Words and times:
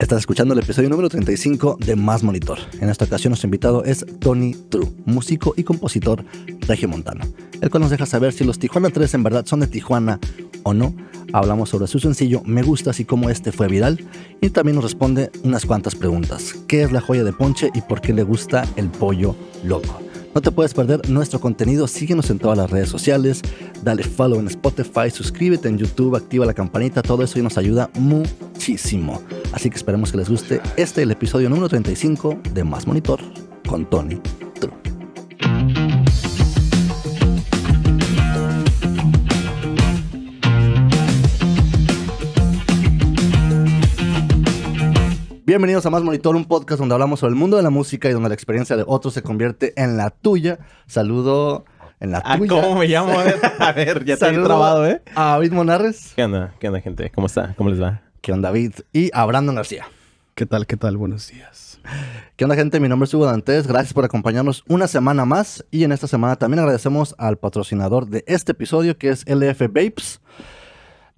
Estás 0.00 0.20
escuchando 0.20 0.54
el 0.54 0.60
episodio 0.60 0.88
número 0.88 1.08
35 1.08 1.78
de 1.84 1.96
Más 1.96 2.22
Monitor. 2.22 2.60
En 2.80 2.88
esta 2.88 3.04
ocasión 3.04 3.32
nuestro 3.32 3.48
invitado 3.48 3.82
es 3.82 4.06
Tony 4.20 4.54
True, 4.54 4.92
músico 5.06 5.54
y 5.56 5.64
compositor 5.64 6.24
regiomontano, 6.68 7.24
el 7.60 7.68
cual 7.68 7.80
nos 7.80 7.90
deja 7.90 8.06
saber 8.06 8.32
si 8.32 8.44
los 8.44 8.60
Tijuana 8.60 8.90
3 8.90 9.14
en 9.14 9.24
verdad 9.24 9.44
son 9.44 9.58
de 9.58 9.66
Tijuana 9.66 10.20
o 10.62 10.72
no. 10.72 10.94
Hablamos 11.32 11.70
sobre 11.70 11.88
su 11.88 11.98
sencillo 11.98 12.42
Me 12.44 12.62
Gustas 12.62 13.00
y 13.00 13.04
cómo 13.06 13.28
este 13.28 13.50
fue 13.50 13.66
viral 13.66 13.98
y 14.40 14.50
también 14.50 14.76
nos 14.76 14.84
responde 14.84 15.32
unas 15.42 15.66
cuantas 15.66 15.96
preguntas. 15.96 16.54
¿Qué 16.68 16.84
es 16.84 16.92
la 16.92 17.00
joya 17.00 17.24
de 17.24 17.32
Ponche 17.32 17.68
y 17.74 17.80
por 17.80 18.00
qué 18.00 18.12
le 18.12 18.22
gusta 18.22 18.68
el 18.76 18.90
pollo 18.90 19.34
loco? 19.64 20.07
No 20.34 20.42
te 20.42 20.50
puedes 20.50 20.74
perder 20.74 21.08
nuestro 21.08 21.40
contenido, 21.40 21.88
síguenos 21.88 22.30
en 22.30 22.38
todas 22.38 22.56
las 22.58 22.70
redes 22.70 22.88
sociales, 22.88 23.42
dale 23.82 24.02
follow 24.02 24.38
en 24.38 24.46
Spotify, 24.48 25.10
suscríbete 25.10 25.68
en 25.68 25.78
YouTube, 25.78 26.16
activa 26.16 26.46
la 26.46 26.54
campanita, 26.54 27.02
todo 27.02 27.22
eso 27.22 27.38
y 27.38 27.42
nos 27.42 27.58
ayuda 27.58 27.90
muchísimo. 27.94 29.22
Así 29.52 29.70
que 29.70 29.76
esperemos 29.76 30.12
que 30.12 30.18
les 30.18 30.28
guste 30.28 30.60
este 30.76 31.02
el 31.02 31.10
episodio 31.10 31.48
número 31.48 31.68
35 31.68 32.40
de 32.52 32.64
Más 32.64 32.86
Monitor 32.86 33.20
con 33.66 33.88
Tony 33.88 34.20
True. 34.60 34.97
Bienvenidos 45.48 45.86
a 45.86 45.88
Más 45.88 46.02
Monitor, 46.02 46.36
un 46.36 46.44
podcast 46.44 46.78
donde 46.78 46.94
hablamos 46.94 47.20
sobre 47.20 47.30
el 47.30 47.36
mundo 47.36 47.56
de 47.56 47.62
la 47.62 47.70
música 47.70 48.06
y 48.10 48.12
donde 48.12 48.28
la 48.28 48.34
experiencia 48.34 48.76
de 48.76 48.84
otros 48.86 49.14
se 49.14 49.22
convierte 49.22 49.72
en 49.82 49.96
la 49.96 50.10
tuya. 50.10 50.58
Saludo 50.86 51.64
en 52.00 52.10
la 52.10 52.20
Ah, 52.22 52.36
tuya. 52.36 52.50
¿Cómo 52.60 52.74
me 52.78 52.86
llamo? 52.86 53.14
A 53.58 53.72
ver, 53.72 54.04
ya 54.04 54.12
estoy 54.12 54.28
Saludo 54.28 54.44
trabado, 54.44 54.86
¿eh? 54.86 55.00
A 55.14 55.30
David 55.30 55.52
Monarres. 55.52 56.12
¿Qué 56.14 56.22
onda? 56.24 56.52
¿Qué 56.60 56.68
onda, 56.68 56.82
gente? 56.82 57.10
¿Cómo 57.14 57.28
está? 57.28 57.54
¿Cómo 57.56 57.70
les 57.70 57.80
va? 57.80 58.02
¿Qué 58.20 58.30
onda, 58.30 58.50
David? 58.50 58.74
Y 58.92 59.08
a 59.14 59.24
Brandon 59.24 59.54
García. 59.54 59.86
¿Qué 60.34 60.44
tal? 60.44 60.66
¿Qué 60.66 60.76
tal? 60.76 60.98
Buenos 60.98 61.28
días. 61.30 61.80
¿Qué 62.36 62.44
onda, 62.44 62.54
gente? 62.54 62.78
Mi 62.78 62.90
nombre 62.90 63.06
es 63.06 63.14
Hugo 63.14 63.24
Dantes. 63.24 63.66
Gracias 63.66 63.94
por 63.94 64.04
acompañarnos 64.04 64.64
una 64.68 64.86
semana 64.86 65.24
más. 65.24 65.64
Y 65.70 65.84
en 65.84 65.92
esta 65.92 66.08
semana 66.08 66.36
también 66.36 66.58
agradecemos 66.58 67.14
al 67.16 67.38
patrocinador 67.38 68.06
de 68.08 68.22
este 68.26 68.52
episodio, 68.52 68.98
que 68.98 69.08
es 69.08 69.24
LF 69.26 69.62
Vapes. 69.68 70.20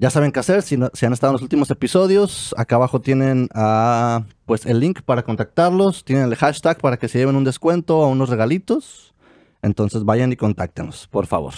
Ya 0.00 0.08
saben 0.08 0.32
qué 0.32 0.40
hacer. 0.40 0.62
Si, 0.62 0.78
no- 0.78 0.90
si 0.94 1.04
han 1.04 1.12
estado 1.12 1.32
en 1.32 1.34
los 1.34 1.42
últimos 1.42 1.70
episodios, 1.70 2.54
acá 2.56 2.76
abajo 2.76 3.02
tienen 3.02 3.50
ah, 3.54 4.22
pues 4.46 4.64
el 4.64 4.80
link 4.80 5.02
para 5.02 5.22
contactarlos. 5.24 6.04
Tienen 6.06 6.24
el 6.24 6.34
hashtag 6.36 6.78
para 6.78 6.96
que 6.96 7.06
se 7.06 7.18
lleven 7.18 7.36
un 7.36 7.44
descuento 7.44 7.98
o 7.98 8.06
unos 8.08 8.30
regalitos. 8.30 9.12
Entonces 9.60 10.04
vayan 10.04 10.32
y 10.32 10.36
contáctenos, 10.36 11.06
por 11.08 11.26
favor. 11.26 11.52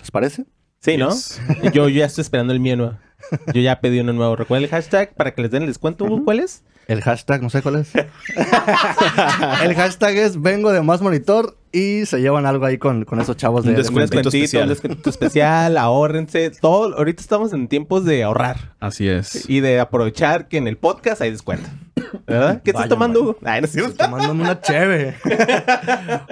¿Les 0.00 0.10
parece? 0.10 0.44
Sí, 0.80 0.98
¿no? 0.98 1.08
Yes. 1.08 1.40
Yo, 1.62 1.70
yo 1.72 1.88
ya 1.88 2.04
estoy 2.04 2.20
esperando 2.22 2.52
el 2.52 2.60
mío 2.60 2.76
nuevo. 2.76 2.98
Yo 3.54 3.60
ya 3.62 3.80
pedí 3.80 4.00
uno 4.00 4.12
nuevo. 4.12 4.36
¿Recuerden 4.36 4.64
el 4.64 4.70
hashtag 4.70 5.14
para 5.14 5.32
que 5.34 5.40
les 5.40 5.50
den 5.50 5.62
el 5.62 5.68
descuento? 5.68 6.06
¿Cuál 6.26 6.40
es? 6.40 6.64
El 6.88 7.00
hashtag, 7.00 7.42
no 7.42 7.48
sé 7.48 7.62
cuál 7.62 7.76
es. 7.76 7.94
el 9.64 9.74
hashtag 9.74 10.16
es 10.16 10.40
vengo 10.40 10.72
de 10.72 10.82
más 10.82 11.00
monitor 11.00 11.57
y 11.72 12.06
se 12.06 12.20
llevan 12.20 12.46
algo 12.46 12.64
ahí 12.66 12.78
con, 12.78 13.04
con 13.04 13.20
esos 13.20 13.36
chavos 13.36 13.64
de... 13.64 13.70
Un 13.70 13.76
descuentito, 13.76 14.28
especial. 14.28 14.62
un 14.64 14.68
descuento 14.70 15.10
especial. 15.10 15.76
Ahórrense. 15.76 16.50
Todo. 16.60 16.96
Ahorita 16.96 17.20
estamos 17.22 17.52
en 17.52 17.68
tiempos 17.68 18.04
de 18.04 18.22
ahorrar 18.24 18.74
Así 18.80 19.08
es. 19.08 19.48
y 19.48 19.60
de 19.60 19.80
aprovechar 19.80 20.48
que 20.48 20.56
en 20.58 20.66
el 20.68 20.76
podcast 20.76 21.20
hay 21.22 21.30
descuento. 21.30 21.68
¿Verdad? 22.26 22.62
¿Qué 22.62 22.70
estás 22.70 22.88
tomando. 22.88 23.20
Hugo? 23.20 23.36
Ay, 23.44 23.60
no 23.60 23.66
es 23.66 23.72
cierto. 23.72 23.94
Tomándome 23.96 24.42
una 24.42 24.60
cheve. 24.60 25.14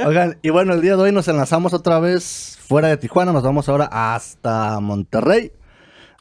Oigan, 0.07 0.39
y 0.43 0.51
bueno, 0.51 0.75
el 0.75 0.81
día 0.81 0.97
de 0.97 1.03
hoy 1.03 1.13
nos 1.13 1.29
enlazamos 1.29 1.75
otra 1.75 1.99
vez 2.01 2.59
fuera 2.67 2.89
de 2.89 2.97
Tijuana. 2.97 3.33
Nos 3.33 3.43
vamos 3.43 3.69
ahora 3.69 3.89
hasta 3.91 4.81
Monterrey. 4.81 5.53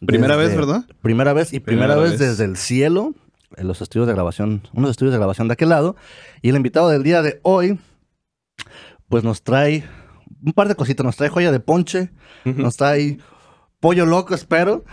Primera 0.05 0.35
vez, 0.35 0.55
¿verdad? 0.55 0.83
Primera 1.01 1.33
vez 1.33 1.53
y 1.53 1.59
primera, 1.59 1.93
Primera 1.95 2.09
vez, 2.09 2.19
vez. 2.19 2.29
desde 2.31 2.45
el 2.45 2.57
cielo. 2.57 3.13
En 3.57 3.67
los 3.67 3.81
estudios 3.81 4.07
de 4.07 4.13
grabación, 4.13 4.67
unos 4.73 4.89
estudios 4.91 5.13
de 5.13 5.17
grabación 5.19 5.47
de 5.47 5.53
aquel 5.53 5.69
lado. 5.69 5.95
Y 6.41 6.49
el 6.49 6.57
invitado 6.57 6.89
del 6.89 7.03
día 7.03 7.21
de 7.21 7.39
hoy, 7.43 7.79
pues 9.15 9.23
nos 9.23 9.43
trae 9.43 9.85
un 10.45 10.51
par 10.51 10.67
de 10.67 10.75
cositas. 10.75 11.05
Nos 11.05 11.15
trae 11.15 11.29
joya 11.29 11.49
de 11.49 11.61
ponche, 11.61 12.09
nos 12.43 12.75
trae 12.75 13.17
pollo 13.79 14.05
loco, 14.05 14.35
espero. 14.35 14.83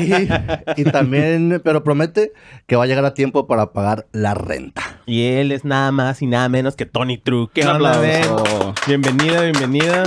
Y, 0.00 0.28
y 0.80 0.84
también, 0.84 1.60
pero 1.64 1.82
promete 1.82 2.32
que 2.68 2.76
va 2.76 2.84
a 2.84 2.86
llegar 2.86 3.04
a 3.04 3.12
tiempo 3.12 3.48
para 3.48 3.72
pagar 3.72 4.06
la 4.12 4.34
renta. 4.34 5.00
Y 5.04 5.24
él 5.24 5.50
es 5.50 5.64
nada 5.64 5.90
más 5.90 6.22
y 6.22 6.28
nada 6.28 6.48
menos 6.48 6.76
que 6.76 6.86
Tony 6.86 7.18
True. 7.18 7.48
¿Qué 7.52 7.62
Un 7.62 7.70
aplauso. 7.70 8.72
Bienvenida, 8.86 9.40
bienvenida. 9.40 10.04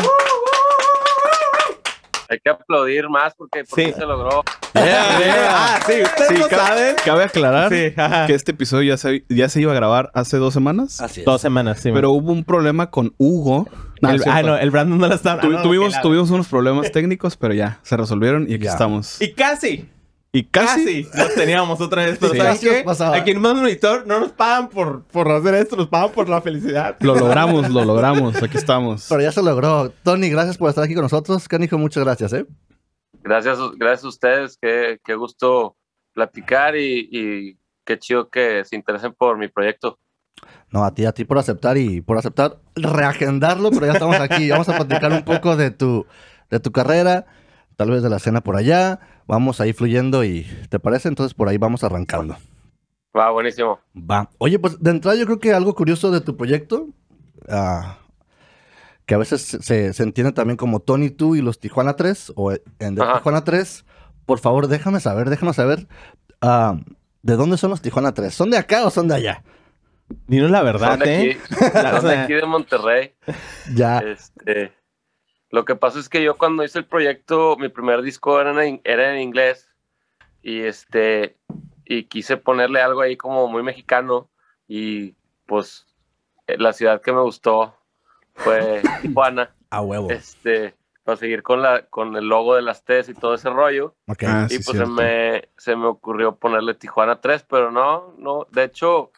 Hay 2.29 2.39
que 2.39 2.49
aplaudir 2.49 3.07
más 3.09 3.33
porque 3.35 3.63
por 3.63 3.79
Sí. 3.79 3.93
se 3.93 4.05
logró. 4.05 4.43
Ah, 4.77 5.79
sí, 5.87 5.93
ustedes 6.03 6.29
Sí, 6.29 6.37
lo 6.37 6.49
saben. 6.49 6.95
Cabe 7.05 7.23
aclarar 7.23 7.69
Sí, 7.69 7.93
que 8.27 8.33
este 8.33 8.51
episodio 8.51 8.89
ya 8.93 8.97
se, 8.97 9.23
ya 9.29 9.47
se 9.47 9.61
iba 9.61 9.71
a 9.71 9.75
grabar 9.75 10.11
hace 10.13 10.35
dos 10.37 10.53
semanas, 10.53 10.99
Así 10.99 11.21
es. 11.21 11.25
Dos 11.25 11.39
semanas, 11.41 11.79
sí. 11.79 11.91
pero 11.93 12.11
hubo 12.11 12.31
un 12.33 12.43
problema 12.43 12.91
con 12.91 13.13
Hugo. 13.17 13.67
No, 14.01 14.09
el, 14.09 14.21
ah, 14.27 14.43
no, 14.43 14.57
el 14.57 14.71
Brandon 14.71 14.99
no 14.99 15.07
la. 15.07 15.17
Tu- 15.17 15.29
ah, 15.29 15.39
no, 15.41 15.61
tuvimos, 15.61 15.89
que 15.89 15.95
la- 15.95 16.01
tuvimos 16.01 16.29
unos 16.29 16.47
problemas 16.49 16.91
técnicos, 16.91 17.37
pero 17.37 17.53
ya 17.53 17.79
se 17.83 17.95
resolvieron 17.95 18.45
y 18.49 18.55
aquí 18.55 18.65
Ya. 18.65 18.71
estamos. 18.71 19.21
Y 19.21 19.31
casi, 19.33 19.87
Y 20.35 20.43
casi, 20.43 21.05
casi, 21.05 21.35
teníamos 21.35 21.79
otra 21.79 22.05
vez. 22.05 22.17
Pero 22.19 22.33
Sí. 22.33 22.39
¿sabes 22.39 22.59
qué? 22.59 22.83
pasaba. 22.83 23.15
Aquí 23.15 23.31
en 23.31 23.39
Más 23.39 23.55
Monitor 23.55 24.05
no 24.05 24.19
nos 24.19 24.33
pagan 24.33 24.67
por, 24.67 25.03
por 25.05 25.31
hacer 25.31 25.53
esto, 25.55 25.77
nos 25.77 25.87
pagan 25.87 26.11
por 26.11 26.27
la 26.27 26.41
felicidad. 26.41 26.97
lo 26.99 27.15
logramos, 27.15 27.69
lo 27.69 27.85
logramos. 27.85 28.35
Aquí 28.43 28.57
estamos. 28.57 29.05
Pero 29.07 29.21
ya 29.21 29.31
se 29.31 29.41
logró. 29.41 29.91
Tony, 30.03 30.29
gracias 30.29 30.57
por 30.57 30.67
estar 30.69 30.83
aquí 30.83 30.93
con 30.93 31.03
nosotros. 31.03 31.47
Canijo, 31.47 31.77
muchas 31.77 32.03
gracias, 32.03 32.33
¿eh? 32.33 32.45
Gracias, 33.23 33.57
gracias 33.77 34.03
a 34.03 34.07
ustedes. 34.09 34.57
Qué, 34.61 34.99
qué 35.05 35.15
gusto 35.15 35.77
platicar 36.13 36.75
y, 36.75 37.07
y 37.11 37.57
qué 37.85 37.97
chido 37.97 38.29
que 38.29 38.63
se 38.65 38.75
interesen 38.75 39.13
por 39.13 39.37
mi 39.37 39.47
proyecto. 39.47 39.99
No, 40.69 40.83
a 40.83 40.93
ti, 40.93 41.05
a 41.05 41.13
ti 41.13 41.23
por 41.23 41.37
aceptar 41.37 41.77
y 41.77 42.01
por 42.01 42.17
aceptar 42.17 42.59
reagendarlo, 42.75 43.71
pero 43.71 43.85
ya 43.85 43.93
estamos 43.93 44.19
aquí. 44.19 44.49
Vamos 44.49 44.67
a 44.67 44.75
platicar 44.75 45.11
un 45.13 45.23
poco 45.23 45.55
de 45.55 45.71
tu, 45.71 46.05
de 46.49 46.59
tu 46.59 46.71
carrera, 46.73 47.25
tal 47.75 47.91
vez 47.91 48.03
de 48.03 48.09
la 48.09 48.17
escena 48.17 48.41
por 48.41 48.55
allá. 48.55 48.99
Vamos 49.27 49.61
ahí 49.61 49.73
fluyendo 49.73 50.23
y 50.23 50.45
¿te 50.69 50.79
parece? 50.79 51.07
Entonces 51.07 51.33
por 51.33 51.49
ahí 51.49 51.57
vamos 51.57 51.83
arrancando. 51.83 52.37
Va, 53.15 53.31
buenísimo. 53.31 53.79
Va. 53.95 54.29
Oye, 54.37 54.59
pues 54.59 54.81
de 54.81 54.91
entrada 54.91 55.17
yo 55.17 55.25
creo 55.25 55.39
que 55.39 55.53
algo 55.53 55.73
curioso 55.73 56.11
de 56.11 56.21
tu 56.21 56.35
proyecto, 56.35 56.89
ah, 57.47 57.99
que 59.05 59.15
a 59.15 59.17
veces 59.17 59.41
se, 59.41 59.93
se 59.93 60.03
entiende 60.03 60.33
también 60.33 60.57
como 60.57 60.81
Tony 60.81 61.09
tú 61.09 61.35
y 61.35 61.41
los 61.41 61.59
Tijuana 61.59 61.95
3, 61.95 62.33
o 62.35 62.51
en 62.51 62.95
de. 62.95 63.01
Tijuana 63.01 63.43
3, 63.43 63.85
por 64.25 64.39
favor 64.39 64.67
déjame 64.67 64.99
saber, 64.99 65.29
déjanos 65.29 65.55
saber, 65.55 65.87
ah, 66.41 66.77
¿de 67.21 67.35
dónde 67.35 67.57
son 67.57 67.69
los 67.69 67.81
Tijuana 67.81 68.13
3? 68.13 68.33
¿Son 68.33 68.49
de 68.49 68.57
acá 68.57 68.85
o 68.85 68.89
son 68.89 69.07
de 69.07 69.15
allá? 69.15 69.43
Dinos 70.27 70.51
la 70.51 70.61
verdad, 70.61 70.91
Son 70.91 70.99
de 70.99 71.13
¿eh? 71.13 71.31
aquí, 71.31 71.55
son 71.55 71.73
de 71.73 72.09
sea, 72.09 72.23
aquí 72.23 72.33
de 72.33 72.45
Monterrey. 72.45 73.13
Ya. 73.73 73.99
Este, 73.99 74.73
lo 75.55 75.63
que 75.63 75.77
pasa 75.77 75.99
es 75.99 76.09
que 76.09 76.21
yo 76.21 76.37
cuando 76.37 76.65
hice 76.65 76.79
el 76.79 76.85
proyecto, 76.85 77.55
mi 77.55 77.69
primer 77.69 78.01
disco 78.01 78.41
era 78.41 78.51
en, 78.65 78.81
era 78.83 79.13
en 79.13 79.21
inglés 79.21 79.69
y 80.41 80.63
este 80.63 81.37
y 81.85 82.03
quise 82.03 82.35
ponerle 82.35 82.81
algo 82.81 82.99
ahí 82.99 83.15
como 83.15 83.47
muy 83.47 83.63
mexicano 83.63 84.29
y 84.67 85.15
pues 85.45 85.87
eh, 86.47 86.57
la 86.57 86.73
ciudad 86.73 87.01
que 87.01 87.13
me 87.13 87.21
gustó 87.21 87.73
fue 88.33 88.81
Tijuana. 89.01 89.55
A 89.69 89.79
huevo. 89.79 90.09
este, 90.09 90.75
para 91.05 91.15
seguir 91.15 91.41
con 91.41 91.61
la 91.61 91.85
con 91.85 92.17
el 92.17 92.27
logo 92.27 92.55
de 92.55 92.61
las 92.61 92.83
T's 92.83 93.07
y 93.07 93.13
todo 93.13 93.35
ese 93.35 93.49
rollo. 93.49 93.95
Ok. 94.07 94.23
Ah, 94.27 94.47
y 94.49 94.57
sí, 94.57 94.59
pues 94.65 94.77
se 94.77 94.85
me, 94.85 95.47
se 95.55 95.77
me 95.77 95.85
ocurrió 95.85 96.35
ponerle 96.35 96.73
Tijuana 96.73 97.21
3, 97.21 97.45
pero 97.49 97.71
no, 97.71 98.13
no, 98.17 98.45
de 98.51 98.65
hecho, 98.65 99.13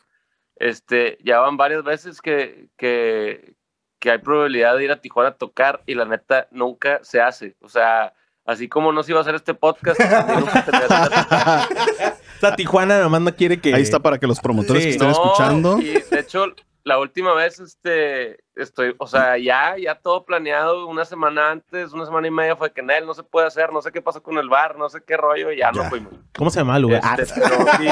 este, 0.58 1.18
ya 1.24 1.40
van 1.40 1.58
varias 1.58 1.84
veces 1.84 2.22
que, 2.22 2.70
que, 2.78 3.56
que 4.00 4.12
hay 4.12 4.18
probabilidad 4.20 4.78
de 4.78 4.84
ir 4.86 4.92
a 4.92 5.02
Tijuana 5.02 5.30
a 5.30 5.36
tocar 5.36 5.82
y 5.86 5.96
la 5.96 6.06
neta 6.06 6.48
nunca 6.52 7.00
se 7.04 7.22
hace. 7.22 7.56
O 7.62 7.70
sea, 7.70 8.14
así 8.46 8.68
como 8.70 8.92
no 8.92 9.04
se 9.04 9.12
iba 9.12 9.20
a 9.20 9.22
hacer 9.22 9.36
este 9.36 9.54
podcast, 9.54 10.00
nunca 10.00 10.64
se 10.64 10.72
me 10.72 10.78
hace. 10.78 12.14
esta 12.36 12.56
Tijuana 12.56 13.00
nomás 13.00 13.22
no 13.22 13.36
quiere 13.36 13.60
que... 13.60 13.74
Ahí 13.74 13.82
está 13.82 14.00
para 14.00 14.18
que 14.18 14.28
los 14.28 14.40
promotores 14.40 14.84
Sí, 14.84 14.90
que 14.90 14.94
estén 14.94 15.10
No, 15.10 15.14
escuchando. 15.14 15.80
Y 15.80 16.02
de 16.02 16.20
hecho, 16.20 16.46
la 16.84 17.00
última 17.00 17.34
vez, 17.34 17.60
este, 17.60 18.40
estoy, 18.56 18.96
o 18.98 19.08
sea, 19.08 19.38
ya, 19.38 19.76
ya 19.78 19.96
todo 19.96 20.24
planeado 20.26 20.88
una 20.88 21.04
semana 21.04 21.52
antes, 21.52 21.92
una 21.92 22.06
semana 22.06 22.28
y 22.28 22.32
media 22.32 22.56
fue 22.56 22.72
que 22.72 22.82
Nel 22.82 23.06
no 23.06 23.14
se 23.14 23.24
puede 23.24 23.48
hacer, 23.48 23.74
no 23.74 23.82
sé 23.82 23.92
qué 23.92 24.02
pasó 24.02 24.24
con 24.24 24.38
el 24.38 24.48
bar, 24.48 24.78
no 24.78 24.88
sé 24.88 25.02
qué 25.06 25.18
rollo, 25.18 25.52
y 25.52 25.58
ya, 25.58 25.72
no 25.72 25.84
fuimos. 25.86 26.14
¿Cómo 26.38 26.50
se 26.50 26.60
llama 26.60 26.78
el 26.78 26.84
lugar? 26.84 27.20
Este, 27.20 27.42
pero 27.42 27.58
sí, 27.78 27.88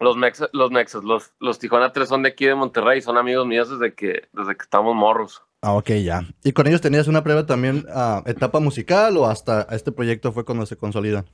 los 0.00 0.16
mexas, 0.16 0.48
los 0.52 0.70
mexas, 0.70 1.04
los, 1.04 1.32
los 1.38 1.58
Tijuana 1.58 1.92
3 1.92 2.08
son 2.08 2.22
de 2.22 2.30
aquí 2.30 2.46
de 2.46 2.54
Monterrey, 2.54 3.02
son 3.02 3.18
amigos 3.18 3.46
míos 3.46 3.70
desde 3.70 3.94
que, 3.94 4.28
desde 4.32 4.56
que 4.56 4.62
estamos 4.62 4.96
morros. 4.96 5.42
Ah, 5.62 5.74
ok, 5.74 5.90
ya. 6.02 6.22
¿Y 6.42 6.52
con 6.52 6.66
ellos 6.66 6.80
tenías 6.80 7.06
una 7.06 7.20
breve 7.20 7.44
también 7.44 7.84
ah, 7.92 8.22
etapa 8.24 8.60
musical 8.60 9.16
o 9.18 9.26
hasta 9.26 9.66
este 9.70 9.92
proyecto 9.92 10.32
fue 10.32 10.44
cuando 10.46 10.64
se 10.64 10.76
consolida? 10.76 11.26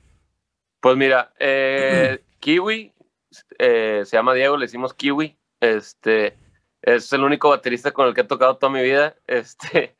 Pues 0.81 0.97
mira, 0.97 1.33
eh, 1.39 2.21
Kiwi, 2.39 2.93
eh, 3.57 4.01
se 4.05 4.17
llama 4.17 4.33
Diego, 4.33 4.57
le 4.57 4.65
decimos 4.65 4.93
Kiwi, 4.93 5.37
este, 5.61 6.35
es 6.81 7.11
el 7.13 7.23
único 7.23 7.49
baterista 7.49 7.91
con 7.91 8.09
el 8.09 8.13
que 8.13 8.21
he 8.21 8.25
tocado 8.25 8.57
toda 8.57 8.73
mi 8.73 8.83
vida, 8.83 9.15
este, 9.27 9.95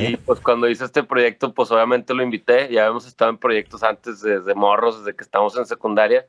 y 0.00 0.16
pues 0.16 0.40
cuando 0.40 0.68
hice 0.68 0.84
este 0.84 1.04
proyecto, 1.04 1.54
pues 1.54 1.70
obviamente 1.70 2.12
lo 2.12 2.24
invité, 2.24 2.72
ya 2.72 2.82
habíamos 2.82 3.06
estado 3.06 3.30
en 3.30 3.38
proyectos 3.38 3.84
antes 3.84 4.20
desde 4.20 4.54
morros, 4.56 4.98
desde 4.98 5.16
que 5.16 5.22
estamos 5.22 5.56
en 5.56 5.66
secundaria, 5.66 6.26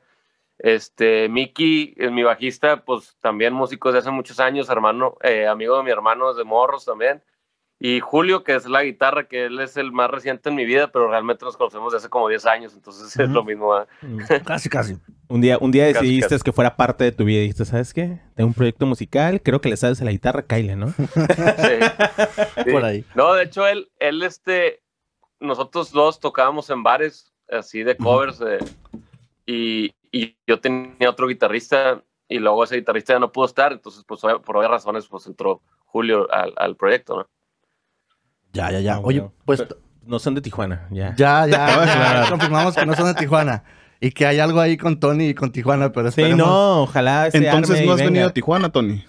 Este, 0.62 1.28
Miki, 1.28 1.92
es 1.96 2.12
mi 2.12 2.22
bajista, 2.22 2.84
pues 2.84 3.16
también 3.20 3.52
músico 3.52 3.90
de 3.90 3.98
hace 3.98 4.12
muchos 4.12 4.38
años, 4.38 4.70
hermano, 4.70 5.16
eh, 5.22 5.48
amigo 5.48 5.76
de 5.76 5.82
mi 5.82 5.90
hermano 5.90 6.32
desde 6.32 6.44
Morros 6.44 6.84
también. 6.84 7.20
Y 7.80 7.98
Julio, 7.98 8.44
que 8.44 8.54
es 8.54 8.66
la 8.66 8.84
guitarra, 8.84 9.26
que 9.26 9.46
él 9.46 9.58
es 9.58 9.76
el 9.76 9.90
más 9.90 10.08
reciente 10.08 10.50
en 10.50 10.54
mi 10.54 10.64
vida, 10.64 10.92
pero 10.92 11.08
realmente 11.10 11.44
nos 11.44 11.56
conocemos 11.56 11.92
desde 11.92 12.04
hace 12.04 12.10
como 12.10 12.28
10 12.28 12.46
años, 12.46 12.74
entonces 12.74 13.18
es 13.18 13.28
lo 13.28 13.42
mismo. 13.42 13.70
¿verdad? 13.70 13.88
Casi, 14.46 14.68
casi. 14.68 14.98
Un 15.26 15.40
día, 15.40 15.58
un 15.60 15.72
día 15.72 15.92
Casi, 15.92 16.04
decidiste 16.06 16.28
casi. 16.28 16.44
que 16.44 16.52
fuera 16.52 16.76
parte 16.76 17.02
de 17.02 17.10
tu 17.10 17.24
vida 17.24 17.38
y 17.38 17.40
dijiste, 17.40 17.64
¿sabes 17.64 17.92
qué? 17.92 18.20
Tengo 18.36 18.46
un 18.46 18.54
proyecto 18.54 18.86
musical, 18.86 19.42
creo 19.42 19.60
que 19.60 19.68
le 19.68 19.76
sabes 19.76 20.00
a 20.00 20.04
la 20.04 20.12
guitarra, 20.12 20.42
Kyle, 20.42 20.78
¿no? 20.78 20.90
Sí. 20.90 21.02
Sí. 21.06 22.70
Por 22.70 22.84
ahí. 22.84 23.04
No, 23.16 23.34
de 23.34 23.42
hecho, 23.42 23.66
él, 23.66 23.90
él, 23.98 24.22
este, 24.22 24.80
nosotros 25.40 25.90
dos 25.90 26.20
tocábamos 26.20 26.70
en 26.70 26.84
bares, 26.84 27.32
así 27.50 27.82
de 27.82 27.96
covers, 27.96 28.40
eh, 28.42 28.58
y, 29.44 29.92
y 30.12 30.36
yo 30.46 30.60
tenía 30.60 31.10
otro 31.10 31.26
guitarrista, 31.26 32.02
y 32.28 32.38
luego 32.38 32.62
ese 32.64 32.76
guitarrista 32.76 33.14
ya 33.14 33.18
no 33.18 33.32
pudo 33.32 33.46
estar, 33.46 33.72
entonces, 33.72 34.04
pues, 34.06 34.20
por 34.44 34.56
obvias 34.56 34.70
razones, 34.70 35.06
pues, 35.08 35.26
entró 35.26 35.60
Julio 35.86 36.32
al, 36.32 36.52
al 36.56 36.76
proyecto, 36.76 37.16
¿no? 37.16 37.26
Ya, 38.52 38.70
ya, 38.70 38.80
ya. 38.80 38.98
Oye, 39.00 39.28
pues 39.46 39.62
Pero 39.62 39.80
No 40.06 40.18
son 40.18 40.34
de 40.34 40.40
Tijuana, 40.42 40.86
ya. 40.90 41.14
ya, 41.16 41.46
ya, 41.46 41.66
ya 42.24 42.26
confirmamos 42.30 42.74
que 42.74 42.84
no 42.86 42.94
son 42.94 43.06
de 43.06 43.14
Tijuana. 43.14 43.64
Y 44.00 44.10
que 44.10 44.26
hay 44.26 44.40
algo 44.40 44.60
ahí 44.60 44.76
con 44.76 44.98
Tony 44.98 45.28
y 45.28 45.34
con 45.34 45.52
Tijuana, 45.52 45.92
pero 45.92 46.10
Sí, 46.10 46.20
esperemos. 46.22 46.46
no, 46.46 46.82
ojalá 46.82 47.30
se 47.30 47.38
Entonces 47.38 47.76
arme 47.76 47.86
no 47.86 47.92
has 47.92 47.98
venga. 47.98 48.10
venido 48.10 48.28
a 48.28 48.32
Tijuana, 48.32 48.70
Tony. 48.72 49.04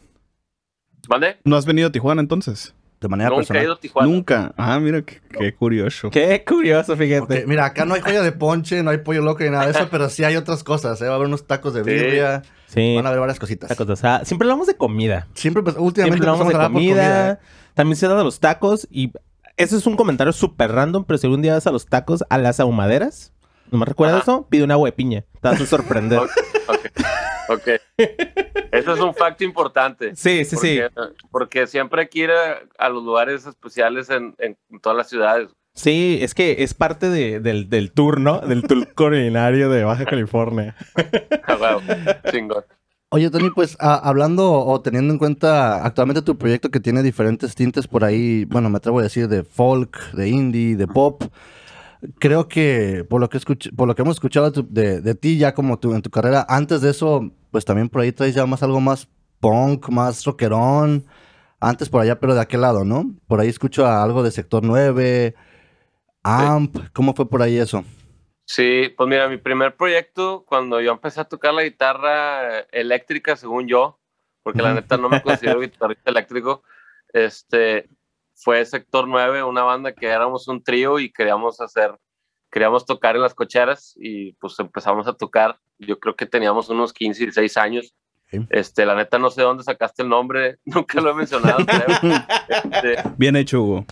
¿Vale? 1.07 1.39
No 1.43 1.55
has 1.57 1.65
venido 1.65 1.87
a 1.87 1.91
Tijuana 1.91 2.21
entonces. 2.21 2.73
De 3.03 3.09
manera 3.09 3.29
Nunca 3.29 3.41
he 3.41 3.45
personal. 3.45 3.63
ido 3.65 3.73
a 3.73 3.79
Tijuana. 3.79 4.09
Nunca. 4.09 4.53
Ah, 4.57 4.79
mira, 4.79 5.01
qué, 5.01 5.21
qué 5.37 5.53
curioso. 5.53 6.09
Qué 6.09 6.43
curioso, 6.47 6.95
fíjate. 6.95 7.45
Mira, 7.45 7.65
acá 7.65 7.83
no 7.85 7.93
hay 7.95 8.01
joya 8.01 8.21
de 8.21 8.31
ponche, 8.31 8.81
no 8.81 8.91
hay 8.91 8.99
pollo 8.99 9.21
loco 9.21 9.43
ni 9.43 9.49
nada 9.49 9.65
de 9.65 9.71
eso, 9.71 9.89
pero 9.91 10.09
sí 10.09 10.23
hay 10.23 10.37
otras 10.37 10.63
cosas, 10.63 11.01
¿eh? 11.01 11.05
Va 11.05 11.11
a 11.11 11.15
haber 11.15 11.27
unos 11.27 11.45
tacos 11.45 11.73
de 11.73 11.83
birria, 11.83 12.41
Sí, 12.67 12.95
van 12.95 13.05
a 13.05 13.09
haber 13.09 13.19
varias 13.19 13.39
cositas. 13.39 13.67
tacos 13.69 13.85
de 13.87 13.93
asada. 13.93 14.23
Siempre 14.25 14.45
hablamos 14.47 14.67
de 14.67 14.75
comida. 14.75 15.27
Siempre, 15.33 15.61
pues, 15.61 15.75
últimamente 15.77 16.15
Siempre 16.17 16.29
hablamos 16.29 16.47
de 16.47 16.53
empezamos 16.53 16.53
a 16.53 16.65
hablar 16.65 16.71
por 16.71 16.81
comida. 16.81 17.31
¿eh? 17.31 17.37
También 17.73 17.95
se 17.97 18.07
da 18.07 18.15
de 18.17 18.23
los 18.23 18.39
tacos 18.39 18.87
y 18.89 19.11
eso 19.57 19.77
es 19.77 19.85
un 19.85 19.95
comentario 19.97 20.31
súper 20.33 20.71
random, 20.71 21.03
pero 21.03 21.17
si 21.17 21.27
algún 21.27 21.41
día 21.41 21.53
vas 21.55 21.67
a 21.67 21.71
los 21.71 21.85
tacos 21.87 22.23
a 22.29 22.37
las 22.37 22.59
ahumaderas, 22.61 23.33
¿no 23.69 23.77
me 23.79 23.85
recuerdas 23.85 24.21
Ajá. 24.21 24.23
eso? 24.31 24.47
Pide 24.49 24.63
un 24.63 24.71
agua 24.71 24.87
de 24.87 24.93
piña. 24.93 25.25
Te 25.41 25.49
vas 25.49 25.59
a 25.59 25.65
sorprender. 25.65 26.19
Ok, 26.65 26.77
ok. 26.97 27.05
Ok. 27.53 27.67
Ese 28.71 28.91
es 28.93 28.99
un 28.99 29.13
facto 29.13 29.43
importante. 29.43 30.15
sí, 30.15 30.43
sí, 30.45 30.55
sí. 30.57 30.79
porque, 30.93 31.13
porque 31.31 31.67
siempre 31.67 32.01
hay 32.01 32.07
que 32.07 32.19
ir 32.19 32.31
a, 32.31 32.59
a 32.77 32.89
los 32.89 33.03
lugares 33.03 33.45
especiales 33.45 34.09
en, 34.09 34.35
en 34.39 34.57
todas 34.81 34.97
las 34.97 35.09
ciudades. 35.09 35.49
Sí, 35.75 36.19
es 36.21 36.35
que 36.35 36.57
es 36.63 36.73
parte 36.75 37.09
de- 37.09 37.39
del, 37.39 37.67
del 37.69 37.91
tour, 37.91 38.19
¿no? 38.19 38.39
Del 38.39 38.61
tour 38.63 38.93
culinario 38.95 39.69
de 39.69 39.83
Baja 39.83 40.05
California. 40.05 40.75
Ah, 41.47 41.57
huevo. 41.59 41.81
Chingón. 42.31 42.63
Oye, 43.09 43.29
Tony, 43.29 43.49
pues 43.49 43.75
a- 43.79 43.95
hablando 44.07 44.51
o 44.53 44.81
teniendo 44.81 45.11
en 45.13 45.19
cuenta 45.19 45.83
actualmente 45.85 46.21
tu 46.21 46.37
proyecto 46.37 46.69
que 46.71 46.79
tiene 46.79 47.03
diferentes 47.03 47.53
tintes 47.53 47.85
por 47.87 48.03
ahí, 48.05 48.45
bueno, 48.45 48.69
me 48.69 48.77
atrevo 48.77 48.99
a 48.99 49.03
decir 49.03 49.27
de 49.27 49.43
folk, 49.43 49.99
de 50.13 50.29
indie, 50.29 50.75
de 50.75 50.87
pop. 50.87 51.21
Creo 52.19 52.47
que 52.47 53.05
por 53.09 53.21
lo 53.21 53.29
que, 53.29 53.37
escuch- 53.37 53.73
por 53.75 53.87
lo 53.87 53.95
que 53.95 54.01
hemos 54.01 54.17
escuchado 54.17 54.51
de, 54.51 54.63
de- 54.69 55.01
de 55.01 55.15
ti 55.15 55.37
ya 55.37 55.53
como 55.53 55.79
tu, 55.79 55.93
en 55.93 56.01
tu 56.01 56.09
carrera, 56.09 56.45
antes 56.49 56.81
de 56.81 56.89
eso, 56.91 57.31
pues 57.51 57.63
también 57.65 57.89
por 57.89 58.01
ahí 58.01 58.11
traes 58.11 58.35
ya 58.35 58.45
más 58.45 58.61
algo 58.63 58.81
más 58.81 59.07
punk, 59.39 59.89
más 59.89 60.23
rockerón. 60.25 61.05
Antes 61.59 61.87
por 61.87 62.01
allá, 62.01 62.19
pero 62.19 62.35
de 62.35 62.41
aquel 62.41 62.61
lado, 62.61 62.83
¿no? 62.83 63.05
Por 63.27 63.39
ahí 63.39 63.47
escucho 63.47 63.85
a 63.85 64.03
algo 64.03 64.21
de 64.21 64.31
Sector 64.31 64.63
9, 64.65 65.33
AMP. 66.23 66.75
¿Cómo 66.93 67.13
fue 67.13 67.29
por 67.29 67.41
ahí 67.41 67.57
eso? 67.57 67.83
Sí, 68.45 68.93
pues 68.97 69.07
mira, 69.07 69.29
mi 69.29 69.37
primer 69.37 69.75
proyecto, 69.77 70.43
cuando 70.45 70.81
yo 70.81 70.91
empecé 70.91 71.21
a 71.21 71.25
tocar 71.25 71.53
la 71.53 71.63
guitarra 71.63 72.59
eléctrica, 72.71 73.37
según 73.37 73.67
yo, 73.67 73.97
porque 74.43 74.61
la 74.61 74.73
neta 74.73 74.97
no 74.97 75.07
me 75.07 75.21
considero 75.21 75.59
guitarrista 75.61 76.09
eléctrico, 76.11 76.63
este, 77.13 77.87
fue 78.35 78.65
Sector 78.65 79.07
9, 79.07 79.43
una 79.43 79.63
banda 79.63 79.93
que 79.93 80.07
éramos 80.07 80.47
un 80.47 80.63
trío 80.63 80.99
y 80.99 81.11
queríamos 81.11 81.61
hacer, 81.61 81.95
queríamos 82.51 82.85
tocar 82.85 83.15
en 83.15 83.21
las 83.21 83.33
cocheras 83.33 83.93
y 83.95 84.33
pues 84.33 84.59
empezamos 84.59 85.07
a 85.07 85.13
tocar, 85.13 85.57
yo 85.79 85.99
creo 85.99 86.15
que 86.15 86.25
teníamos 86.25 86.69
unos 86.69 86.93
15, 86.93 87.23
16 87.23 87.57
años. 87.57 87.93
Este, 88.49 88.83
la 88.83 88.95
neta 88.95 89.19
no 89.19 89.29
sé 89.29 89.43
dónde 89.43 89.63
sacaste 89.63 90.01
el 90.01 90.09
nombre, 90.09 90.57
nunca 90.65 90.99
lo 90.99 91.11
he 91.11 91.13
mencionado. 91.13 91.59
Este, 92.49 92.95
Bien 93.15 93.35
hecho, 93.35 93.61
Hugo. 93.61 93.85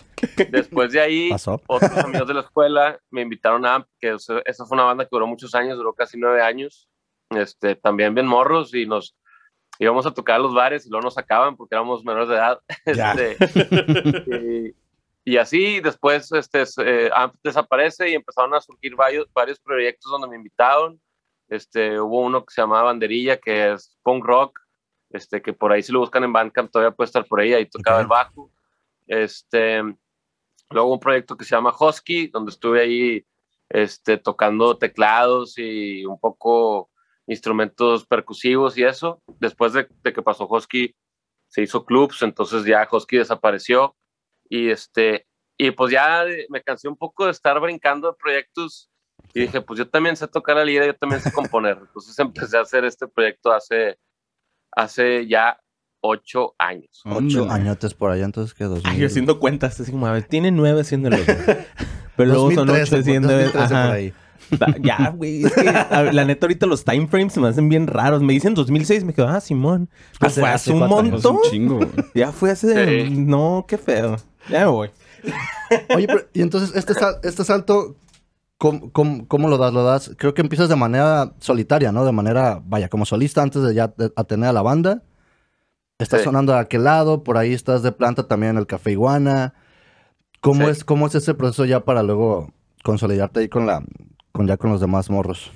después 0.50 0.90
de 0.92 1.00
ahí, 1.00 1.30
Pasó. 1.30 1.62
otros 1.68 1.96
amigos 1.98 2.26
de 2.26 2.34
la 2.34 2.40
escuela 2.40 2.98
me 3.10 3.22
invitaron 3.22 3.64
a 3.64 3.76
AMP, 3.76 3.86
que 4.00 4.16
esa 4.44 4.66
fue 4.66 4.74
una 4.74 4.82
banda 4.82 5.04
que 5.04 5.10
duró 5.12 5.28
muchos 5.28 5.54
años, 5.54 5.76
duró 5.76 5.94
casi 5.94 6.18
nueve 6.18 6.42
años. 6.42 6.88
Este, 7.30 7.76
también 7.76 8.14
bien 8.14 8.26
morros 8.26 8.74
y 8.74 8.84
nos 8.84 9.14
íbamos 9.78 10.06
a 10.06 10.12
tocar 10.12 10.36
a 10.36 10.38
los 10.38 10.54
bares 10.54 10.86
y 10.86 10.90
luego 10.90 11.04
nos 11.04 11.14
sacaban 11.14 11.56
porque 11.56 11.74
éramos 11.74 12.04
menores 12.04 12.28
de 12.28 12.34
edad. 12.36 12.60
Este, 12.84 14.74
y, 15.24 15.32
y 15.32 15.36
así 15.36 15.80
después 15.80 16.30
este, 16.32 16.64
eh, 16.84 17.10
AMP 17.14 17.34
desaparece 17.42 18.10
y 18.10 18.14
empezaron 18.14 18.54
a 18.54 18.60
surgir 18.60 18.94
varios, 18.96 19.26
varios 19.32 19.58
proyectos 19.60 20.10
donde 20.10 20.28
me 20.28 20.36
invitaron. 20.36 21.00
Este, 21.48 22.00
hubo 22.00 22.20
uno 22.20 22.44
que 22.44 22.54
se 22.54 22.62
llamaba 22.62 22.84
Banderilla, 22.84 23.36
que 23.36 23.72
es 23.72 23.96
punk 24.02 24.24
rock, 24.24 24.58
este, 25.10 25.42
que 25.42 25.52
por 25.52 25.70
ahí 25.72 25.82
si 25.82 25.92
lo 25.92 26.00
buscan 26.00 26.24
en 26.24 26.32
Bandcamp 26.32 26.70
todavía 26.70 26.94
puede 26.94 27.06
estar 27.06 27.26
por 27.26 27.40
ahí, 27.40 27.52
ahí 27.52 27.66
tocaba 27.66 27.98
Ok. 27.98 28.02
el 28.02 28.08
bajo. 28.08 28.50
Este, 29.06 29.82
luego 30.70 30.92
un 30.92 31.00
proyecto 31.00 31.36
que 31.36 31.44
se 31.44 31.54
llama 31.54 31.74
Husky, 31.78 32.28
donde 32.28 32.50
estuve 32.50 32.80
ahí 32.80 33.26
este, 33.68 34.16
tocando 34.16 34.76
teclados 34.78 35.58
y 35.58 36.04
un 36.06 36.18
poco 36.18 36.90
instrumentos 37.26 38.06
percusivos 38.06 38.76
y 38.78 38.84
eso. 38.84 39.22
Después 39.40 39.72
de, 39.72 39.88
de 40.02 40.12
que 40.12 40.22
pasó 40.22 40.46
Husky, 40.48 40.94
se 41.48 41.62
hizo 41.62 41.84
clubs, 41.84 42.22
entonces 42.22 42.64
ya 42.64 42.86
Husky 42.90 43.18
desapareció 43.18 43.94
y 44.48 44.70
este 44.70 45.26
y 45.58 45.70
pues 45.70 45.92
ya 45.92 46.24
me 46.48 46.62
cansé 46.62 46.88
un 46.88 46.96
poco 46.96 47.26
de 47.26 47.30
estar 47.30 47.60
brincando 47.60 48.08
de 48.08 48.16
proyectos 48.20 48.90
y 49.34 49.42
dije, 49.42 49.60
pues 49.60 49.78
yo 49.78 49.88
también 49.88 50.16
sé 50.16 50.26
tocar 50.26 50.56
la 50.56 50.64
lira, 50.64 50.86
yo 50.86 50.94
también 50.96 51.20
sé 51.20 51.30
componer. 51.32 51.78
Entonces 51.80 52.18
empecé 52.18 52.56
a 52.56 52.62
hacer 52.62 52.84
este 52.84 53.06
proyecto 53.06 53.52
hace, 53.52 53.98
hace 54.74 55.26
ya 55.28 55.58
ocho 56.00 56.54
años. 56.58 57.02
Ocho 57.04 57.48
añotes 57.50 57.94
por 57.94 58.10
allá, 58.10 58.24
entonces 58.24 58.54
que 58.54 58.64
dos 58.64 58.80
Ay, 58.84 58.96
mil- 58.98 59.06
haciendo 59.06 59.38
cuentas, 59.38 59.78
así 59.78 59.92
como, 59.92 60.06
a 60.06 60.12
ver, 60.12 60.24
tiene 60.24 60.50
nueve 60.50 60.80
haciéndolo. 60.80 61.16
Pero 62.16 62.28
luego 62.30 62.50
son 62.50 62.66
2013, 62.66 62.94
ocho 62.94 63.00
haciendo... 63.00 63.28
2013 63.28 63.52
por 63.68 63.76
ajá. 63.76 63.92
ahí. 63.92 64.12
Ya, 64.82 65.10
güey. 65.16 65.44
Es 65.44 65.52
que, 65.52 65.64
la 65.64 66.24
neta, 66.24 66.46
ahorita 66.46 66.66
los 66.66 66.84
time 66.84 67.06
frames 67.08 67.32
se 67.32 67.40
me 67.40 67.48
hacen 67.48 67.68
bien 67.68 67.86
raros. 67.86 68.22
Me 68.22 68.32
dicen 68.32 68.54
2006, 68.54 69.04
me 69.04 69.12
quedo, 69.14 69.28
ah, 69.28 69.40
Simón. 69.40 69.88
Pues 70.18 70.32
Hace- 70.32 70.40
fue 70.40 70.50
hace 70.50 70.70
hace 70.72 70.72
un. 70.72 70.82
Es 70.82 70.90
un 70.90 71.10
montón. 71.10 71.36
chingo. 71.50 71.76
güey. 71.76 71.88
Ya 72.14 72.32
fue 72.32 72.50
hace. 72.50 73.04
Sí. 73.06 73.10
No, 73.10 73.64
qué 73.68 73.78
feo. 73.78 74.16
Ya 74.48 74.60
me 74.60 74.66
voy. 74.66 74.90
Oye, 75.94 76.06
pero, 76.06 76.20
y 76.32 76.42
entonces 76.42 76.74
este, 76.76 76.94
sal- 76.94 77.18
este 77.22 77.44
salto, 77.44 77.96
¿cómo, 78.58 78.90
cómo, 78.92 79.26
cómo 79.28 79.48
lo 79.48 79.56
das? 79.58 79.72
Lo 79.72 79.84
das, 79.84 80.10
creo 80.18 80.34
que 80.34 80.42
empiezas 80.42 80.68
de 80.68 80.76
manera 80.76 81.32
solitaria, 81.38 81.92
¿no? 81.92 82.04
De 82.04 82.12
manera, 82.12 82.60
vaya, 82.64 82.88
como 82.88 83.04
solista 83.06 83.42
antes 83.42 83.62
de 83.62 83.74
ya 83.74 83.88
de- 83.96 84.12
a 84.16 84.24
tener 84.24 84.48
a 84.48 84.52
la 84.52 84.62
banda. 84.62 85.02
Estás 85.98 86.20
Sí. 86.20 86.24
sonando 86.24 86.52
de 86.52 86.58
aquel 86.58 86.84
lado, 86.84 87.22
por 87.22 87.36
ahí 87.38 87.52
estás 87.52 87.82
de 87.84 87.92
planta 87.92 88.26
también 88.26 88.50
en 88.52 88.58
el 88.58 88.66
Café 88.66 88.90
Iguana. 88.90 89.54
¿Cómo, 90.40 90.64
Sí. 90.64 90.70
es, 90.72 90.84
¿Cómo 90.84 91.06
es 91.06 91.14
ese 91.14 91.34
proceso 91.34 91.64
ya 91.64 91.84
para 91.84 92.02
luego 92.02 92.52
consolidarte 92.82 93.38
ahí 93.40 93.48
con 93.48 93.64
la, 93.66 93.84
con 94.32 94.46
ya 94.46 94.56
con 94.56 94.70
los 94.70 94.80
demás 94.80 95.10
morros? 95.10 95.52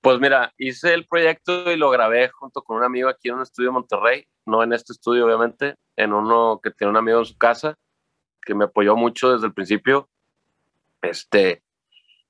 Pues 0.00 0.18
mira, 0.18 0.52
hice 0.58 0.94
el 0.94 1.06
proyecto 1.06 1.70
y 1.70 1.76
lo 1.76 1.90
grabé 1.90 2.28
junto 2.28 2.62
con 2.62 2.78
un 2.78 2.84
amigo 2.84 3.08
aquí 3.08 3.28
en 3.28 3.36
un 3.36 3.42
estudio 3.42 3.68
de 3.68 3.74
Monterrey, 3.74 4.26
no 4.46 4.62
en 4.62 4.72
este 4.72 4.92
estudio 4.92 5.24
obviamente, 5.24 5.76
en 5.96 6.12
uno 6.12 6.58
que 6.60 6.72
tiene 6.72 6.90
un 6.90 6.96
amigo 6.96 7.20
en 7.20 7.24
su 7.24 7.36
casa, 7.36 7.76
que 8.44 8.54
me 8.54 8.64
apoyó 8.64 8.96
mucho 8.96 9.32
desde 9.32 9.46
el 9.46 9.54
principio. 9.54 10.08
Este, 11.00 11.62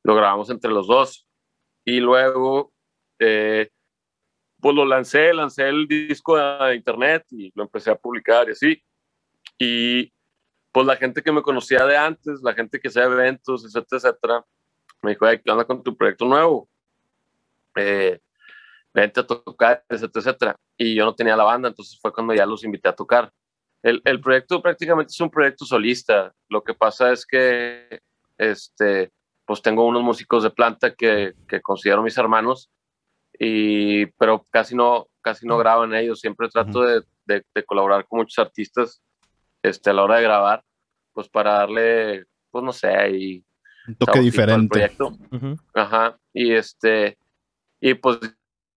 lo 0.02 0.14
grabamos 0.14 0.50
entre 0.50 0.70
los 0.70 0.86
dos. 0.86 1.26
Y 1.84 2.00
luego, 2.00 2.72
eh, 3.18 3.70
pues 4.60 4.74
lo 4.74 4.84
lancé, 4.84 5.32
lancé 5.32 5.68
el 5.68 5.88
disco 5.88 6.36
a 6.36 6.74
internet 6.74 7.24
y 7.30 7.50
lo 7.54 7.64
empecé 7.64 7.90
a 7.90 7.96
publicar 7.96 8.48
y 8.48 8.52
así. 8.52 8.82
Y 9.58 10.12
pues 10.72 10.86
la 10.86 10.96
gente 10.96 11.22
que 11.22 11.32
me 11.32 11.42
conocía 11.42 11.84
de 11.86 11.96
antes, 11.96 12.40
la 12.42 12.54
gente 12.54 12.80
que 12.80 12.88
hacía 12.88 13.04
eventos, 13.04 13.64
etcétera, 13.64 13.98
etcétera, 13.98 14.46
me 15.02 15.10
dijo, 15.12 15.26
"Ay, 15.26 15.40
¿qué 15.40 15.50
onda 15.50 15.64
con 15.64 15.82
tu 15.82 15.96
proyecto 15.96 16.24
nuevo? 16.24 16.68
eh, 17.76 18.20
vente 18.92 19.20
a 19.20 19.26
tocar, 19.26 19.82
etcétera, 19.88 20.20
etcétera. 20.20 20.56
Y 20.76 20.94
yo 20.94 21.04
no 21.06 21.14
tenía 21.14 21.36
la 21.36 21.44
banda, 21.44 21.68
entonces 21.68 21.98
fue 22.00 22.12
cuando 22.12 22.34
ya 22.34 22.44
los 22.44 22.64
invité 22.64 22.88
a 22.88 22.94
tocar. 22.94 23.32
El, 23.82 24.02
el 24.04 24.20
proyecto 24.20 24.60
prácticamente 24.60 25.10
es 25.10 25.20
un 25.20 25.30
proyecto 25.30 25.64
solista. 25.64 26.32
Lo 26.48 26.62
que 26.62 26.74
pasa 26.74 27.10
es 27.12 27.24
que, 27.26 28.00
este, 28.36 29.10
pues 29.46 29.62
tengo 29.62 29.86
unos 29.86 30.02
músicos 30.02 30.42
de 30.42 30.50
planta 30.50 30.94
que, 30.94 31.32
que 31.48 31.60
considero 31.62 32.02
mis 32.02 32.18
hermanos, 32.18 32.70
y, 33.38 34.06
pero 34.18 34.44
casi 34.50 34.74
no, 34.76 35.08
casi 35.22 35.46
no 35.46 35.56
graban 35.56 35.94
ellos. 35.94 36.20
Siempre 36.20 36.48
trato 36.50 36.82
de, 36.82 37.02
de- 37.24 37.44
de 37.54 37.64
colaborar 37.64 38.06
con 38.06 38.18
muchos 38.18 38.38
artistas 38.38 39.02
este, 39.62 39.88
a 39.90 39.94
la 39.94 40.02
hora 40.04 40.16
de 40.16 40.22
grabar, 40.24 40.62
pues 41.14 41.28
para 41.30 41.54
darle, 41.54 42.26
pues 42.50 42.62
no 42.62 42.72
sé, 42.72 42.88
ahí 42.88 43.42
Un 43.88 43.94
toque 43.96 44.20
diferente. 44.20 44.68
proyecto. 44.68 45.08
Ujú. 45.30 45.56
Ajá, 45.74 46.18
y 46.32 46.52
este, 46.52 47.18
y 47.80 47.94
pues 47.94 48.18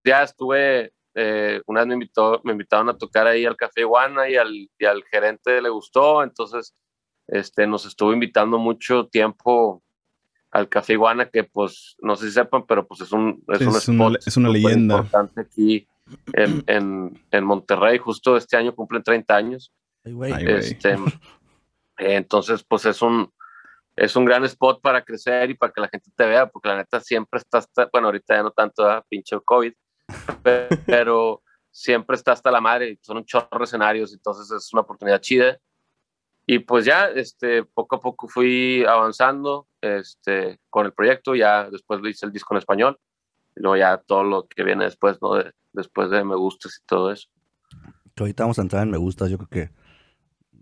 ya 0.04 0.24
estuve, 0.24 0.94
eh, 1.14 1.62
una 1.68 1.82
vez 1.82 1.88
me, 1.88 1.94
invitó, 1.94 2.42
me 2.44 2.52
invitaron 2.54 2.90
a 2.90 2.98
tocar 2.98 3.28
ahí 3.28 3.46
al 3.46 3.56
Café 3.56 3.82
Iguana 3.82 4.28
y 4.30 4.36
al, 4.36 4.52
y 4.78 4.86
al 4.86 5.04
gerente 5.06 5.62
le 5.62 5.70
gustó, 5.70 6.24
entonces 6.24 6.74
este, 7.28 7.66
nos 7.68 7.86
estuvo 7.86 8.14
invitando 8.14 8.58
mucho 8.58 9.08
tiempo 9.08 9.82
al 10.52 10.70
Café 10.70 10.94
Iguana, 10.94 11.30
que 11.30 11.44
pues, 11.44 11.96
no 12.02 12.16
sé 12.16 12.28
si 12.28 12.34
sepan, 12.34 12.66
pero 12.66 12.88
pues 12.88 13.02
es 13.02 13.12
un, 13.12 13.44
es 13.50 13.62
un 13.62 13.68
Es 13.76 13.88
una- 13.90 14.06
spot 14.08 14.28
es 14.28 14.38
una 14.38 14.50
leyenda. 14.50 14.96
importante 14.98 15.42
aquí 15.42 15.88
en, 16.34 16.64
en, 16.68 17.20
en 17.32 17.44
Monterrey, 17.44 17.98
justo 17.98 18.38
este 18.38 18.56
año 18.58 18.74
cumplen 18.76 19.04
30 19.04 19.36
años. 19.36 19.74
Ay, 20.04 20.14
güey. 20.14 20.32
Ay, 20.34 20.44
güey. 20.46 20.56
Este, 20.58 20.96
entonces, 21.98 22.64
pues 22.64 22.86
es 22.86 23.02
un, 23.02 23.32
es 23.96 24.16
un 24.16 24.26
gran 24.26 24.44
spot 24.46 24.82
para 24.82 25.04
crecer 25.04 25.50
y 25.50 25.54
para 25.56 25.72
que 25.72 25.82
la 25.82 25.88
gente 25.88 26.10
te 26.16 26.26
vea, 26.26 26.48
porque 26.48 26.70
la 26.70 26.78
neta 26.78 27.00
siempre 27.00 27.40
está, 27.40 27.60
hasta- 27.60 27.90
bueno, 27.92 28.08
ahorita 28.08 28.36
ya 28.36 28.44
no 28.44 28.52
tanto, 28.52 28.84
¿verdad? 28.84 29.04
pinche 29.10 29.38
COVID, 29.44 29.74
pe- 30.44 30.68
pero 30.86 31.42
siempre 31.72 32.16
está 32.16 32.32
hasta 32.34 32.52
la 32.52 32.62
madre, 32.62 32.98
son 33.02 33.18
un 33.18 33.26
chorro 33.26 33.48
de 33.60 33.64
escenarios, 33.66 34.14
entonces 34.14 34.50
es 34.52 34.74
una 34.74 34.82
oportunidad 34.82 35.20
chida. 35.22 35.58
Y 36.48 36.60
pues 36.60 36.86
ya, 36.86 37.08
este, 37.08 37.64
poco 37.64 37.96
a 37.96 38.00
poco 38.02 38.28
fui 38.28 38.86
avanzando 38.86 39.68
este, 39.82 40.60
con 40.70 40.86
el 40.86 40.94
proyecto, 40.94 41.34
ya 41.36 41.70
después 41.72 42.00
lo 42.02 42.08
hice 42.08 42.26
el 42.26 42.32
disco 42.32 42.54
en 42.54 42.60
español, 42.60 43.00
y 43.56 43.62
luego 43.62 43.78
ya 43.78 43.98
todo 43.98 44.24
lo 44.24 44.46
que 44.48 44.64
viene 44.64 44.84
después, 44.86 45.18
¿no? 45.22 45.36
De- 45.36 45.54
después 45.74 46.10
de 46.10 46.24
Me 46.24 46.36
Gustas 46.36 46.80
y 46.82 46.86
todo 46.86 47.12
eso. 47.12 47.28
Que 48.16 48.24
ahorita 48.24 48.44
vamos 48.44 48.60
a 48.60 48.62
entrar 48.62 48.84
en 48.84 48.92
me 48.92 48.98
gustas, 48.98 49.30
yo 49.30 49.38
creo 49.38 49.50
que 49.50 49.74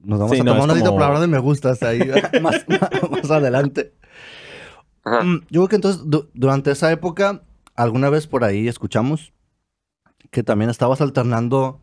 nos 0.03 0.19
vamos 0.19 0.35
Sí, 0.35 0.41
a 0.41 0.43
no, 0.43 0.51
tomar 0.51 0.63
un 0.63 0.69
ratito 0.69 0.85
como- 0.89 0.97
para 0.97 1.07
hablar 1.07 1.21
de 1.21 1.27
me 1.27 1.39
gustas 1.39 1.81
ahí 1.83 1.99
más, 2.41 2.65
más 3.11 3.31
adelante. 3.31 3.93
Ajá. 5.03 5.23
Mm, 5.23 5.41
Yo 5.49 5.61
creo 5.61 5.67
que 5.67 5.75
entonces 5.77 6.01
du- 6.05 6.29
durante 6.33 6.71
esa 6.71 6.91
época, 6.91 7.41
alguna 7.75 8.09
vez 8.09 8.27
por 8.27 8.43
ahí 8.43 8.67
escuchamos 8.67 9.33
que 10.31 10.43
también 10.43 10.69
estabas 10.69 11.01
alternando 11.01 11.79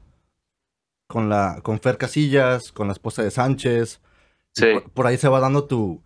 con 1.08 1.28
la 1.28 1.60
con 1.62 1.80
Fer 1.80 1.98
Casillas, 1.98 2.72
con 2.72 2.86
la 2.86 2.92
esposa 2.92 3.22
de 3.22 3.30
Sánchez. 3.30 4.00
Sí. 4.54 4.64
Por, 4.72 4.90
por 4.90 5.06
ahí 5.06 5.16
se 5.16 5.28
va 5.28 5.40
dando 5.40 5.64
tu, 5.64 6.02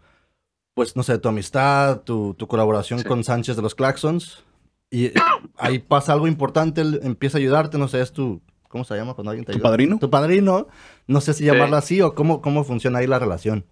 pues 0.75 0.97
no 0.97 1.03
sé, 1.03 1.19
tu 1.19 1.29
amistad, 1.29 2.01
tu, 2.03 2.35
tu 2.35 2.47
colaboración 2.47 2.99
Sí. 3.01 3.05
con 3.07 3.23
Sánchez 3.25 3.57
de 3.57 3.63
los 3.63 3.75
Claxons. 3.75 4.45
Y 4.91 5.07
eh, 5.07 5.15
ahí 5.57 5.79
pasa 5.79 6.13
algo 6.13 6.27
importante, 6.29 6.81
él 6.83 7.01
empieza 7.03 7.39
a 7.39 7.41
ayudarte, 7.41 7.79
no 7.79 7.89
sé, 7.89 8.01
es 8.01 8.13
tu, 8.13 8.41
¿cómo 8.75 8.83
se 8.83 8.97
llama 8.97 9.15
cuando 9.15 9.31
alguien 9.31 9.45
te 9.45 9.53
¿Tu 9.53 9.59
ayuda? 9.59 9.71
padrino? 9.71 9.99
Tu 10.01 10.11
padrino, 10.11 10.67
no 11.07 11.21
sé 11.21 11.33
si 11.33 11.45
Sí. 11.45 11.45
llamarlo 11.47 11.77
así 11.77 12.01
o 12.03 12.13
cómo, 12.13 12.43
cómo 12.43 12.65
funciona 12.65 12.99
ahí 12.99 13.07
la 13.07 13.21
relación. 13.21 13.65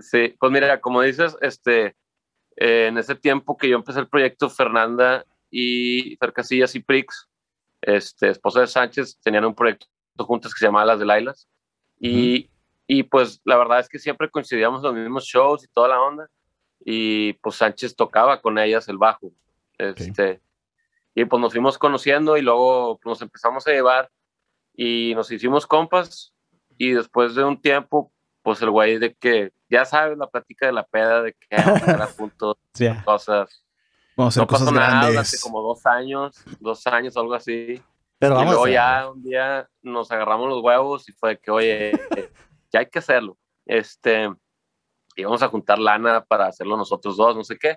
Sí, 0.00 0.34
pues 0.40 0.50
mira, 0.50 0.80
como 0.80 1.02
dices, 1.02 1.36
este, 1.40 1.94
eh, 2.56 2.86
en 2.88 2.98
ese 2.98 3.14
tiempo 3.14 3.56
que 3.56 3.68
yo 3.68 3.76
empecé 3.76 4.00
el 4.00 4.08
proyecto, 4.08 4.50
Fernanda 4.50 5.24
y 5.52 6.16
Fer 6.16 6.32
Casillas 6.32 6.74
y 6.74 6.80
Prix, 6.80 7.28
este, 7.80 8.30
esposa 8.30 8.60
de 8.62 8.66
Sánchez, 8.66 9.20
tenían 9.22 9.44
un 9.44 9.54
proyecto 9.54 9.86
juntas 10.18 10.52
que 10.52 10.58
se 10.58 10.66
llamaba 10.66 10.84
Las 10.86 10.98
de 10.98 11.06
Lailas. 11.06 11.46
Y, 12.00 12.50
y 12.88 13.04
pues 13.04 13.40
la 13.44 13.56
verdad 13.56 13.78
es 13.78 13.88
que 13.88 14.00
siempre 14.00 14.28
coincidíamos 14.28 14.80
en 14.82 14.86
los 14.86 14.94
mismos 14.96 15.24
shows 15.26 15.62
y 15.62 15.68
toda 15.68 15.86
la 15.88 16.00
onda. 16.00 16.28
Y 16.84 17.34
pues 17.34 17.54
Sánchez 17.54 17.94
tocaba 17.94 18.40
con 18.40 18.58
ellas 18.58 18.88
el 18.88 18.98
bajo. 18.98 19.30
Este, 19.78 20.40
Y 21.20 21.24
pues 21.24 21.40
nos 21.40 21.50
fuimos 21.52 21.78
conociendo 21.78 22.36
y 22.36 22.42
luego 22.42 23.00
nos 23.04 23.20
empezamos 23.22 23.66
a 23.66 23.72
llevar 23.72 24.08
y 24.72 25.14
nos 25.16 25.28
hicimos 25.32 25.66
compas. 25.66 26.32
Y 26.76 26.92
después 26.92 27.34
de 27.34 27.42
un 27.42 27.60
tiempo, 27.60 28.12
pues 28.40 28.62
el 28.62 28.70
güey 28.70 28.98
de 28.98 29.14
que, 29.14 29.52
ya 29.68 29.84
sabes, 29.84 30.16
la 30.16 30.28
plática 30.28 30.66
de 30.66 30.72
la 30.72 30.84
peda, 30.84 31.22
de 31.22 31.32
que 31.32 31.56
vamos 31.56 31.82
a 31.88 32.06
juntos, 32.16 32.56
Ya. 32.74 33.02
cosas. 33.04 33.64
Vamos 34.16 34.36
a 34.36 34.42
hacer 34.42 34.42
No 34.42 34.46
pasó 34.46 34.64
cosas 34.66 34.74
nada 34.74 34.98
hace 35.00 35.12
grandes. 35.12 35.42
como 35.42 35.60
dos 35.60 35.84
años, 35.86 36.44
dos 36.60 36.86
años, 36.86 37.16
algo 37.16 37.34
así. 37.34 37.82
Pero 38.20 38.34
y 38.34 38.38
vamos 38.38 38.52
luego 38.52 38.66
a 38.66 38.70
ya 38.70 39.10
un 39.10 39.20
día 39.24 39.68
nos 39.82 40.12
agarramos 40.12 40.48
los 40.48 40.62
huevos 40.62 41.08
y 41.08 41.12
fue 41.14 41.30
de 41.30 41.38
que, 41.40 41.50
oye, 41.50 41.92
ya 42.72 42.78
hay 42.78 42.86
que 42.86 43.00
hacerlo. 43.00 43.36
Este, 43.66 44.32
íbamos 45.16 45.42
a 45.42 45.48
juntar 45.48 45.80
lana 45.80 46.24
para 46.24 46.46
hacerlo 46.46 46.76
nosotros 46.76 47.16
dos, 47.16 47.34
no 47.34 47.42
sé 47.42 47.58
qué. 47.58 47.74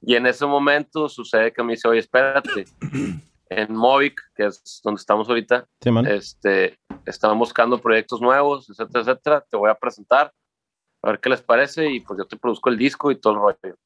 Y 0.00 0.14
en 0.14 0.26
ese 0.26 0.46
momento 0.46 1.08
sucede 1.08 1.52
que 1.52 1.62
me 1.62 1.72
dice, 1.72 1.88
oye, 1.88 2.00
espérate, 2.00 2.64
en 3.50 3.74
Movic, 3.74 4.20
que 4.34 4.46
es 4.46 4.80
donde 4.82 5.00
estamos 5.00 5.28
ahorita, 5.28 5.66
Sí, 5.80 5.90
este, 6.08 6.78
estaban 7.04 7.38
buscando 7.38 7.78
proyectos 7.78 8.20
nuevos, 8.20 8.70
etcétera, 8.70 9.00
etcétera. 9.00 9.44
Te 9.50 9.56
voy 9.56 9.70
a 9.70 9.74
presentar, 9.74 10.32
a 11.02 11.10
ver 11.10 11.20
qué 11.20 11.28
les 11.30 11.42
parece 11.42 11.90
y 11.90 12.00
pues 12.00 12.18
yo 12.18 12.26
te 12.26 12.36
produzco 12.36 12.70
el 12.70 12.78
disco 12.78 13.10
y 13.10 13.16
todo 13.16 13.34
el 13.34 13.38
rollo. 13.40 13.76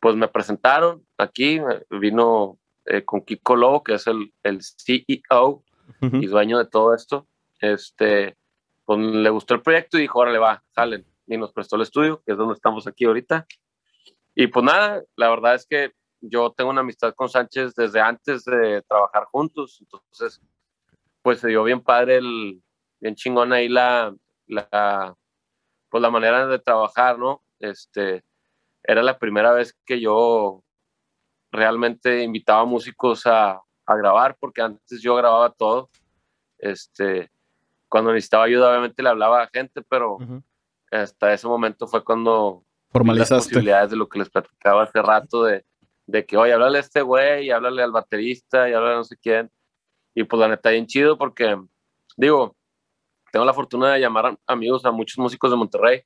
Pues 0.00 0.14
me 0.14 0.28
presentaron 0.28 1.04
aquí, 1.18 1.60
vino 1.90 2.58
eh, 2.86 3.04
con 3.04 3.20
Kiko 3.22 3.56
Lobo, 3.56 3.82
que 3.82 3.94
es 3.94 4.06
el, 4.06 4.32
el 4.42 4.60
CEO 4.62 5.64
Ujú. 6.00 6.16
y 6.16 6.26
dueño 6.26 6.58
de 6.58 6.66
todo 6.66 6.94
esto. 6.94 7.26
Este, 7.60 8.36
pues 8.84 8.98
le 8.98 9.30
gustó 9.30 9.54
el 9.54 9.62
proyecto 9.62 9.98
y 9.98 10.02
dijo, 10.02 10.20
órale, 10.20 10.38
va, 10.38 10.62
jalen. 10.74 11.04
Y 11.26 11.36
nos 11.36 11.52
prestó 11.52 11.76
el 11.76 11.82
estudio, 11.82 12.22
que 12.24 12.32
es 12.32 12.38
donde 12.38 12.54
estamos 12.54 12.86
aquí 12.86 13.04
ahorita. 13.04 13.46
Y 14.40 14.46
pues 14.46 14.64
nada, 14.64 15.02
la 15.16 15.30
verdad 15.30 15.56
es 15.56 15.66
que 15.66 15.90
yo 16.20 16.52
tengo 16.52 16.70
una 16.70 16.82
amistad 16.82 17.12
con 17.12 17.28
Sánchez 17.28 17.74
desde 17.74 18.00
antes 18.00 18.44
de 18.44 18.82
trabajar 18.82 19.24
juntos. 19.24 19.78
Entonces, 19.80 20.40
pues 21.22 21.40
se 21.40 21.48
dio 21.48 21.64
bien 21.64 21.80
padre, 21.80 22.18
el, 22.18 22.62
bien 23.00 23.16
chingón 23.16 23.52
ahí 23.52 23.68
la, 23.68 24.14
la, 24.46 25.16
pues 25.88 26.00
la 26.00 26.10
manera 26.10 26.46
de 26.46 26.60
trabajar, 26.60 27.18
¿no? 27.18 27.42
Este, 27.58 28.22
era 28.84 29.02
la 29.02 29.18
primera 29.18 29.50
vez 29.50 29.76
que 29.84 29.98
yo 29.98 30.62
realmente 31.50 32.22
invitaba 32.22 32.64
músicos 32.64 33.26
a, 33.26 33.60
a 33.86 33.96
grabar, 33.96 34.36
porque 34.38 34.62
antes 34.62 35.02
yo 35.02 35.16
grababa 35.16 35.50
todo. 35.50 35.90
Este, 36.58 37.28
cuando 37.88 38.12
necesitaba 38.12 38.44
ayuda, 38.44 38.70
obviamente 38.70 39.02
le 39.02 39.08
hablaba 39.08 39.42
a 39.42 39.50
gente, 39.52 39.82
pero 39.82 40.16
hasta 40.92 41.32
ese 41.32 41.48
momento 41.48 41.88
fue 41.88 42.04
cuando 42.04 42.64
vi 42.92 43.18
las 43.18 43.28
Formalizaste. 43.28 43.50
posibilidades 43.50 43.90
de 43.90 43.96
lo 43.96 44.08
que 44.08 44.18
les 44.18 44.30
platicaba 44.30 44.84
hace 44.84 45.02
rato 45.02 45.44
de, 45.44 45.64
de 46.06 46.24
que, 46.24 46.36
oye, 46.36 46.52
háblale 46.52 46.78
a 46.78 46.80
este 46.80 47.02
güey, 47.02 47.50
háblale 47.50 47.82
al 47.82 47.92
baterista, 47.92 48.68
y 48.68 48.72
háblale 48.72 48.94
a 48.94 48.98
no 48.98 49.04
sé 49.04 49.16
quién. 49.16 49.50
Y 50.14 50.24
pues 50.24 50.40
la 50.40 50.48
neta, 50.48 50.70
bien 50.70 50.86
chido 50.86 51.16
porque, 51.16 51.56
digo, 52.16 52.56
tengo 53.30 53.44
la 53.44 53.54
fortuna 53.54 53.92
de 53.92 54.00
llamar 54.00 54.38
amigos 54.46 54.84
a 54.84 54.90
muchos 54.90 55.18
músicos 55.18 55.50
de 55.50 55.56
Monterrey. 55.56 56.02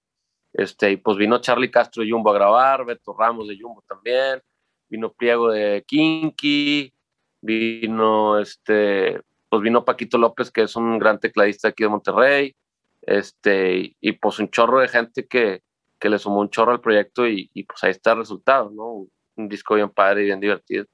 Este, 0.52 0.90
y 0.90 0.96
pues 0.96 1.16
vino 1.16 1.38
Charlie 1.38 1.70
Castro 1.70 2.02
de 2.02 2.10
Jumbo 2.10 2.30
a 2.30 2.34
grabar, 2.34 2.84
Beto 2.84 3.16
Ramos 3.18 3.48
de 3.48 3.58
Jumbo 3.58 3.82
también, 3.88 4.42
vino 4.88 5.10
Pliego 5.10 5.50
de 5.50 5.82
Kinky, 5.86 6.92
vino 7.40 8.38
este, 8.38 9.20
pues 9.48 9.62
vino 9.62 9.84
Paquito 9.84 10.18
López, 10.18 10.50
que 10.50 10.62
es 10.62 10.76
un 10.76 10.98
gran 10.98 11.18
tecladista 11.18 11.68
aquí 11.68 11.84
de 11.84 11.88
Monterrey, 11.88 12.54
este, 13.00 13.76
y, 13.78 13.96
y, 14.00 14.12
pues 14.12 14.38
un 14.40 14.50
chorro 14.50 14.80
de 14.80 14.88
gente 14.88 15.26
que, 15.26 15.62
que 16.02 16.08
le 16.10 16.18
sumó 16.18 16.40
un 16.40 16.50
chorro 16.50 16.72
al 16.72 16.80
proyecto 16.80 17.28
y, 17.28 17.48
y, 17.54 17.62
pues 17.62 17.84
ahí 17.84 17.92
está 17.92 18.10
el 18.10 18.18
resultado, 18.18 18.70
¿no? 18.74 19.06
Un 19.36 19.48
disco 19.48 19.76
bien 19.76 19.88
padre 19.88 20.22
y 20.22 20.24
bien 20.24 20.40
divertido. 20.40 20.84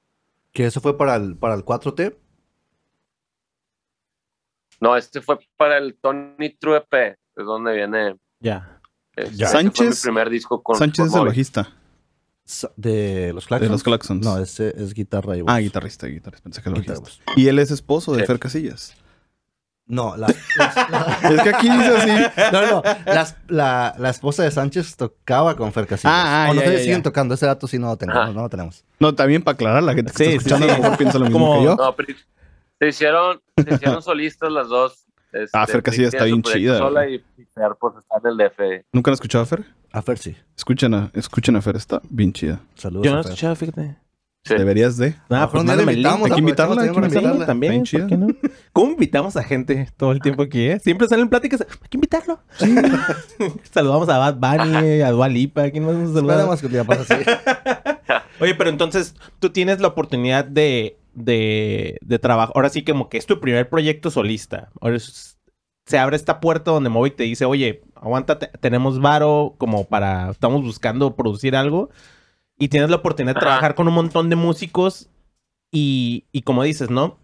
Que 0.52 0.66
eso 0.66 0.82
fue 0.82 0.98
para 0.98 1.16
el, 1.16 1.34
para 1.34 1.54
el 1.54 1.64
4T. 1.64 2.14
No, 4.80 4.96
este 4.96 5.20
fue 5.22 5.38
para 5.56 5.78
el 5.78 5.96
Tony 5.98 6.50
True 6.60 6.76
EP, 6.76 7.18
es 7.36 7.44
donde 7.46 7.72
viene. 7.74 8.16
Ya. 8.40 8.80
este, 9.16 9.34
Ya. 9.36 9.46
ese 9.46 9.54
fue 9.54 9.64
mi 9.64 9.70
Sánchez- 9.70 10.02
primer 10.02 10.30
disco 10.30 10.62
con. 10.62 10.76
Sánchez 10.76 11.06
con 11.06 11.08
es 11.08 11.14
el 11.22 11.26
bajista. 11.28 11.74
De 12.76 13.32
los 13.34 13.46
Claxons. 13.46 13.66
De 13.68 13.72
los 13.72 13.82
Claxons. 13.82 14.24
No, 14.24 14.38
ese 14.38 14.72
es 14.76 14.94
guitarra 14.94 15.36
y 15.36 15.42
voz. 15.42 15.50
Ah, 15.52 15.58
guitarrista, 15.58 16.06
guitarrista. 16.06 16.44
Pensé 16.44 16.62
que 16.62 16.68
el 16.68 16.74
Guitarra 16.76 17.00
y 17.36 17.48
él 17.48 17.58
es 17.58 17.70
esposo 17.70 18.12
de 18.14 18.20
Sí. 18.20 18.26
Fer 18.26 18.38
Casillas. 18.38 18.94
No, 19.88 20.16
la, 20.16 20.28
las- 20.58 20.76
Es 21.32 21.42
que 21.42 21.48
aquí 21.48 21.68
dice 21.70 21.96
así. 21.96 22.42
no, 22.52 22.66
no, 22.70 22.82
las- 23.06 23.36
la, 23.48 23.94
la 23.98 24.10
esposa 24.10 24.42
de 24.42 24.50
Sánchez 24.50 24.96
tocaba 24.96 25.56
con 25.56 25.72
Fer 25.72 25.86
Casillas. 25.86 26.12
Ah, 26.14 26.46
ah, 26.46 26.50
o 26.50 26.54
no 26.54 26.60
ya, 26.62 26.78
siguen 26.78 26.98
ya. 26.98 27.02
tocando, 27.02 27.34
ese 27.34 27.46
dato 27.46 27.66
sí 27.66 27.78
no 27.78 27.86
lo 27.88 27.96
tenemos. 27.96 28.34
No 28.34 28.42
lo 28.42 28.48
tenemos. 28.48 28.84
No, 29.00 29.14
también 29.14 29.42
para 29.42 29.54
aclarar, 29.54 29.82
la 29.82 29.94
gente 29.94 30.12
que 30.12 30.18
Sí, 30.18 30.24
está 30.24 30.36
escuchando 30.36 30.66
sí. 30.66 30.72
a 30.72 30.76
lo 30.76 30.82
mejor 30.82 30.98
piensa 30.98 31.18
lo 31.18 31.24
mismo 31.24 31.38
Como- 31.40 31.58
que 31.58 31.64
yo. 31.64 31.76
No, 31.76 31.96
pero 31.96 32.14
se 32.78 32.88
hicieron, 32.88 33.40
se 33.56 33.74
hicieron 33.74 34.02
solistas 34.02 34.52
las 34.52 34.68
dos. 34.68 35.04
Este, 35.32 35.50
Ah, 35.58 35.66
Fer 35.66 35.82
Casillas 35.82 36.14
está 36.14 36.24
bien 36.24 36.42
chida, 36.42 36.78
Sola 36.78 37.02
güey. 37.04 37.16
y 37.36 37.44
Fer 37.54 37.72
pues 37.78 37.94
está 37.98 38.16
en 38.22 38.26
el 38.30 38.36
DF. 38.38 38.84
¿Nunca 38.92 39.10
han 39.10 39.14
escuchado 39.14 39.44
a 39.44 39.46
Fer? 39.46 39.64
A 39.92 40.00
Fer 40.02 40.16
sí. 40.18 40.36
Escuchen 40.56 40.94
a, 40.94 41.10
escuchen 41.14 41.56
a 41.56 41.60
Fer, 41.62 41.76
está 41.76 42.00
bien 42.08 42.32
chida. 42.32 42.60
Saludos 42.74 43.04
Yo 43.06 43.12
no 43.12 43.20
he 43.20 43.22
Fer. 43.22 43.32
escuchado, 43.32 43.56
fíjate. 43.56 43.96
Sí. 44.44 44.54
Deberías 44.54 44.96
de. 44.96 45.10
Nada, 45.28 45.46
Mejor 45.46 45.50
pues 45.50 45.64
mándame 45.64 45.92
el 45.92 45.98
link. 46.02 46.06
invitamos, 46.06 46.24
Hay 46.30 46.34
que 46.34 46.40
invitarla, 46.40 46.82
hay 46.82 46.90
que 46.90 46.98
invitarla. 46.98 47.46
también, 47.46 47.82
Bien 47.82 48.00
¿por 48.02 48.08
qué 48.08 48.16
no? 48.16 48.28
¿Cómo 48.72 48.92
invitamos 48.92 49.36
a 49.36 49.42
gente 49.42 49.88
todo 49.96 50.12
el 50.12 50.20
tiempo 50.20 50.42
aquí, 50.42 50.66
eh? 50.68 50.78
Siempre 50.80 51.06
salen 51.08 51.28
pláticas. 51.28 51.60
Hay 51.60 51.88
que 51.90 51.96
invitarlo. 51.98 52.40
Saludamos 53.72 54.08
a 54.08 54.18
Bad 54.18 54.36
Bunny, 54.36 55.02
a 55.02 55.10
Dua 55.10 55.28
Lipa. 55.28 55.70
¿Quién 55.70 55.84
más 55.84 55.94
nos 55.96 56.14
saluda? 56.14 56.54
Esperemos 56.54 56.96
que 56.98 57.14
así. 57.14 57.24
Oye, 58.40 58.54
pero 58.54 58.70
entonces 58.70 59.14
tú 59.40 59.50
tienes 59.50 59.80
la 59.80 59.88
oportunidad 59.88 60.44
de, 60.44 60.98
de, 61.14 61.98
de 62.00 62.18
trabajar. 62.18 62.52
Ahora 62.54 62.68
sí, 62.70 62.84
como 62.84 63.08
que 63.08 63.18
es 63.18 63.26
tu 63.26 63.40
primer 63.40 63.68
proyecto 63.68 64.10
solista. 64.10 64.70
Ahora 64.80 64.96
es- 64.96 65.36
se 65.86 65.98
abre 65.98 66.16
esta 66.16 66.38
puerta 66.40 66.70
donde 66.70 66.90
Movic 66.90 67.16
te 67.16 67.24
dice, 67.24 67.46
oye, 67.46 67.82
aguántate, 67.94 68.50
tenemos 68.60 69.00
varo 69.00 69.54
como 69.56 69.84
para, 69.86 70.30
estamos 70.30 70.62
buscando 70.62 71.16
producir 71.16 71.56
algo. 71.56 71.88
Y 72.58 72.68
tienes 72.68 72.90
la 72.90 72.96
oportunidad 72.96 73.34
de 73.34 73.38
Ajá. 73.38 73.46
trabajar 73.46 73.74
con 73.74 73.88
un 73.88 73.94
montón 73.94 74.28
de 74.30 74.36
músicos 74.36 75.08
y, 75.72 76.24
y 76.32 76.42
como 76.42 76.62
dices, 76.64 76.90
¿no? 76.90 77.18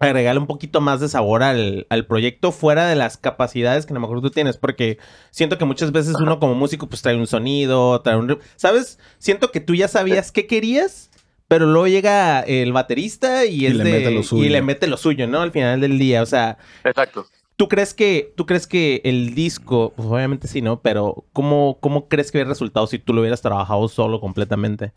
Agregarle 0.00 0.40
un 0.40 0.46
poquito 0.46 0.80
más 0.80 1.00
de 1.00 1.08
sabor 1.08 1.42
al, 1.42 1.86
al 1.88 2.06
proyecto 2.06 2.52
fuera 2.52 2.86
de 2.88 2.96
las 2.96 3.16
capacidades 3.16 3.86
que 3.86 3.92
a 3.92 3.94
lo 3.94 4.00
mejor 4.00 4.20
tú 4.20 4.30
tienes, 4.30 4.56
porque 4.58 4.98
siento 5.30 5.56
que 5.56 5.64
muchas 5.64 5.92
veces 5.92 6.16
uno 6.20 6.38
como 6.40 6.54
músico 6.54 6.88
pues 6.88 7.00
trae 7.00 7.16
un 7.16 7.26
sonido, 7.26 8.00
trae 8.02 8.16
un... 8.16 8.38
¿Sabes? 8.56 8.98
Siento 9.18 9.50
que 9.52 9.60
tú 9.60 9.74
ya 9.74 9.88
sabías 9.88 10.32
qué 10.32 10.46
querías, 10.46 11.10
pero 11.48 11.66
luego 11.66 11.86
llega 11.86 12.40
el 12.40 12.72
baterista 12.72 13.46
y, 13.46 13.62
Y 13.62 13.66
es 13.66 13.76
le 13.76 13.84
de- 13.84 13.90
mete 13.92 14.10
lo 14.10 14.22
suyo. 14.24 14.44
y 14.44 14.48
le 14.48 14.62
mete 14.62 14.86
lo 14.88 14.96
suyo, 14.96 15.26
¿no? 15.28 15.40
Al 15.40 15.52
final 15.52 15.80
del 15.80 15.98
día, 15.98 16.22
o 16.22 16.26
sea, 16.26 16.58
Exacto. 16.82 17.24
¿Tú 17.56 17.68
crees 17.68 17.94
que, 17.94 18.32
tú 18.36 18.46
crees 18.46 18.66
que 18.66 19.00
el 19.04 19.34
disco, 19.34 19.92
pues 19.96 20.08
obviamente 20.08 20.48
sí, 20.48 20.60
¿no? 20.60 20.80
Pero 20.82 21.24
¿cómo, 21.32 21.78
cómo 21.80 22.08
crees 22.08 22.32
que 22.32 22.38
hubiera 22.38 22.48
resultado 22.50 22.86
si 22.88 22.98
tú 22.98 23.12
lo 23.12 23.20
hubieras 23.20 23.42
trabajado 23.42 23.86
solo 23.88 24.20
completamente? 24.20 24.92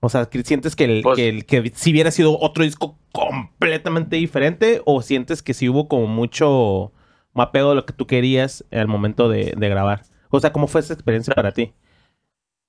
O 0.00 0.10
sea, 0.10 0.26
¿que- 0.26 0.42
¿sientes 0.44 0.76
que, 0.76 0.84
el, 0.84 1.02
Pues- 1.02 1.16
que, 1.16 1.28
el- 1.28 1.46
que 1.46 1.72
si 1.74 1.92
hubiera 1.92 2.10
sido 2.10 2.38
otro 2.38 2.64
disco 2.64 2.98
completamente 3.12 4.16
diferente? 4.16 4.82
¿O 4.84 5.00
sientes 5.00 5.42
que 5.42 5.54
sí 5.54 5.68
hubo 5.70 5.88
como 5.88 6.06
mucho 6.06 6.92
mapeo 7.32 7.70
de 7.70 7.74
lo 7.76 7.86
que 7.86 7.92
tú 7.94 8.06
querías 8.06 8.64
al 8.70 8.88
momento 8.88 9.28
de, 9.30 9.54
de 9.56 9.68
grabar? 9.68 10.02
O 10.30 10.38
sea, 10.38 10.52
¿cómo 10.52 10.66
fue 10.66 10.82
esa 10.82 10.92
experiencia 10.92 11.34
para 11.34 11.52
ti? 11.52 11.72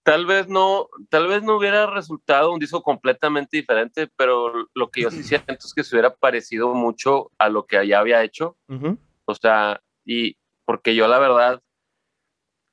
Tal 0.03 0.25
vez 0.25 0.47
no, 0.47 0.87
tal 1.09 1.27
vez 1.27 1.43
no 1.43 1.57
hubiera 1.57 1.85
resultado 1.85 2.53
un 2.53 2.59
disco 2.59 2.81
completamente 2.81 3.57
diferente, 3.57 4.07
pero 4.15 4.53
lo 4.73 4.89
que 4.89 5.01
yo 5.01 5.11
sí 5.11 5.21
siento 5.23 5.53
es 5.53 5.73
que 5.75 5.83
se 5.83 5.95
hubiera 5.95 6.15
parecido 6.15 6.73
mucho 6.73 7.29
a 7.37 7.49
lo 7.49 7.65
que 7.65 7.85
ya 7.85 7.99
había 7.99 8.23
hecho. 8.23 8.55
Ujú. 8.69 8.97
O 9.27 9.35
sea, 9.35 9.79
y 10.05 10.37
porque 10.65 10.95
yo 10.95 11.07
la 11.07 11.19
verdad 11.19 11.61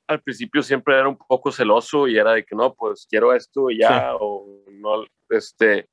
al 0.07 0.21
principio 0.21 0.61
siempre 0.63 0.95
era 0.95 1.09
un 1.09 1.17
poco 1.17 1.51
celoso 1.51 2.07
y 2.07 2.17
era 2.17 2.33
de 2.33 2.45
que 2.45 2.55
no, 2.55 2.73
pues 2.73 3.07
quiero 3.09 3.33
esto 3.33 3.69
y 3.69 3.79
ya, 3.79 4.15
o 4.19 4.45
no, 4.71 5.03
este, 5.29 5.89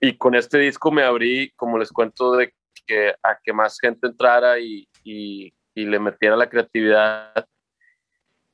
y 0.00 0.16
con 0.16 0.34
este 0.34 0.58
disco 0.58 0.90
me 0.90 1.04
abrí, 1.04 1.52
como 1.56 1.78
les 1.78 1.92
cuento, 1.92 2.32
de 2.32 2.52
que 2.86 3.14
a 3.22 3.38
que 3.42 3.52
más 3.52 3.78
gente 3.78 4.08
entrara 4.08 4.58
y, 4.58 4.88
y, 5.04 5.52
y 5.74 5.84
le 5.84 5.98
metiera 5.98 6.36
la 6.36 6.48
creatividad. 6.48 7.46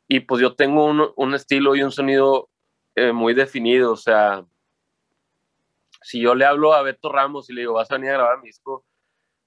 Y 0.09 0.21
pues 0.21 0.40
yo 0.42 0.54
tengo 0.54 0.85
un, 0.85 1.11
un 1.16 1.35
estilo 1.35 1.75
y 1.75 1.83
un 1.83 1.90
sonido 1.90 2.49
eh, 2.95 3.12
muy 3.12 3.35
definido, 3.35 3.92
o 3.92 3.97
sea, 3.97 4.45
si 6.02 6.21
yo 6.21 6.35
le 6.35 6.45
hablo 6.45 6.73
a 6.73 6.83
Beto 6.83 7.11
Ramos 7.11 7.50
y 7.50 7.52
le 7.52 7.62
digo, 7.62 7.73
vas 7.75 7.90
a 7.90 7.95
venir 7.95 8.11
a 8.11 8.14
grabar 8.14 8.38
mi 8.38 8.47
disco, 8.47 8.85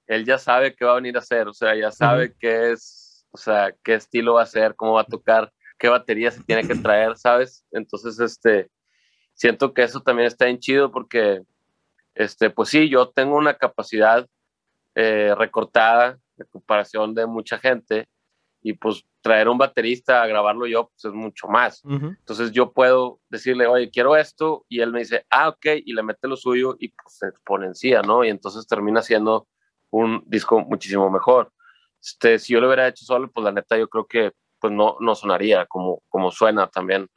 él 0.10 0.26
ya 0.26 0.40
sabe 0.40 0.76
qué 0.76 0.84
va 0.86 0.94
a 0.94 0.96
venir 0.96 1.16
a 1.16 1.20
hacer, 1.20 1.48
o 1.48 1.54
sea, 1.54 1.76
ya 1.76 1.92
sabe 1.92 2.34
qué 2.40 2.72
es, 2.72 3.28
o 3.30 3.38
sea, 3.38 3.72
qué 3.84 3.94
estilo 3.94 4.34
va 4.34 4.42
a 4.42 4.44
hacer, 4.44 4.76
cómo 4.76 4.94
va 4.94 5.02
a 5.02 5.06
tocar, 5.06 5.54
qué 5.78 5.88
batería 5.88 6.32
se 6.32 6.44
tiene 6.44 6.68
que 6.68 6.74
traer, 6.74 7.16
¿sabes? 7.16 7.64
Entonces, 7.72 8.20
este, 8.20 8.72
siento 9.36 9.72
que 9.72 9.84
eso 9.84 10.02
también 10.02 10.26
está 10.26 10.46
bien 10.46 10.58
chido 10.58 10.92
porque, 10.92 11.44
este, 12.16 12.50
pues 12.50 12.70
sí, 12.70 12.90
yo 12.90 13.10
tengo 13.10 13.38
una 13.38 13.54
capacidad 13.54 14.28
eh, 14.96 15.36
recortada 15.38 16.18
en 16.40 16.48
comparación 16.48 17.14
de 17.14 17.28
mucha 17.28 17.60
gente 17.60 18.10
y 18.64 18.74
pues 18.74 19.06
traer 19.22 19.48
un 19.48 19.60
baterista 19.60 20.24
a 20.24 20.28
grabarlo 20.28 20.66
yo, 20.66 20.90
pues 20.90 21.06
es 21.06 21.14
mucho 21.14 21.48
más. 21.48 21.84
Entonces 21.86 22.52
yo 22.52 22.74
puedo 22.74 23.20
decirle, 23.30 23.68
oye, 23.68 23.92
quiero 23.92 24.18
esto, 24.18 24.66
y 24.68 24.80
él 24.80 24.92
me 24.92 25.00
dice, 25.00 25.24
ah, 25.30 25.50
ok, 25.50 25.68
y 25.86 25.94
le 25.94 26.02
mete 26.02 26.28
lo 26.28 26.36
suyo 26.36 26.76
y 26.80 26.90
pues 26.90 27.18
se 27.20 27.28
exponencia, 27.28 28.02
¿no? 28.02 28.26
Y 28.26 28.30
entonces 28.30 28.66
termina 28.66 29.04
siendo 29.04 29.48
un 29.92 30.24
disco 30.28 30.60
muchísimo 30.62 31.10
mejor. 31.10 31.52
Este, 32.02 32.40
si 32.40 32.54
yo 32.54 32.62
lo 32.62 32.68
hubiera 32.68 32.88
hecho 32.88 33.06
solo, 33.06 33.30
pues 33.32 33.44
la 33.44 33.52
neta 33.52 33.78
yo 33.78 33.88
creo 33.90 34.06
que 34.06 34.32
pues 34.60 34.74
no, 34.74 34.98
no 35.00 35.16
sonaría 35.16 35.66
como, 35.66 36.02
como 36.10 36.32
suena 36.32 36.68
también. 36.68 37.08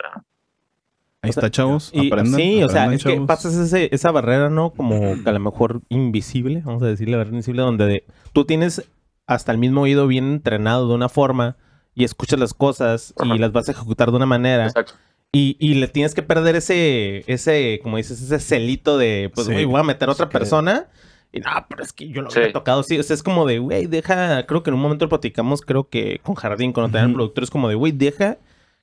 Ahí 1.25 1.31
está, 1.31 1.51
chavos. 1.51 1.91
Y, 1.93 2.09
aprendan. 2.09 2.35
sí, 2.41 2.63
o 2.65 2.69
sea, 2.69 2.85
aprendan, 2.85 2.95
es 3.13 3.21
que 3.21 3.27
pasas 3.27 3.55
ese- 3.55 3.89
esa 3.95 4.11
barrera, 4.11 4.49
¿no? 4.51 4.71
Como 4.71 5.23
que 5.23 5.29
a 5.29 5.33
lo 5.33 5.39
mejor 5.41 5.81
invisible, 5.89 6.63
vamos 6.65 6.83
a 6.83 6.87
decirle 6.87 7.17
barrera 7.17 7.35
invisible, 7.37 7.63
donde 7.63 7.87
de- 7.87 8.05
tú 8.33 8.45
tienes 8.45 8.89
hasta 9.27 9.53
el 9.53 9.59
mismo 9.59 9.83
oído 9.83 10.07
bien 10.09 10.25
entrenado 10.33 10.89
de 10.89 10.95
una 10.95 11.09
forma 11.09 11.57
y 11.95 12.03
escuchas 12.05 12.41
las 12.41 12.55
cosas 12.55 13.15
y 13.23 13.29
Ajá. 13.31 13.37
las 13.39 13.53
vas 13.53 13.69
a 13.69 13.73
ejecutar 13.73 14.11
de 14.11 14.17
una 14.17 14.27
manera 14.27 14.67
Exacto. 14.67 14.95
y, 15.31 15.57
y 15.61 15.75
le 15.75 15.87
tienes 15.89 16.15
que 16.15 16.23
perder 16.23 16.57
ese, 16.57 17.23
ese, 17.33 17.79
como 17.85 17.99
dices, 17.99 18.21
ese 18.21 18.41
celito 18.41 18.99
de, 18.99 19.31
pues, 19.33 19.47
Sí. 19.47 19.65
voy 19.65 19.81
a 19.81 19.85
meter 19.85 20.09
a 20.09 20.13
otra 20.13 20.29
que- 20.29 20.33
persona. 20.39 20.89
Y 21.33 21.41
no, 21.41 21.51
pero 21.69 21.83
es 21.83 21.93
que 21.93 22.09
yo 22.09 22.21
lo 22.23 22.31
Sí. 22.31 22.39
había 22.41 22.53
tocado, 22.53 22.83
sí. 22.83 22.99
O 22.99 23.03
sea, 23.03 23.15
es 23.15 23.23
como 23.23 23.47
de, 23.47 23.59
güey, 23.59 23.87
deja, 23.87 24.45
creo 24.47 24.63
que 24.63 24.71
en 24.71 24.75
un 24.75 24.83
momento 24.83 25.07
lo 25.07 25.09
platicamos, 25.09 25.63
creo 25.63 25.89
que 25.89 26.21
con 26.23 26.35
Jardín, 26.35 26.73
cuando 26.73 26.91
tenían 26.93 27.11
Ujú. 27.11 27.17
productor, 27.17 27.45
es 27.45 27.51
como 27.51 27.69
de, 27.69 27.75
güey, 27.75 27.93
deja 27.93 28.37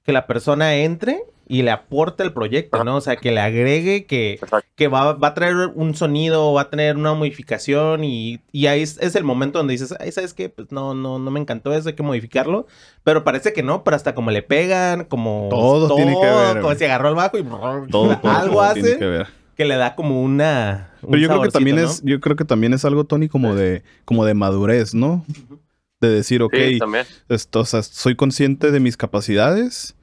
que 0.04 0.12
la 0.14 0.26
persona 0.26 0.76
entre 0.78 1.24
y 1.52 1.64
le 1.64 1.72
aporte 1.72 2.22
el 2.24 2.32
proyecto. 2.32 2.84
¿no? 2.84 2.98
O 2.98 3.02
sea, 3.02 3.16
que 3.16 3.32
le 3.32 3.40
agregue, 3.42 4.06
que, 4.06 4.40
que 4.76 4.88
va, 4.88 5.14
va 5.14 5.30
a 5.30 5.34
traer 5.34 5.56
un 5.76 5.96
sonido, 5.96 6.54
va 6.54 6.62
a 6.62 6.70
tener 6.70 6.96
una 6.96 7.14
modificación 7.16 8.04
y, 8.04 8.40
y 8.52 8.68
ahí 8.68 8.82
es, 8.84 8.98
es 9.00 9.16
el 9.16 9.24
momento 9.24 9.58
donde 9.58 9.74
dices, 9.74 9.94
ay, 10.00 10.12
¿sabes 10.12 10.34
qué? 10.36 10.50
Pues 10.50 10.72
no, 10.72 10.94
no, 10.94 11.18
no 11.20 11.32
me 11.32 11.40
encantó 11.40 11.74
eso, 11.74 11.90
hay 11.90 11.96
que 11.96 12.04
modificarlo. 12.04 12.68
Pero 13.04 13.24
parece 13.24 13.52
que 13.54 13.64
no, 13.64 13.84
pero 13.84 13.96
hasta 13.96 14.14
como 14.16 14.30
le 14.32 14.44
pegan, 14.44 15.06
como... 15.06 15.48
Todo 15.50 15.96
tiene 15.96 16.16
que 16.20 16.26
ver, 16.26 16.62
Como 16.62 16.76
si 16.76 16.86
agarró 16.86 17.10
el 17.10 17.16
bajo 17.16 17.38
y 17.38 17.44
Todo, 17.44 17.88
todo, 17.90 18.18
algo 18.32 18.54
todo 18.56 18.62
hace 18.62 18.96
tiene 18.98 19.26
que... 19.56 19.66
le 19.66 19.76
da 19.76 19.96
como 19.96 20.22
una... 20.22 20.89
Pero 21.02 21.18
yo 21.18 21.28
creo 21.28 21.42
que 21.42 21.50
también 21.50 21.76
¿no? 21.78 21.84
es, 21.84 22.02
yo 22.04 22.20
creo 22.20 22.36
que 22.36 22.46
también 22.46 22.74
es 22.74 22.86
algo, 22.86 23.04
Tony, 23.06 23.30
como 23.30 23.56
de, 23.56 23.84
como 24.06 24.26
de 24.26 24.34
madurez, 24.34 24.94
¿no? 24.94 25.26
De 26.02 26.10
decir, 26.10 26.42
ok, 26.42 26.56
Sí, 26.56 26.80
esto, 27.30 27.60
o 27.60 27.66
sea, 27.66 27.84
soy 27.84 28.16
consciente 28.16 28.72
de 28.72 28.80
mis 28.80 28.98
capacidades, 28.98 29.96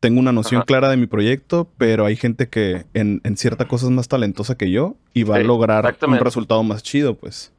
tengo 0.00 0.20
una 0.20 0.32
noción 0.32 0.58
Ajá. 0.58 0.66
clara 0.66 0.88
de 0.88 0.96
mi 0.96 1.06
proyecto, 1.06 1.70
pero 1.78 2.04
hay 2.04 2.16
gente 2.16 2.48
que 2.48 2.84
en, 2.94 3.20
en 3.24 3.36
cierta 3.36 3.66
cosa 3.66 3.86
es 3.86 3.92
más 3.92 4.08
talentosa 4.08 4.56
que 4.56 4.70
yo 4.70 4.96
y 5.14 5.22
va 5.22 5.36
a 5.36 5.40
lograr 5.40 5.96
un 6.06 6.18
resultado 6.18 6.62
más 6.62 6.82
chido, 6.82 7.14
pues. 7.14 7.52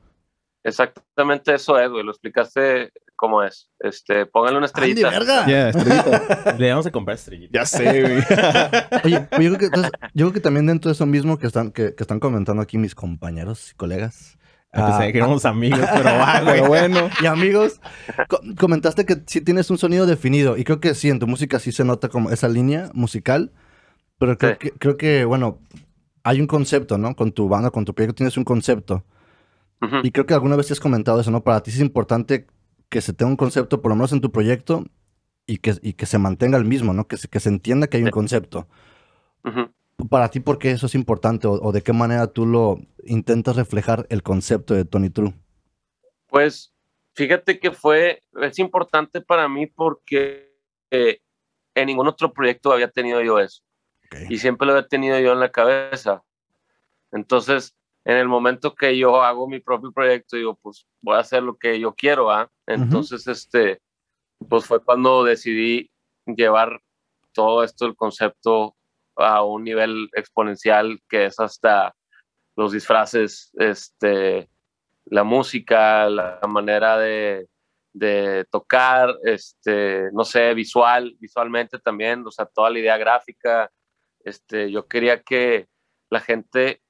Exactamente 0.64 1.54
eso 1.54 1.80
es, 1.80 1.90
güey. 1.90 2.04
Lo 2.04 2.12
explicaste 2.12 2.92
cómo 3.18 3.44
es. 3.44 3.70
Este, 3.80 4.26
póngale 4.26 4.58
una 4.58 4.68
¡Andy, 4.68 4.92
estrellita. 4.94 5.10
verga! 5.10 5.48
Ya, 5.48 5.70
estrellita. 5.70 6.56
Le 6.58 6.70
vamos 6.70 6.86
a 6.86 6.92
comprar 6.92 7.16
estrellitas. 7.18 7.52
ya 7.52 7.66
sé, 7.66 8.02
güey. 8.02 8.24
Oye, 9.04 9.28
yo 9.30 9.30
creo, 9.30 9.58
que, 9.58 9.66
entonces, 9.66 9.92
yo 10.14 10.26
creo 10.26 10.34
que 10.34 10.40
también 10.40 10.66
dentro 10.68 10.90
de 10.90 10.94
eso 10.94 11.06
mismo 11.06 11.38
que 11.38 11.48
están, 11.48 11.72
que, 11.72 11.94
que 11.96 12.04
están 12.04 12.20
comentando 12.20 12.62
aquí 12.62 12.78
mis 12.78 12.96
compañeros 12.96 13.72
y 13.72 13.76
colegas. 13.76 14.38
Pensé 14.72 14.92
ah, 14.92 15.12
que 15.12 15.18
éramos 15.18 15.46
amigos, 15.46 15.80
pero 15.94 16.04
va, 16.20 16.42
güey. 16.42 16.56
pero 16.56 16.68
bueno. 16.68 17.10
y 17.22 17.26
amigos, 17.26 17.80
co- 18.28 18.42
comentaste 18.60 19.06
que 19.06 19.18
sí 19.26 19.42
tienes 19.42 19.70
un 19.72 19.78
sonido 19.78 20.06
definido 20.06 20.56
y 20.58 20.64
creo 20.66 20.80
que 20.80 20.94
sí, 20.94 21.10
en 21.10 21.20
tu 21.20 21.26
música 21.26 21.58
sí 21.60 21.72
se 21.72 21.84
nota 21.86 22.10
como 22.10 22.30
esa 22.32 22.48
línea 22.50 22.92
musical, 22.94 23.52
pero 24.20 24.38
creo, 24.38 24.52
Sí. 24.54 24.58
que, 24.60 24.72
creo 24.72 24.98
que, 24.98 25.26
bueno, 25.26 25.60
hay 26.24 26.42
un 26.42 26.48
concepto, 26.48 26.98
¿no? 26.98 27.16
Con 27.16 27.32
tu 27.32 27.48
banda, 27.48 27.72
con 27.72 27.86
tu 27.86 27.96
proyecto 27.96 28.16
tienes 28.18 28.36
un 28.38 28.44
concepto. 28.44 29.06
Ujú. 29.82 29.98
Y 30.04 30.12
creo 30.12 30.26
que 30.26 30.34
alguna 30.34 30.56
vez 30.58 30.68
te 30.68 30.74
has 30.74 30.80
comentado 30.82 31.22
eso, 31.22 31.32
¿no? 31.32 31.44
Para 31.44 31.64
ti 31.64 31.72
es 31.72 31.80
importante 31.80 32.46
que 32.90 33.02
se 33.02 33.14
tenga 33.14 33.32
un 33.32 33.38
concepto, 33.38 33.82
por 33.82 33.90
lo 33.90 33.96
menos 33.96 34.12
en 34.14 34.22
tu 34.22 34.32
proyecto, 34.32 34.86
y 35.46 35.58
que, 35.58 35.76
y 35.82 35.94
que 35.94 36.06
se 36.06 36.18
mantenga 36.18 36.58
el 36.58 36.66
mismo, 36.66 36.94
¿no? 36.94 37.08
Que 37.08 37.18
se, 37.18 37.28
que 37.28 37.40
se 37.40 37.50
entienda 37.50 37.88
que 37.88 37.98
hay 37.98 38.04
un 38.04 38.12
concepto. 38.12 38.68
Para 40.10 40.30
ti, 40.30 40.42
¿por 40.42 40.60
qué 40.60 40.72
eso 40.72 40.86
es 40.88 40.96
importante? 40.96 41.48
O, 41.48 41.54
o 41.54 41.72
de 41.72 41.82
qué 41.82 41.94
manera 41.94 42.28
tú 42.28 42.46
lo 42.46 42.80
intentas 43.06 43.56
reflejar 43.56 44.06
el 44.10 44.24
concepto 44.24 44.74
de 44.74 44.84
Tony 44.84 45.10
True? 45.10 45.34
Pues 46.28 46.74
fíjate 47.14 47.60
que 47.60 47.72
fue, 47.72 48.22
es 48.42 48.60
importante 48.60 49.22
para 49.22 49.48
mí 49.48 49.68
porque 49.68 50.54
eh, 50.92 51.22
en 51.74 51.88
ningún 51.88 52.08
otro 52.08 52.34
proyecto 52.34 52.72
había 52.72 52.92
tenido 52.92 53.22
yo 53.22 53.40
eso. 53.40 53.64
Y 54.30 54.38
siempre 54.38 54.66
lo 54.66 54.74
había 54.74 54.88
tenido 54.88 55.20
yo 55.20 55.34
en 55.34 55.40
la 55.40 55.52
cabeza. 55.52 56.24
Entonces, 57.12 57.77
en 58.08 58.16
el 58.16 58.30
momento 58.30 58.74
que 58.74 58.98
yo 58.98 59.22
hago 59.22 59.50
mi 59.50 59.60
propio 59.60 59.92
proyecto, 59.92 60.38
digo, 60.38 60.58
pues 60.62 60.88
voy 61.02 61.18
a 61.18 61.20
hacer 61.20 61.44
lo 61.44 61.58
que 61.58 61.78
yo 61.78 61.94
quiero, 61.94 62.32
¿ah? 62.32 62.50
Entonces, 62.66 63.28
este, 63.28 63.82
pues 64.48 64.66
fue 64.66 64.82
cuando 64.82 65.26
decidí 65.26 65.92
llevar 66.26 66.80
todo 67.34 67.66
esto, 67.66 67.86
el 67.86 67.98
concepto, 67.98 68.78
a 69.18 69.44
un 69.44 69.66
nivel 69.66 70.10
exponencial 70.14 71.02
que 71.10 71.26
es 71.26 71.38
hasta 71.40 71.94
los 72.56 72.72
disfraces, 72.72 73.52
este, 73.58 74.50
la 75.06 75.26
música, 75.26 76.10
la 76.10 76.40
manera 76.48 76.98
de, 76.98 77.50
de 77.92 78.46
tocar, 78.50 79.18
este, 79.24 80.10
no 80.14 80.24
sé, 80.24 80.54
visual, 80.54 81.14
visualmente 81.20 81.78
también, 81.78 82.26
o 82.26 82.32
sea, 82.32 82.46
toda 82.46 82.70
la 82.70 82.80
idea 82.80 82.98
gráfica. 82.98 83.70
Este, 84.24 84.72
yo 84.72 84.88
quería 84.88 85.22
que 85.24 85.68
la 86.10 86.22
gente, 86.22 86.82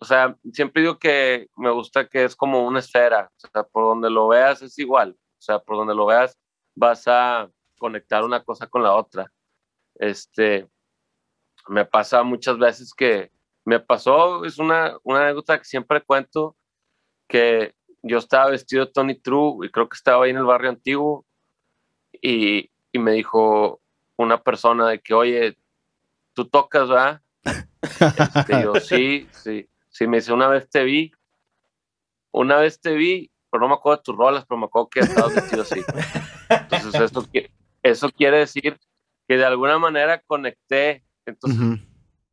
o 0.00 0.04
sea, 0.06 0.34
siempre 0.52 0.80
digo 0.80 0.98
que 0.98 1.48
me 1.56 1.70
gusta 1.70 2.08
que 2.08 2.24
es 2.24 2.34
como 2.34 2.66
una 2.66 2.78
esfera, 2.78 3.30
o 3.36 3.48
sea, 3.52 3.62
por 3.64 3.84
donde 3.84 4.08
lo 4.08 4.28
veas 4.28 4.62
es 4.62 4.78
igual, 4.78 5.10
o 5.38 5.42
sea, 5.42 5.58
por 5.58 5.76
donde 5.76 5.94
lo 5.94 6.06
veas 6.06 6.38
vas 6.74 7.06
a 7.06 7.50
conectar 7.78 8.24
una 8.24 8.42
cosa 8.42 8.66
con 8.66 8.82
la 8.82 8.94
otra. 8.94 9.30
Este, 9.96 10.66
me 11.68 11.84
pasa 11.84 12.22
muchas 12.22 12.56
veces 12.56 12.94
que 12.94 13.30
me 13.66 13.78
pasó, 13.78 14.46
es 14.46 14.58
una, 14.58 14.96
una 15.02 15.20
anécdota 15.20 15.58
que 15.58 15.64
siempre 15.66 16.00
cuento, 16.00 16.56
que 17.28 17.74
yo 18.02 18.18
estaba 18.18 18.50
vestido 18.50 18.86
de 18.86 18.92
Tony 18.92 19.14
True 19.20 19.66
y 19.66 19.70
creo 19.70 19.86
que 19.86 19.96
estaba 19.96 20.24
ahí 20.24 20.30
en 20.30 20.38
el 20.38 20.44
barrio 20.44 20.70
antiguo 20.70 21.26
y, 22.22 22.70
y 22.90 22.98
me 22.98 23.12
dijo 23.12 23.82
una 24.16 24.42
persona 24.42 24.88
de 24.88 25.00
que, 25.00 25.12
oye, 25.12 25.58
tú 26.32 26.46
tocas, 26.46 26.88
¿verdad? 26.88 27.20
Este, 27.82 28.62
yo, 28.62 28.74
sí, 28.74 29.26
sí, 29.32 29.68
Si 30.00 30.06
me 30.06 30.16
dice, 30.16 30.32
una 30.32 30.48
vez 30.48 30.66
te 30.70 30.82
vi, 30.82 31.12
una 32.32 32.56
vez 32.56 32.80
te 32.80 32.94
vi, 32.94 33.30
pero 33.50 33.60
no 33.60 33.68
me 33.68 33.74
acuerdo 33.74 33.98
de 33.98 34.02
tus 34.02 34.16
rolas, 34.16 34.46
pero 34.48 34.56
me 34.58 34.64
acuerdo 34.64 34.88
que 34.88 35.00
estabas 35.00 35.34
vestido 35.34 35.60
así. 35.60 35.84
Entonces, 36.48 36.98
eso, 36.98 37.22
qui- 37.30 37.50
eso 37.82 38.08
quiere 38.08 38.38
decir 38.38 38.78
que 39.28 39.36
de 39.36 39.44
alguna 39.44 39.78
manera 39.78 40.22
conecté. 40.26 41.04
Entonces, 41.26 41.60
Ujú. 41.60 41.76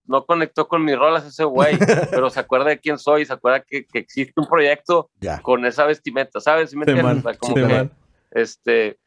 no 0.06 0.26
conectó 0.26 0.66
con 0.70 0.86
mis 0.86 0.98
rolas 0.98 1.26
ese 1.26 1.44
güey, 1.44 1.78
pero 2.16 2.30
se 2.30 2.40
acuerda 2.40 2.70
de 2.70 2.80
quién 2.80 2.98
soy, 2.98 3.26
se 3.26 3.34
acuerda 3.34 3.60
que, 3.60 3.86
que 3.86 4.00
existe 4.00 4.40
un 4.40 4.48
proyecto 4.48 5.10
Ya. 5.20 5.42
con 5.42 5.66
esa 5.66 5.84
vestimenta, 5.86 6.40
¿sabes? 6.40 6.70
¿Sí 6.70 6.78
me 6.78 6.86
Sí, 6.86 6.92
entiendes? 6.92 7.04
man. 7.16 7.18
O 7.18 7.22
sea, 7.22 7.38
como 7.38 7.54
Sí, 7.54 7.62
que, 7.64 7.68
man. 7.68 7.92
este, 8.32 8.98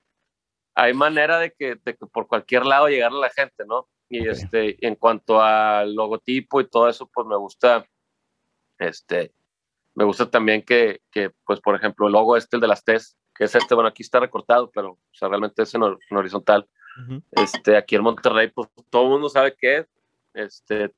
hay 0.74 0.92
manera 0.92 1.38
de 1.38 1.50
que, 1.52 1.76
de 1.82 1.96
que 1.96 2.06
por 2.12 2.26
cualquier 2.26 2.66
lado 2.66 2.88
llegarle 2.90 3.16
a 3.16 3.22
la 3.22 3.30
gente, 3.30 3.64
¿no? 3.66 3.88
Y 4.10 4.28
Ok. 4.28 4.34
este, 4.34 4.86
en 4.86 4.96
cuanto 4.96 5.40
al 5.40 5.94
logotipo 5.94 6.60
y 6.60 6.68
todo 6.68 6.88
eso, 6.88 7.08
pues 7.14 7.26
me 7.28 7.36
gusta, 7.36 7.86
este, 8.80 9.32
me 9.94 10.04
gusta 10.04 10.28
también 10.30 10.62
que, 10.62 11.02
que, 11.12 11.30
pues, 11.46 11.60
por 11.60 11.76
ejemplo, 11.76 12.06
el 12.08 12.12
logo 12.12 12.36
este, 12.36 12.56
el 12.56 12.60
de 12.60 12.66
las 12.68 12.82
TES, 12.82 13.16
que 13.34 13.44
es 13.44 13.54
este, 13.54 13.74
bueno, 13.74 13.88
aquí 13.88 14.02
está 14.02 14.18
recortado, 14.18 14.70
pero, 14.70 14.92
o 14.92 14.98
sea, 15.12 15.28
realmente 15.28 15.62
es 15.62 15.74
en, 15.74 15.82
hor- 15.82 15.98
en 16.10 16.16
horizontal. 16.16 16.68
Este, 17.30 17.76
aquí 17.76 17.94
en 17.96 18.02
Monterrey, 18.02 18.48
pues, 18.50 18.68
todo 18.90 19.04
el 19.04 19.08
mundo 19.10 19.28
sabe 19.28 19.54
qué 19.56 19.78
es, 19.78 19.86
este, 20.34 20.92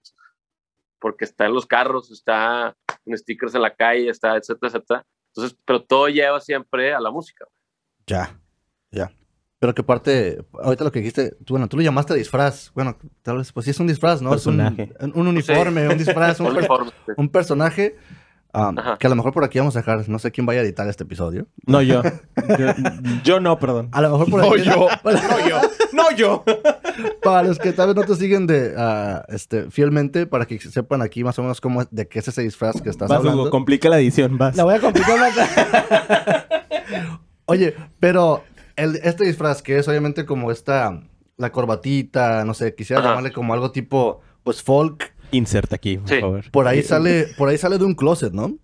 porque 0.98 1.24
está 1.24 1.46
en 1.46 1.54
los 1.54 1.66
carros, 1.66 2.10
está 2.10 2.76
en 3.04 3.16
stickers 3.18 3.54
en 3.54 3.62
la 3.62 3.74
calle, 3.74 4.08
está, 4.08 4.36
etcétera, 4.36 4.68
etcétera. 4.68 5.06
Entonces, 5.34 5.58
pero 5.64 5.82
todo 5.82 6.08
lleva 6.08 6.40
siempre 6.40 6.92
a 6.92 7.00
la 7.00 7.10
música. 7.10 7.46
Ya, 8.06 8.38
ya. 8.90 9.12
Pero 9.62 9.76
que 9.76 9.84
parte, 9.84 10.42
ahorita 10.60 10.82
lo 10.82 10.90
que 10.90 10.98
dijiste, 10.98 11.36
tú, 11.44 11.54
bueno, 11.54 11.68
tú 11.68 11.76
lo 11.76 11.84
llamaste 11.84 12.14
disfraz. 12.14 12.72
Bueno, 12.74 12.96
tal 13.22 13.38
vez, 13.38 13.52
pues 13.52 13.62
sí 13.62 13.70
es 13.70 13.78
un 13.78 13.86
disfraz, 13.86 14.20
¿no? 14.20 14.34
Es 14.34 14.44
un- 14.44 14.56
Personaje. 14.56 14.92
un, 14.98 15.12
un 15.14 15.28
uniforme, 15.28 15.88
un 15.88 15.96
disfraz, 15.98 16.40
un, 16.40 16.52
per- 16.52 16.68
un 17.16 17.28
personaje. 17.28 17.94
um, 18.54 18.74
que 18.98 19.06
a 19.06 19.10
lo 19.10 19.14
mejor 19.14 19.32
por 19.32 19.44
aquí 19.44 19.60
vamos 19.60 19.76
a 19.76 19.78
dejar, 19.78 20.08
no 20.08 20.18
sé 20.18 20.32
quién 20.32 20.46
vaya 20.46 20.62
a 20.62 20.64
editar 20.64 20.88
este 20.88 21.04
episodio. 21.04 21.46
No 21.64 21.80
yo. 21.80 22.02
yo. 22.58 22.66
yo 23.22 23.38
no, 23.38 23.56
perdón. 23.60 23.88
A 23.92 24.00
lo 24.02 24.10
mejor 24.10 24.30
por 24.30 24.40
No 24.40 24.52
aquí. 24.52 24.64
yo. 24.64 24.88
No 25.04 25.48
yo. 25.48 25.60
No 25.92 26.10
yo. 26.16 26.44
Para 27.22 27.44
los 27.46 27.60
que 27.60 27.72
tal 27.72 27.86
vez 27.86 27.94
no 27.96 28.02
te 28.02 28.16
siguen 28.16 28.48
de, 28.48 28.74
ah, 28.76 29.24
este, 29.28 29.70
fielmente, 29.70 30.26
para 30.26 30.44
que 30.44 30.58
sepan 30.58 31.02
aquí 31.02 31.22
más 31.22 31.38
o 31.38 31.42
menos 31.42 31.60
cómo, 31.60 31.84
de 31.88 32.08
qué 32.08 32.18
es 32.18 32.26
ese 32.26 32.42
disfraz 32.42 32.82
que 32.82 32.90
estás 32.90 33.08
Vas, 33.08 33.18
hablando. 33.18 33.42
Hugo, 33.42 33.50
complica 33.52 33.88
la 33.88 34.00
edición, 34.00 34.36
vas. 34.38 34.56
La 34.56 34.64
voy 34.64 34.74
a 34.74 34.80
complicar 34.80 35.18
más. 35.20 35.32
Oye, 37.46 37.74
pero 38.00 38.44
el, 38.76 38.96
este 38.96 39.24
disfraz 39.24 39.62
que 39.62 39.78
es 39.78 39.88
obviamente 39.88 40.24
como 40.26 40.50
esta, 40.50 41.02
la 41.36 41.52
corbatita, 41.52 42.44
no 42.44 42.54
sé, 42.54 42.74
quisiera 42.74 43.00
Ajá. 43.00 43.10
llamarle 43.10 43.32
como 43.32 43.52
algo 43.54 43.72
tipo, 43.72 44.20
pues 44.42 44.62
folk. 44.62 45.14
Insert 45.30 45.72
aquí, 45.72 45.98
por 45.98 46.08
Sí. 46.08 46.20
favor. 46.20 46.50
Por 46.50 46.66
ahí 46.68 46.82
sale, 46.82 47.26
por 47.38 47.48
ahí 47.48 47.56
sale 47.58 47.78
de 47.78 47.84
un 47.84 47.94
closet, 47.94 48.32
¿no? 48.32 48.58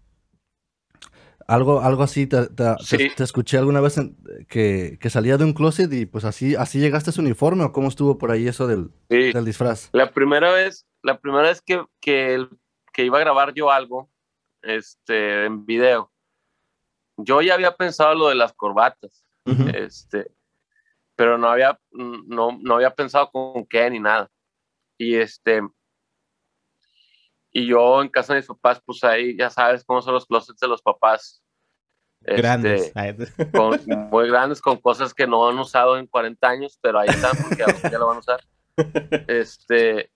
Algo, 1.47 1.81
algo 1.81 2.03
así, 2.03 2.27
te, 2.27 2.47
te- 2.49 2.55
te- 2.77 2.77
Sí. 2.85 3.09
te 3.17 3.25
escuché 3.25 3.57
alguna 3.57 3.81
vez 3.81 3.97
en- 3.97 4.19
que, 4.49 4.99
que 5.01 5.09
salía 5.09 5.39
de 5.39 5.45
un 5.45 5.55
closet 5.55 5.91
y 5.95 6.05
pues 6.05 6.25
así, 6.27 6.55
así 6.57 6.79
llegaste 6.79 7.09
a 7.09 7.13
su 7.15 7.23
uniforme 7.23 7.65
o 7.65 7.73
cómo 7.73 7.89
estuvo 7.89 8.19
por 8.19 8.31
ahí 8.31 8.47
eso 8.47 8.67
del, 8.67 8.91
Sí. 9.09 9.33
del 9.33 9.47
disfraz. 9.47 9.89
La 9.93 10.11
primera 10.13 10.53
vez, 10.53 10.87
la 11.03 11.19
primera 11.19 11.45
vez 11.49 11.63
que, 11.63 11.83
que, 12.03 12.35
el- 12.35 12.51
que 12.93 13.05
iba 13.07 13.17
a 13.17 13.21
grabar 13.23 13.55
yo 13.55 13.71
algo, 13.71 14.11
este, 14.63 15.47
en 15.47 15.65
video, 15.65 16.13
yo 17.17 17.41
ya 17.41 17.55
había 17.55 17.75
pensado 17.77 18.15
lo 18.15 18.29
de 18.29 18.35
las 18.35 18.53
corbatas, 18.53 19.25
Este, 19.75 20.31
pero 21.17 21.39
no 21.39 21.49
había, 21.49 21.79
no, 21.91 22.59
no 22.61 22.75
había 22.75 22.95
pensado 22.95 23.31
con 23.31 23.67
qué 23.67 23.91
ni 23.91 24.01
nada. 24.01 24.31
Y 24.99 25.15
este, 25.17 25.61
y 27.51 27.67
yo 27.67 28.03
en 28.03 28.09
casa 28.09 28.35
de 28.35 28.41
mis 28.41 28.47
papás, 28.49 28.81
pues 28.85 29.03
ahí 29.05 29.37
ya 29.37 29.51
sabes 29.51 29.85
cómo 29.85 30.03
son 30.03 30.15
los 30.15 30.27
closets 30.27 30.61
de 30.61 30.69
los 30.69 30.83
papás. 30.83 31.43
Este, 32.23 32.43
Grandes. 32.43 32.93
Con- 33.53 33.81
muy 34.11 34.29
grandes, 34.29 34.61
con 34.61 34.77
cosas 34.79 35.15
que 35.15 35.27
no 35.27 35.49
han 35.49 35.59
usado 35.59 35.97
en 35.99 36.07
40 36.07 36.49
años, 36.49 36.79
pero 36.81 36.99
ahí 36.99 37.09
están 37.09 37.37
porque 37.37 37.65
ya 37.91 37.99
lo 37.99 38.09
van 38.09 38.17
a 38.17 38.21
usar. 38.21 38.41
Este, 39.29 40.11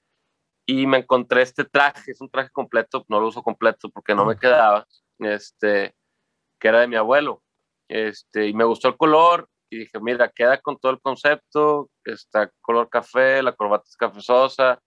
y 0.67 0.87
me 0.87 0.99
encontré 0.99 1.43
este 1.43 1.65
traje, 1.65 2.13
es 2.13 2.21
un 2.21 2.29
traje 2.31 2.51
completo, 2.51 3.05
no 3.09 3.21
lo 3.21 3.29
uso 3.29 3.43
completo 3.43 3.91
porque 3.91 4.15
no 4.15 4.25
me 4.25 4.37
quedaba, 4.37 4.87
este, 5.19 5.95
que 6.59 6.69
era 6.69 6.81
de 6.81 6.89
mi 6.89 6.97
abuelo. 6.97 7.42
Este, 7.93 8.49
y 8.49 8.55
me 8.55 8.65
gustó 8.65 8.89
el 8.89 8.97
color 8.97 9.47
y 9.69 9.81
dije, 9.81 10.01
mira, 10.01 10.31
queda 10.31 10.59
con 10.59 10.79
todo 10.79 10.93
el 10.93 11.01
concepto, 11.03 11.91
está 12.03 12.51
color 12.63 12.89
café, 12.89 13.43
la 13.43 13.53
corbata 13.53 13.85
es 13.87 13.97
cafezosa, 13.99 14.81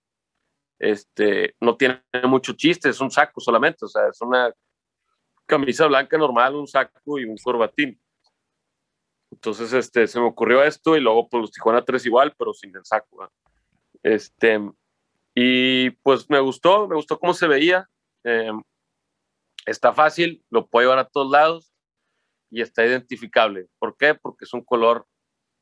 este, 0.79 1.55
no 1.59 1.77
tiene 1.77 2.01
mucho 2.23 2.53
chiste, 2.53 2.89
es 2.89 2.99
un 2.99 3.11
saco 3.11 3.39
solamente, 3.39 3.85
o 3.85 3.87
sea, 3.87 4.07
es 4.07 4.19
una 4.21 4.51
camisa 5.45 5.85
blanca 5.85 6.17
normal, 6.17 6.55
un 6.55 6.65
saco 6.67 7.19
y 7.19 7.25
un 7.25 7.37
corbatín. 7.37 8.01
Entonces, 9.29 9.71
este, 9.73 10.07
se 10.07 10.19
me 10.19 10.25
ocurrió 10.25 10.63
esto 10.63 10.97
y 10.97 10.99
luego 10.99 11.29
pues 11.29 11.41
los 11.41 11.51
Tijuana 11.51 11.85
3 11.85 12.07
igual, 12.07 12.33
pero 12.35 12.55
sin 12.55 12.75
el 12.75 12.85
saco. 12.85 13.29
Este, 14.01 14.59
y 15.35 15.91
pues 15.91 16.27
me 16.27 16.39
gustó, 16.39 16.87
me 16.87 16.95
gustó 16.95 17.19
cómo 17.19 17.35
se 17.35 17.47
veía. 17.47 17.87
eh, 18.23 18.51
está 19.67 19.93
fácil, 19.93 20.43
lo 20.49 20.65
puedo 20.65 20.85
llevar 20.87 21.05
a 21.05 21.07
todos 21.07 21.29
lados 21.29 21.74
y 22.55 22.61
está 22.61 22.85
identificable. 22.85 23.67
¿Por 23.79 23.97
qué? 23.97 24.15
Porque 24.15 24.45
es 24.45 24.53
un 24.53 24.63
color 24.63 25.05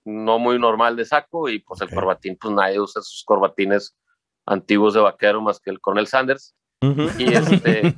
no 0.06 0.38
muy 0.38 0.60
normal 0.60 0.96
de 0.96 1.06
saco 1.06 1.50
y 1.50 1.58
pues 1.58 1.82
el 1.82 1.90
corbatín, 1.90 2.38
pues 2.40 2.54
nadie 2.54 2.80
usa 2.80 3.02
sus 3.02 3.24
corbatines 3.26 3.98
antiguos 4.46 4.94
de 4.94 5.00
vaquero 5.00 5.42
más 5.42 5.60
que 5.60 5.72
el 5.72 5.82
Coronel 5.82 6.06
Sanders. 6.06 6.56
Ujú. 6.84 7.10
Y 7.18 7.34
este, 7.34 7.96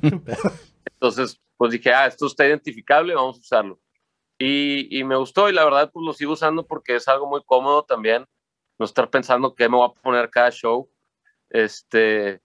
entonces, 0.92 1.38
pues 1.58 1.72
dije, 1.72 1.92
ah, 1.92 2.06
esto 2.06 2.26
está 2.26 2.46
identificable, 2.46 3.14
vamos 3.14 3.36
a 3.36 3.40
usarlo. 3.40 3.80
Y, 4.38 4.98
y 4.98 5.04
me 5.04 5.16
gustó 5.16 5.50
y 5.50 5.52
la 5.52 5.64
verdad, 5.64 5.90
pues 5.92 6.02
lo 6.02 6.14
sigo 6.14 6.32
usando 6.32 6.66
porque 6.66 6.96
es 6.96 7.06
algo 7.06 7.26
muy 7.26 7.42
cómodo 7.44 7.82
también. 7.82 8.24
No 8.78 8.86
estar 8.86 9.10
pensando 9.10 9.54
qué 9.54 9.68
me 9.68 9.76
voy 9.76 9.90
a 9.90 10.00
poner 10.00 10.30
cada 10.30 10.50
show, 10.50 10.90
este, 11.50 12.40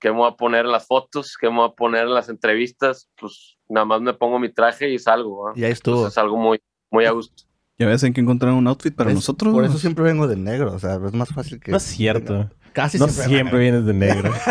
qué 0.00 0.10
me 0.10 0.16
voy 0.16 0.28
a 0.28 0.34
poner 0.36 0.64
en 0.66 0.72
las 0.72 0.86
fotos, 0.86 1.36
qué 1.40 1.48
me 1.50 1.56
voy 1.56 1.68
a 1.68 1.72
poner 1.72 2.06
en 2.06 2.14
las 2.14 2.28
entrevistas. 2.28 3.08
Pues 3.20 3.56
nada 3.68 3.84
más 3.84 4.00
me 4.00 4.12
pongo 4.14 4.38
mi 4.38 4.52
traje 4.52 4.90
y 4.90 4.98
salgo. 4.98 5.48
¿ah? 5.48 5.52
Y 5.54 5.64
ahí 5.64 5.70
estuvo. 5.72 5.96
Entonces 5.96 6.14
es 6.14 6.18
algo 6.18 6.36
muy, 6.36 6.60
muy 6.90 7.04
a 7.04 7.10
gusto. 7.12 7.44
Ya 7.78 7.86
ves, 7.86 8.02
hay 8.04 8.12
que 8.12 8.20
encontrar 8.20 8.52
un 8.52 8.66
outfit 8.66 8.94
para 8.94 9.10
Es- 9.10 9.14
nosotros. 9.16 9.54
Por 9.54 9.64
eso 9.64 9.78
siempre 9.78 10.04
vengo 10.04 10.26
de 10.26 10.36
negro, 10.36 10.72
o 10.74 10.78
sea, 10.78 10.96
es 11.06 11.12
más 11.14 11.30
fácil 11.30 11.60
que... 11.60 11.70
No 11.70 11.76
es 11.78 11.82
cierto. 11.82 12.50
Casi 12.72 12.98
No 12.98 13.08
siempre. 13.08 13.34
siempre 13.36 13.58
vienes 13.60 13.84
de 13.86 13.94
negro. 13.94 14.32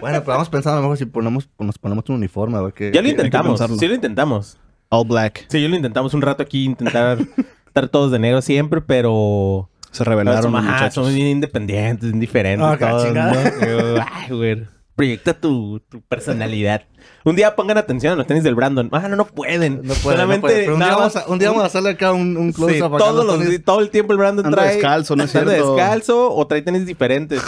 Bueno, 0.00 0.20
pero 0.20 0.32
vamos 0.34 0.50
pensando 0.50 0.74
a 0.78 0.80
lo 0.80 0.82
mejor 0.82 0.98
si 0.98 1.06
ponemos, 1.06 1.48
nos 1.58 1.78
ponemos 1.78 2.04
un 2.08 2.16
uniforme, 2.16 2.58
a 2.58 2.62
ver 2.62 2.72
qué... 2.74 2.92
Ya 2.92 3.00
lo 3.02 3.08
intentamos. 3.08 3.60
Sí 3.78 3.88
lo 3.88 3.94
intentamos. 3.94 4.58
All 4.90 5.06
black. 5.08 5.46
Sí, 5.48 5.60
yo 5.60 5.68
lo 5.68 5.74
intentamos 5.76 6.12
un 6.14 6.20
rato 6.22 6.42
aquí, 6.42 6.64
intentar 6.64 7.18
estar 7.66 7.88
todos 7.88 8.12
de 8.12 8.18
negro 8.18 8.42
siempre, 8.42 8.80
pero... 8.82 9.70
Se 9.96 10.04
revelaron 10.04 10.52
los 10.52 10.62
muchachos. 10.62 10.94
somos 10.94 11.14
bien 11.14 11.28
independientes, 11.28 12.10
bien 12.10 12.20
diferentes. 12.20 12.66
Ah, 12.68 12.76
todos, 12.78 13.04
chingada. 13.04 13.32
¿no? 13.44 14.04
Ay, 14.12 14.28
güey. 14.36 14.66
Proyecta 14.94 15.34
tu, 15.34 15.80
tu 15.90 16.00
personalidad. 16.02 16.82
Un 17.24 17.36
día 17.36 17.54
pongan 17.54 17.76
atención 17.78 18.12
a 18.14 18.16
los 18.16 18.26
tenis 18.26 18.42
del 18.44 18.54
Brandon. 18.54 18.88
Ah, 18.92 19.08
no, 19.08 19.16
no 19.16 19.26
pueden. 19.26 19.82
No 19.82 19.94
puede, 19.94 20.16
no 20.16 20.22
Solamente. 20.22 20.48
Pero 20.48 20.74
un 20.74 20.80
día, 20.80 20.88
vamos 20.96 21.16
a, 21.16 21.26
un 21.28 21.38
día 21.38 21.48
vamos 21.48 21.64
a 21.64 21.66
hacerle 21.66 21.90
acá 21.90 22.12
un, 22.12 22.36
un 22.36 22.52
Sí, 22.52 22.56
close-up. 22.56 22.94
acá 22.94 23.12
los 23.12 23.24
los, 23.26 23.64
todo 23.64 23.80
el 23.80 23.90
tiempo 23.90 24.12
el 24.12 24.18
Brandon 24.18 24.46
Anda 24.46 24.56
trae... 24.58 24.74
descalzo, 24.74 25.16
¿no 25.16 25.24
es 25.24 25.30
cierto? 25.32 25.50
descalzo 25.50 26.34
o 26.34 26.46
trae 26.46 26.62
tenis 26.62 26.84
diferentes. 26.86 27.42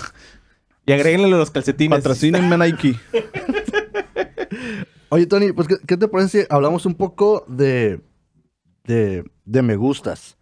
Y 0.86 0.92
agréguenle 0.92 1.28
los 1.28 1.50
calcetines. 1.50 1.98
Patrocínenme 1.98 2.56
Nike. 2.56 2.96
Oye, 5.10 5.26
Tony, 5.26 5.52
pues, 5.52 5.68
¿qué, 5.68 5.76
qué 5.86 5.96
te 5.96 6.08
parece 6.08 6.42
si 6.42 6.46
hablamos 6.50 6.86
un 6.86 6.94
poco 6.94 7.44
de, 7.48 8.00
de, 8.84 9.24
de 9.44 9.62
me 9.62 9.76
gustas? 9.76 10.37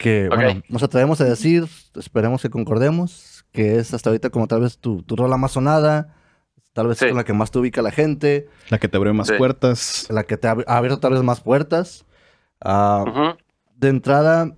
Que, 0.00 0.28
bueno, 0.30 0.62
nos 0.70 0.82
atrevemos 0.82 1.20
a 1.20 1.24
decir, 1.26 1.66
esperemos 1.94 2.40
que 2.40 2.48
concordemos, 2.48 3.44
que 3.52 3.76
es 3.76 3.92
hasta 3.92 4.08
ahorita 4.08 4.30
como 4.30 4.46
tal 4.46 4.62
vez 4.62 4.78
tu, 4.78 5.02
tu 5.02 5.14
rola 5.14 5.36
más 5.36 5.52
sonada, 5.52 6.16
tal 6.72 6.86
vez 6.86 6.96
Sí. 6.98 7.08
con 7.08 7.18
la 7.18 7.24
que 7.24 7.34
más 7.34 7.50
te 7.50 7.58
ubica 7.58 7.82
la 7.82 7.90
gente, 7.90 8.48
La 8.70 8.78
que 8.78 8.88
te 8.88 8.96
abrió 8.96 9.12
más 9.12 9.26
Sí. 9.26 9.34
puertas. 9.36 10.06
la 10.08 10.24
que 10.24 10.38
te 10.38 10.48
ha, 10.48 10.56
ha 10.66 10.76
abierto 10.78 11.00
tal 11.00 11.12
vez 11.12 11.22
más 11.22 11.42
puertas. 11.42 12.06
Ah. 12.62 13.36
De 13.74 13.88
entrada, 13.88 14.56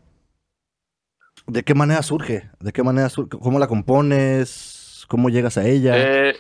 ¿de 1.49 1.65
qué 1.65 1.75
manera 1.75 2.03
surge? 2.05 2.49
¿De 2.61 2.73
qué 2.73 2.85
manera 2.85 3.09
surge? 3.09 3.37
¿Cómo 3.37 3.59
la 3.59 3.67
compones? 3.67 5.05
¿Cómo 5.09 5.29
llegas 5.29 5.59
a 5.59 5.67
ella? 5.67 5.95
Eh, 5.97 6.37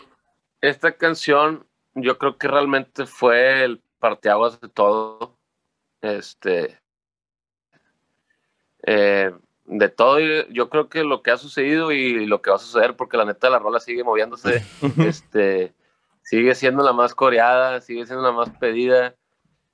esta 0.60 0.92
canción 0.96 1.66
yo 1.96 2.18
creo 2.18 2.38
que 2.38 2.46
realmente 2.46 3.04
fue 3.06 3.64
el 3.64 3.82
parteaguas 3.98 4.60
de 4.60 4.68
todo. 4.68 5.38
Este. 6.02 6.78
Eh, 8.82 9.32
de 9.64 9.88
todo, 9.88 10.18
yo 10.18 10.68
creo 10.68 10.88
que 10.88 11.04
lo 11.04 11.22
que 11.22 11.30
ha 11.30 11.36
sucedido 11.36 11.92
y 11.92 12.26
lo 12.26 12.42
que 12.42 12.50
va 12.50 12.56
a 12.56 12.60
suceder, 12.60 12.96
porque 12.96 13.16
la 13.16 13.24
neta 13.24 13.50
la 13.50 13.58
rola 13.58 13.80
sigue 13.80 14.04
moviéndose, 14.04 14.64
este, 14.98 15.74
sigue 16.22 16.54
siendo 16.54 16.82
la 16.82 16.92
más 16.92 17.14
coreada, 17.14 17.80
sigue 17.80 18.06
siendo 18.06 18.24
la 18.24 18.32
más 18.32 18.50
pedida, 18.50 19.14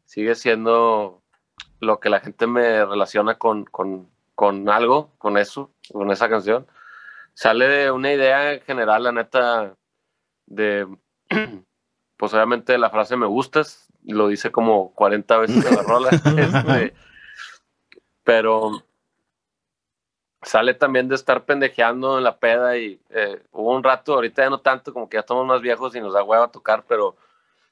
sigue 0.04 0.34
siendo 0.34 1.22
lo 1.80 2.00
que 2.00 2.10
la 2.10 2.20
gente 2.20 2.46
me 2.46 2.84
relaciona 2.84 3.36
con, 3.36 3.64
con, 3.64 4.10
con 4.34 4.68
algo, 4.68 5.12
con 5.18 5.38
eso, 5.38 5.72
con 5.92 6.10
esa 6.10 6.28
canción. 6.28 6.66
Sale 7.34 7.68
de 7.68 7.90
una 7.90 8.12
idea 8.12 8.52
en 8.54 8.60
general, 8.62 9.04
la 9.04 9.12
neta, 9.12 9.76
de, 10.46 10.86
pues 12.16 12.34
obviamente 12.34 12.76
la 12.78 12.90
frase 12.90 13.16
me 13.16 13.26
gustas, 13.26 13.86
lo 14.04 14.28
dice 14.28 14.50
como 14.50 14.92
40 14.94 15.38
veces 15.38 15.64
en 15.64 15.76
la 15.76 15.82
rola. 15.82 16.10
este, 16.36 16.94
pero 18.24 18.84
sale 20.42 20.74
también 20.74 21.08
de 21.08 21.14
estar 21.14 21.44
pendejeando 21.44 22.18
en 22.18 22.24
la 22.24 22.38
peda 22.38 22.76
y 22.76 23.00
eh, 23.10 23.42
hubo 23.52 23.74
un 23.74 23.82
rato, 23.82 24.14
ahorita 24.14 24.42
ya 24.42 24.50
no 24.50 24.60
tanto, 24.60 24.92
como 24.92 25.08
que 25.08 25.16
ya 25.16 25.20
estamos 25.20 25.46
más 25.46 25.60
viejos 25.60 25.94
y 25.94 26.00
nos 26.00 26.14
da 26.14 26.22
hueva 26.22 26.50
tocar, 26.50 26.84
pero 26.86 27.16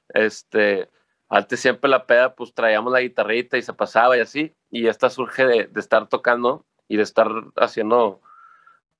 este, 0.08 0.90
antes 1.28 1.60
siempre 1.60 1.88
la 1.88 2.06
peda, 2.06 2.34
pues 2.34 2.52
traíamos 2.54 2.92
la 2.92 3.00
guitarrita 3.00 3.56
y 3.56 3.62
se 3.62 3.72
pasaba 3.72 4.16
y 4.16 4.20
así, 4.20 4.54
y 4.70 4.86
esta 4.88 5.10
surge 5.10 5.46
de, 5.46 5.64
de 5.66 5.80
estar 5.80 6.08
tocando 6.08 6.64
y 6.88 6.96
de 6.96 7.02
estar 7.02 7.28
haciendo 7.56 8.20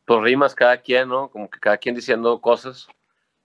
pues 0.05 0.22
rimas 0.22 0.55
cada 0.55 0.79
quien, 0.79 1.09
¿no? 1.09 1.29
Como 1.29 1.50
que 1.50 1.59
cada 1.59 1.79
quien 1.79 1.94
diciendo 1.94 2.40
cosas 2.40 2.88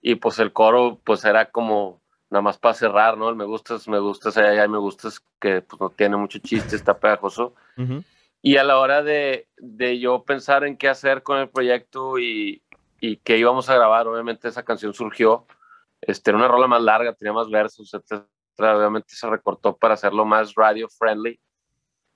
y 0.02 0.16
pues 0.16 0.40
el 0.40 0.54
coro 0.54 1.00
pues 1.04 1.26
era 1.26 1.52
como 1.52 2.00
nada 2.30 2.42
más 2.42 2.58
para 2.58 2.74
cerrar, 2.74 3.18
¿no? 3.18 3.30
El 3.30 3.36
me 3.36 3.46
gustas, 3.46 3.88
me 3.88 4.00
gustas, 4.00 4.38
allá, 4.38 4.68
me 4.68 4.78
gustas, 4.78 5.22
que 5.40 5.62
pues 5.62 5.80
no 5.82 5.90
tiene 5.90 6.16
mucho 6.18 6.40
chiste, 6.40 6.76
está 6.76 6.98
pegajoso. 6.98 7.54
Ujú. 7.78 8.04
Y 8.42 8.58
a 8.58 8.64
la 8.64 8.80
hora 8.80 9.04
de, 9.04 9.48
de 9.58 10.00
yo 10.00 10.24
pensar 10.24 10.64
en 10.64 10.78
qué 10.78 10.90
hacer 10.90 11.22
con 11.22 11.38
el 11.38 11.50
proyecto 11.50 12.18
y, 12.18 12.64
y 13.00 13.18
qué 13.18 13.38
íbamos 13.38 13.70
a 13.70 13.76
grabar, 13.76 14.08
obviamente 14.08 14.48
esa 14.48 14.64
canción 14.64 14.94
surgió. 14.94 15.46
Este, 16.02 16.32
era 16.32 16.38
una 16.38 16.48
rola 16.48 16.68
más 16.68 16.82
larga, 16.82 17.14
tenía 17.14 17.34
más 17.34 17.50
versos, 17.50 17.94
etcétera. 17.94 18.78
Obviamente 18.78 19.14
se 19.16 19.30
recortó 19.30 19.78
para 19.78 19.94
hacerlo 19.94 20.26
más 20.26 20.56
radio 20.56 20.88
friendly. 20.90 21.40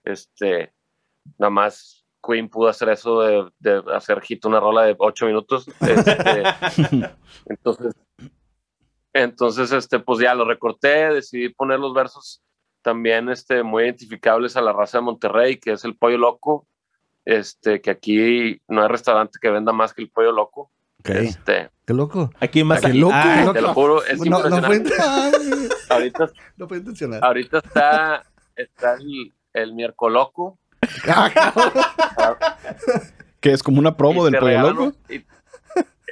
Este, 0.03 0.73
nada 1.37 1.49
más 1.49 2.05
Queen 2.25 2.49
pudo 2.49 2.69
hacer 2.69 2.89
eso 2.89 3.21
de, 3.21 3.51
de 3.59 3.83
hacer 3.93 4.21
hit 4.21 4.45
una 4.45 4.59
rola 4.59 4.83
de 4.83 4.95
ocho 4.97 5.27
minutos. 5.27 5.67
Este, 5.81 6.43
entonces, 7.45 7.93
entonces, 9.13 9.71
este, 9.71 9.99
pues 9.99 10.19
ya 10.19 10.33
lo 10.35 10.45
recorté, 10.45 11.13
decidí 11.13 11.49
poner 11.49 11.79
los 11.79 11.93
versos 11.93 12.41
también 12.85 13.27
este, 13.29 13.63
muy 13.63 13.83
identificables 13.83 14.55
a 14.55 14.61
la 14.61 14.71
raza 14.71 14.99
de 14.99 15.03
Monterrey, 15.03 15.57
que 15.57 15.71
es 15.73 15.83
el 15.83 15.97
pollo 15.97 16.17
loco. 16.17 16.67
Este, 17.25 17.81
que 17.81 17.89
aquí 17.89 18.61
no 18.67 18.83
hay 18.83 18.87
restaurante 18.87 19.39
que 19.41 19.49
venda 19.49 19.73
más 19.73 19.93
que 19.95 20.03
el 20.03 20.11
pollo 20.11 20.31
loco. 20.31 20.71
Ok. 20.99 21.09
Este, 21.09 21.71
Qué 21.85 21.93
loco. 21.93 22.29
Aquí 22.39 22.63
más 22.63 22.81
Qué 22.81 22.93
loco, 22.93 23.13
Ah, 23.15 23.49
te 23.51 23.61
lo 23.61 23.73
juro, 23.73 24.05
es 24.05 24.19
No, 24.19 24.37
no 24.47 24.61
fue, 24.63 24.75
impresionante. 24.77 25.69
ahorita, 25.89 26.29
no 26.57 26.67
fue 26.67 26.77
intencional. 26.77 27.19
ahorita 27.23 27.57
está, 27.57 28.23
está 28.55 28.93
el, 28.93 29.33
el 29.53 29.73
miércoloco. 29.73 30.59
Que 33.39 33.51
es 33.51 33.63
como 33.63 33.79
una 33.79 33.97
promo 33.97 34.21
y 34.27 34.31
del 34.31 34.39
pollo 34.39 34.47
regalan 34.47 34.75
loco. 34.75 34.97
y- 35.09 35.25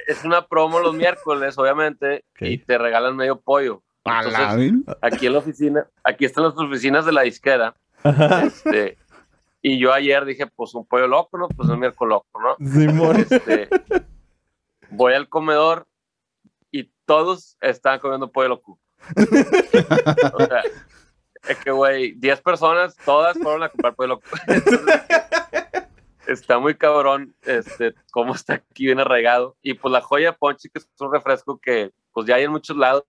es 0.06 0.22
una 0.24 0.46
promo 0.46 0.80
los 0.80 0.94
miércoles, 0.94 1.56
obviamente, 1.58 2.24
y 2.38 2.58
te 2.58 2.76
regalan 2.76 3.16
medio 3.16 3.40
pollo. 3.40 3.82
Entonces, 4.04 4.96
aquí 5.00 5.26
en 5.26 5.32
la 5.32 5.38
oficina, 5.38 5.86
aquí 6.02 6.24
están 6.24 6.44
las 6.44 6.56
oficinas 6.56 7.06
de 7.06 7.12
la 7.12 7.22
disquera. 7.22 7.74
Este, 8.44 8.98
y 9.62 9.78
yo 9.78 9.92
ayer 9.92 10.24
dije, 10.26 10.46
pues 10.46 10.74
un 10.74 10.86
pollo 10.86 11.08
loco, 11.08 11.38
¿no? 11.38 11.48
Pues 11.48 11.68
un 11.70 11.80
miércoles 11.80 12.10
loco, 12.10 12.40
¿no? 12.40 12.56
Simón. 12.70 13.16
Este, 13.16 13.68
voy 14.90 15.14
al 15.14 15.28
comedor 15.28 15.86
y 16.70 16.90
todos 17.06 17.56
estaban 17.60 17.98
comiendo 17.98 18.30
pollo 18.30 18.48
loco. 18.48 18.78
O 20.34 20.44
sea, 20.44 20.62
es 21.48 21.58
que, 21.58 21.70
güey, 21.70 22.12
10 22.12 22.40
personas, 22.42 22.96
todas 23.04 23.38
fueron 23.38 23.62
a 23.62 23.70
comprar 23.70 23.94
pollo 23.94 24.08
loco. 24.08 24.24
Entonces, 24.46 25.02
está 26.26 26.58
muy 26.58 26.74
cabrón, 26.74 27.34
este, 27.42 27.94
cómo 28.10 28.34
está 28.34 28.54
aquí 28.54 28.84
bien 28.86 29.00
arraigado. 29.00 29.56
Y 29.62 29.74
pues 29.74 29.92
la 29.92 30.02
joya 30.02 30.36
ponche, 30.36 30.68
que 30.68 30.78
es 30.78 30.88
un 31.00 31.12
refresco 31.12 31.58
que, 31.58 31.92
pues 32.12 32.26
ya 32.26 32.36
hay 32.36 32.44
en 32.44 32.50
muchos 32.50 32.76
lados, 32.76 33.04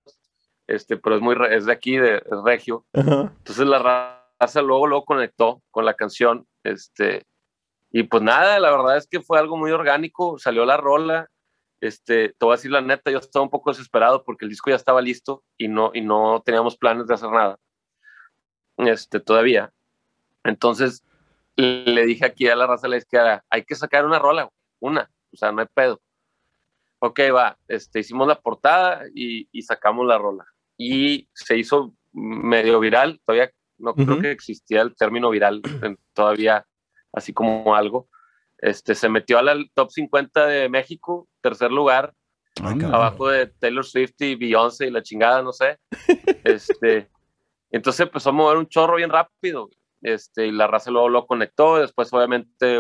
este, 0.68 0.98
pero 0.98 1.16
es 1.16 1.22
muy, 1.22 1.36
es 1.50 1.66
de 1.66 1.74
aquí, 1.74 1.98
de, 1.98 2.18
es 2.18 2.44
regio. 2.44 2.86
Ajá. 2.94 3.34
Entonces 3.38 3.66
la 3.68 3.80
raza 4.40 4.62
luego, 4.62 4.88
luego 4.88 5.06
conectó 5.06 5.62
con 5.72 5.86
la 5.86 5.94
canción, 5.94 6.48
este, 6.64 7.26
y 7.92 8.04
pues 8.04 8.24
nada, 8.24 8.60
la 8.60 8.72
verdad 8.72 8.98
es 8.98 9.08
que 9.08 9.22
fue 9.22 9.40
algo 9.40 9.58
muy 9.58 9.72
orgánico, 9.72 10.38
salió 10.38 10.66
la 10.66 10.78
rola, 10.78 11.30
este, 11.82 12.30
te 12.30 12.46
voy 12.46 12.54
a 12.54 12.58
decir 12.58 12.72
la 12.72 12.82
neta, 12.82 13.12
yo 13.12 13.20
estaba 13.20 13.44
un 13.44 13.50
poco 13.50 13.72
desesperado 13.72 14.24
porque 14.24 14.46
el 14.46 14.50
disco 14.50 14.70
ya 14.70 14.76
estaba 14.76 15.02
listo 15.02 15.44
y 15.58 15.68
no, 15.68 15.92
y 15.94 16.02
no 16.02 16.42
teníamos 16.44 16.78
planes 16.78 17.08
de 17.08 17.14
hacer 17.14 17.30
nada, 17.30 17.58
este, 18.78 19.20
todavía. 19.20 19.72
Entonces 20.44 21.04
le 21.56 22.06
dije 22.06 22.26
aquí 22.26 22.48
a 22.48 22.56
la 22.56 22.68
raza 22.68 22.88
de 22.88 22.92
la 22.92 22.98
izquierda, 22.98 23.46
hay 23.50 23.64
que 23.64 23.76
sacar 23.76 24.06
una 24.06 24.20
rola, 24.20 24.50
una, 24.80 25.10
o 25.32 25.38
sea, 25.38 25.52
no 25.52 25.62
hay 25.62 25.68
pedo. 25.74 26.02
Ok, 27.00 27.20
va, 27.34 27.58
este, 27.68 28.00
hicimos 28.00 28.28
la 28.28 28.40
portada 28.40 29.04
y, 29.14 29.48
y 29.52 29.62
sacamos 29.62 30.06
la 30.08 30.18
rola. 30.18 30.46
Y 30.78 31.30
se 31.34 31.58
hizo 31.58 31.94
medio 32.14 32.80
viral, 32.80 33.20
todavía 33.26 33.52
no 33.78 33.94
creo 33.94 34.14
Ujú. 34.14 34.22
que 34.22 34.32
existía 34.32 34.82
el 34.82 34.96
término 34.96 35.30
viral 35.30 35.62
todavía 36.14 36.66
así 37.12 37.34
como 37.34 37.76
algo. 37.76 38.10
Este, 38.58 38.96
se 38.96 39.10
metió 39.10 39.38
al 39.38 39.70
top 39.74 39.92
50 39.92 40.48
de 40.48 40.70
México, 40.70 41.28
tercer 41.42 41.72
lugar, 41.72 42.14
cabrón. 42.56 42.86
abajo 42.94 43.28
de 43.30 43.48
Taylor 43.48 43.86
Swift 43.86 44.16
y 44.20 44.36
Beyoncé 44.36 44.88
y 44.88 44.92
la 44.92 45.04
chingada, 45.04 45.42
no 45.42 45.52
sé. 45.52 45.78
Este, 46.46 47.10
entonces 47.72 48.02
empezó 48.02 48.30
a 48.30 48.34
mover 48.34 48.58
un 48.58 48.68
chorro 48.68 48.98
bien 48.98 49.10
rápido. 49.10 49.70
Este, 50.02 50.46
y 50.48 50.52
la 50.52 50.68
raza 50.68 50.92
luego 50.92 51.10
lo 51.10 51.26
conectó. 51.26 51.78
Después, 51.78 52.14
obviamente, 52.14 52.80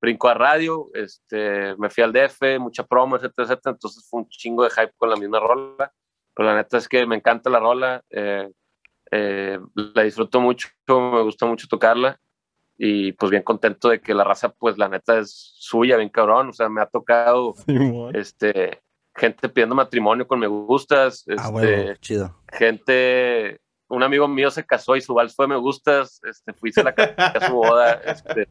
brincó 0.00 0.28
a 0.28 0.34
radio. 0.34 0.86
Este, 0.94 1.74
me 1.76 1.90
fui 1.90 2.04
al 2.04 2.12
DF, 2.12 2.60
mucha 2.60 2.84
promo, 2.86 3.16
etcétera, 3.16 3.46
etcétera. 3.46 3.72
Entonces 3.72 4.06
fue 4.08 4.20
un 4.20 4.28
chingo 4.28 4.62
de 4.62 4.70
hype 4.70 4.92
con 4.96 5.10
la 5.10 5.16
misma 5.16 5.40
rola. 5.40 5.92
Pero 6.34 6.48
la 6.48 6.56
neta 6.56 6.78
es 6.78 6.88
que 6.88 7.06
me 7.06 7.16
encanta 7.16 7.50
la 7.50 7.58
rola. 7.60 8.02
eh, 8.10 8.50
eh, 9.10 9.58
la 9.74 10.02
disfruto 10.02 10.40
mucho, 10.40 10.68
me 10.88 11.22
gusta 11.22 11.46
mucho 11.46 11.68
tocarla. 11.68 12.18
Y 12.76 13.12
pues 13.12 13.30
bien 13.30 13.42
contento 13.44 13.88
de 13.88 14.00
que 14.00 14.14
la 14.14 14.24
raza, 14.24 14.48
pues 14.48 14.76
la 14.78 14.88
neta 14.88 15.18
es 15.18 15.52
suya, 15.58 15.96
bien 15.96 16.08
cabrón. 16.08 16.48
O 16.48 16.52
sea, 16.52 16.68
me 16.68 16.80
ha 16.82 16.86
tocado 16.86 17.54
Simón. 17.64 18.16
este, 18.16 18.82
gente 19.14 19.48
pidiendo 19.48 19.76
matrimonio 19.76 20.26
con 20.26 20.40
me 20.40 20.48
gustas, 20.48 21.24
Ah, 21.28 21.34
este, 21.34 21.52
huevo, 21.52 21.94
chido. 22.00 22.36
gente, 22.52 23.60
un 23.88 24.02
amigo 24.02 24.26
mío 24.26 24.50
se 24.50 24.66
casó 24.66 24.96
y 24.96 25.00
su 25.00 25.14
vals 25.14 25.36
fue 25.36 25.46
me 25.46 25.56
gustas, 25.56 26.20
este, 26.24 26.52
fui 26.52 26.72
a 26.76 26.82
la 26.82 26.94
a 27.16 27.46
su 27.46 27.54
boda, 27.54 27.92
este, 28.04 28.48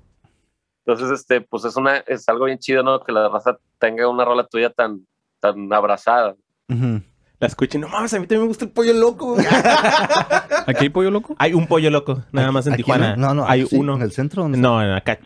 entonces, 0.85 1.11
este, 1.19 1.41
pues 1.41 1.65
es 1.65 1.75
una, 1.75 1.97
es 1.97 2.27
algo 2.29 2.45
bien 2.45 2.59
chido, 2.59 2.83
¿no? 2.83 3.01
Que 3.03 3.11
la 3.11 3.27
raza 3.29 3.57
tenga 3.79 4.07
una 4.07 4.23
rola 4.25 4.45
tuya 4.45 4.69
tan, 4.69 5.05
tan 5.41 5.71
abrazada. 5.73 6.35
Ujú. 6.69 7.01
La 7.43 7.47
escuché, 7.47 7.77
no 7.77 7.89
mames, 7.89 8.13
a 8.13 8.19
mí 8.19 8.25
también 8.25 8.43
me 8.43 8.47
gusta 8.47 8.63
el 8.63 8.71
pollo 8.71 8.93
loco. 8.93 9.33
güey". 9.33 9.45
¿Aquí 10.65 10.83
hay 10.85 10.89
pollo 10.89 11.11
loco? 11.11 11.35
hay 11.37 11.53
un 11.53 11.67
pollo 11.67 11.89
loco, 11.89 12.23
nada 12.31 12.51
más 12.53 12.65
en 12.67 12.75
Tijuana. 12.77 13.17
No, 13.17 13.33
no, 13.33 13.45
hay 13.45 13.65
sí, 13.65 13.75
uno. 13.75 13.95
¿En 13.95 14.01
el 14.01 14.13
centro? 14.13 14.43
¿Dónde 14.43 14.57
No, 14.57 14.81
en 14.81 14.91
acá, 14.91 15.19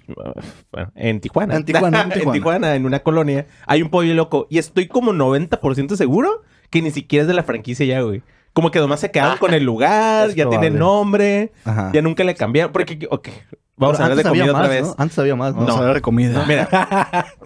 bueno, 0.72 0.92
en 0.96 1.20
Tijuana. 1.22 1.56
En 1.56 1.64
Tijuana, 1.64 2.02
en 2.02 2.12
en 2.22 2.32
Tijuana. 2.32 2.74
En 2.76 2.86
una 2.88 3.00
colonia, 3.02 3.46
hay 3.68 3.84
un 3.84 3.90
pollo 3.90 4.16
loco. 4.16 4.48
Y 4.50 4.58
estoy 4.58 4.88
como 4.88 5.14
90% 5.14 5.96
seguro 5.96 6.42
que 6.72 6.82
ni 6.82 6.90
siquiera 6.90 7.22
es 7.22 7.28
de 7.28 7.36
la 7.36 7.44
franquicia 7.44 7.86
ya, 7.86 8.02
güey. 8.02 8.24
Como 8.54 8.72
que 8.72 8.80
nomás 8.80 9.00
se 9.00 9.12
quedaron 9.12 9.38
con 9.38 9.54
el 9.54 9.64
lugar, 9.64 10.30
Es 10.30 10.36
ya 10.36 10.50
tiene 10.50 10.72
nombre? 10.72 11.52
Ajá. 11.66 11.92
ya 11.94 12.02
nunca 12.02 12.24
le 12.24 12.34
cambiaron. 12.34 12.72
Porque, 12.74 13.08
ok, 13.12 13.30
vamos 13.76 13.98
Pero 13.98 14.02
a 14.02 14.04
hablar 14.08 14.18
de 14.18 14.24
comida 14.24 14.46
otra 14.46 14.58
más, 14.62 14.70
vez. 14.70 14.82
¿no? 14.88 14.96
Antes 14.98 15.20
había 15.20 15.36
más, 15.36 15.54
¿no? 15.54 15.60
Vamos 15.60 15.70
No. 15.70 15.76
a 15.76 15.80
hablar 15.82 15.96
de 15.96 16.02
comida. 16.02 16.44
Mira, 16.48 16.68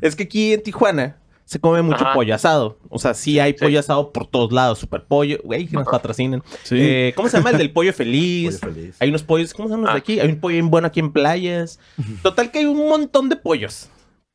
es 0.00 0.16
que 0.16 0.24
aquí 0.24 0.52
en 0.54 0.62
Tijuana 0.64 1.16
se 1.54 1.60
come 1.60 1.80
mucho 1.82 2.04
Ajá. 2.04 2.12
pollo 2.14 2.34
asado. 2.34 2.78
O 2.90 2.98
sea, 2.98 3.14
sí 3.14 3.38
hay 3.38 3.52
Sí. 3.52 3.58
pollo 3.64 3.78
asado 3.80 4.12
por 4.12 4.26
todos 4.26 4.52
lados, 4.52 4.78
super 4.80 5.04
pollo. 5.04 5.38
Güey, 5.44 5.66
que 5.66 5.76
nos 5.76 5.86
patrocinen. 5.88 6.42
Sí. 6.64 6.76
Eh, 6.78 7.12
¿Cómo 7.16 7.28
se 7.28 7.36
llama 7.38 7.50
el 7.50 7.58
del 7.58 7.70
pollo 7.72 7.92
feliz? 7.94 8.58
Pollo 8.60 8.74
feliz. 8.74 8.96
Hay 9.00 9.08
unos 9.08 9.22
pollos, 9.22 9.54
¿cómo 9.54 9.68
se 9.68 9.74
llaman 9.74 9.84
los 9.86 9.94
de 9.94 9.98
Ah. 9.98 10.00
aquí? 10.00 10.20
Hay 10.20 10.28
un 10.28 10.40
pollo 10.40 10.54
bien 10.54 10.70
bueno 10.70 10.86
aquí 10.88 11.00
en 11.00 11.12
playas. 11.12 11.78
Total 12.22 12.50
que 12.50 12.58
hay 12.58 12.66
un 12.66 12.88
montón 12.88 13.28
de 13.28 13.36
pollos. 13.36 13.88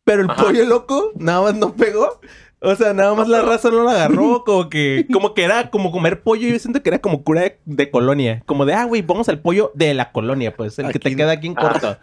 Pero 0.06 0.24
el 0.24 0.30
Ajá. 0.32 0.44
pollo 0.44 0.66
loco 0.66 1.12
nada 1.16 1.42
más 1.42 1.56
no 1.56 1.74
pegó. 1.76 2.20
O 2.62 2.76
sea, 2.76 2.94
nada 2.94 3.14
más 3.16 3.28
la 3.30 3.42
raza 3.42 3.70
no 3.70 3.84
lo 3.84 3.90
agarró. 3.90 4.44
Como 4.46 4.68
que, 4.70 5.06
como 5.14 5.34
que 5.34 5.44
era 5.44 5.70
como 5.70 5.92
comer 5.92 6.24
pollo. 6.24 6.48
Yo 6.48 6.58
siento 6.60 6.82
que 6.84 6.90
era 6.90 7.00
como 7.00 7.24
cura 7.24 7.42
de, 7.42 7.60
de 7.66 7.90
colonia. 7.92 8.42
Como 8.46 8.66
de, 8.66 8.74
ah, 8.74 8.84
güey, 8.86 9.02
vamos 9.02 9.30
al 9.30 9.40
pollo 9.40 9.72
de 9.76 9.94
la 9.94 10.12
colonia, 10.12 10.54
pues. 10.56 10.78
El 10.80 10.92
que 10.92 11.00
te 11.00 11.16
queda 11.16 11.32
aquí 11.34 11.48
en 11.48 11.56
Ah. 11.58 11.62
corto. 11.62 11.98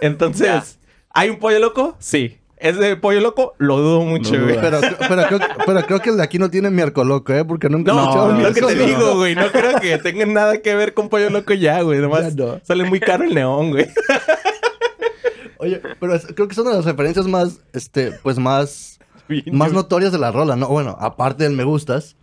Entonces, 0.00 0.78
¿hay 1.10 1.30
un 1.30 1.38
pollo 1.38 1.58
loco? 1.58 1.96
Sí. 1.98 2.38
¿Es 2.60 2.76
de 2.78 2.94
pollo 2.96 3.20
loco? 3.20 3.54
Lo 3.58 3.78
dudo 3.78 4.02
mucho, 4.02 4.30
güey. 4.40 4.56
Pero, 4.60 4.80
pero, 5.08 5.22
creo, 5.26 5.40
pero 5.66 5.82
creo 5.86 6.00
que 6.00 6.10
el 6.10 6.16
de 6.18 6.22
aquí 6.22 6.38
no 6.38 6.50
tiene 6.50 6.70
miércoloco, 6.70 7.32
¿eh? 7.32 7.44
Porque 7.44 7.68
nunca 7.70 7.90
he 7.90 7.94
No, 7.94 8.00
escuchado 8.02 8.28
lo 8.32 8.36
que 8.36 8.42
te 8.54 8.60
miércoles. 8.60 8.86
digo, 8.86 9.16
güey. 9.16 9.34
No 9.34 9.50
creo 9.50 9.80
que 9.80 9.98
tengan 9.98 10.32
nada 10.34 10.58
que 10.60 10.74
ver 10.74 10.92
con 10.94 11.08
pollo 11.08 11.30
loco 11.30 11.54
ya, 11.54 11.80
güey. 11.82 12.00
Nomás 12.00 12.36
Ya 12.36 12.44
no. 12.44 12.60
sale 12.62 12.84
muy 12.84 13.00
caro 13.00 13.24
el 13.24 13.34
neón, 13.34 13.70
güey. 13.70 13.86
Oye, 15.58 15.80
pero 15.98 16.14
es- 16.14 16.26
creo 16.34 16.48
que 16.48 16.54
son 16.54 16.66
de 16.66 16.72
las 16.74 16.84
referencias 16.84 17.26
más, 17.26 17.60
este, 17.72 18.12
pues 18.22 18.38
más, 18.38 18.98
Bien, 19.28 19.44
más 19.52 19.72
notorias 19.72 20.10
de 20.12 20.18
la 20.18 20.32
rola, 20.32 20.56
¿no? 20.56 20.68
Bueno, 20.68 20.96
aparte 21.00 21.44
del 21.44 21.52
me 21.54 21.64
gustas, 21.64 22.16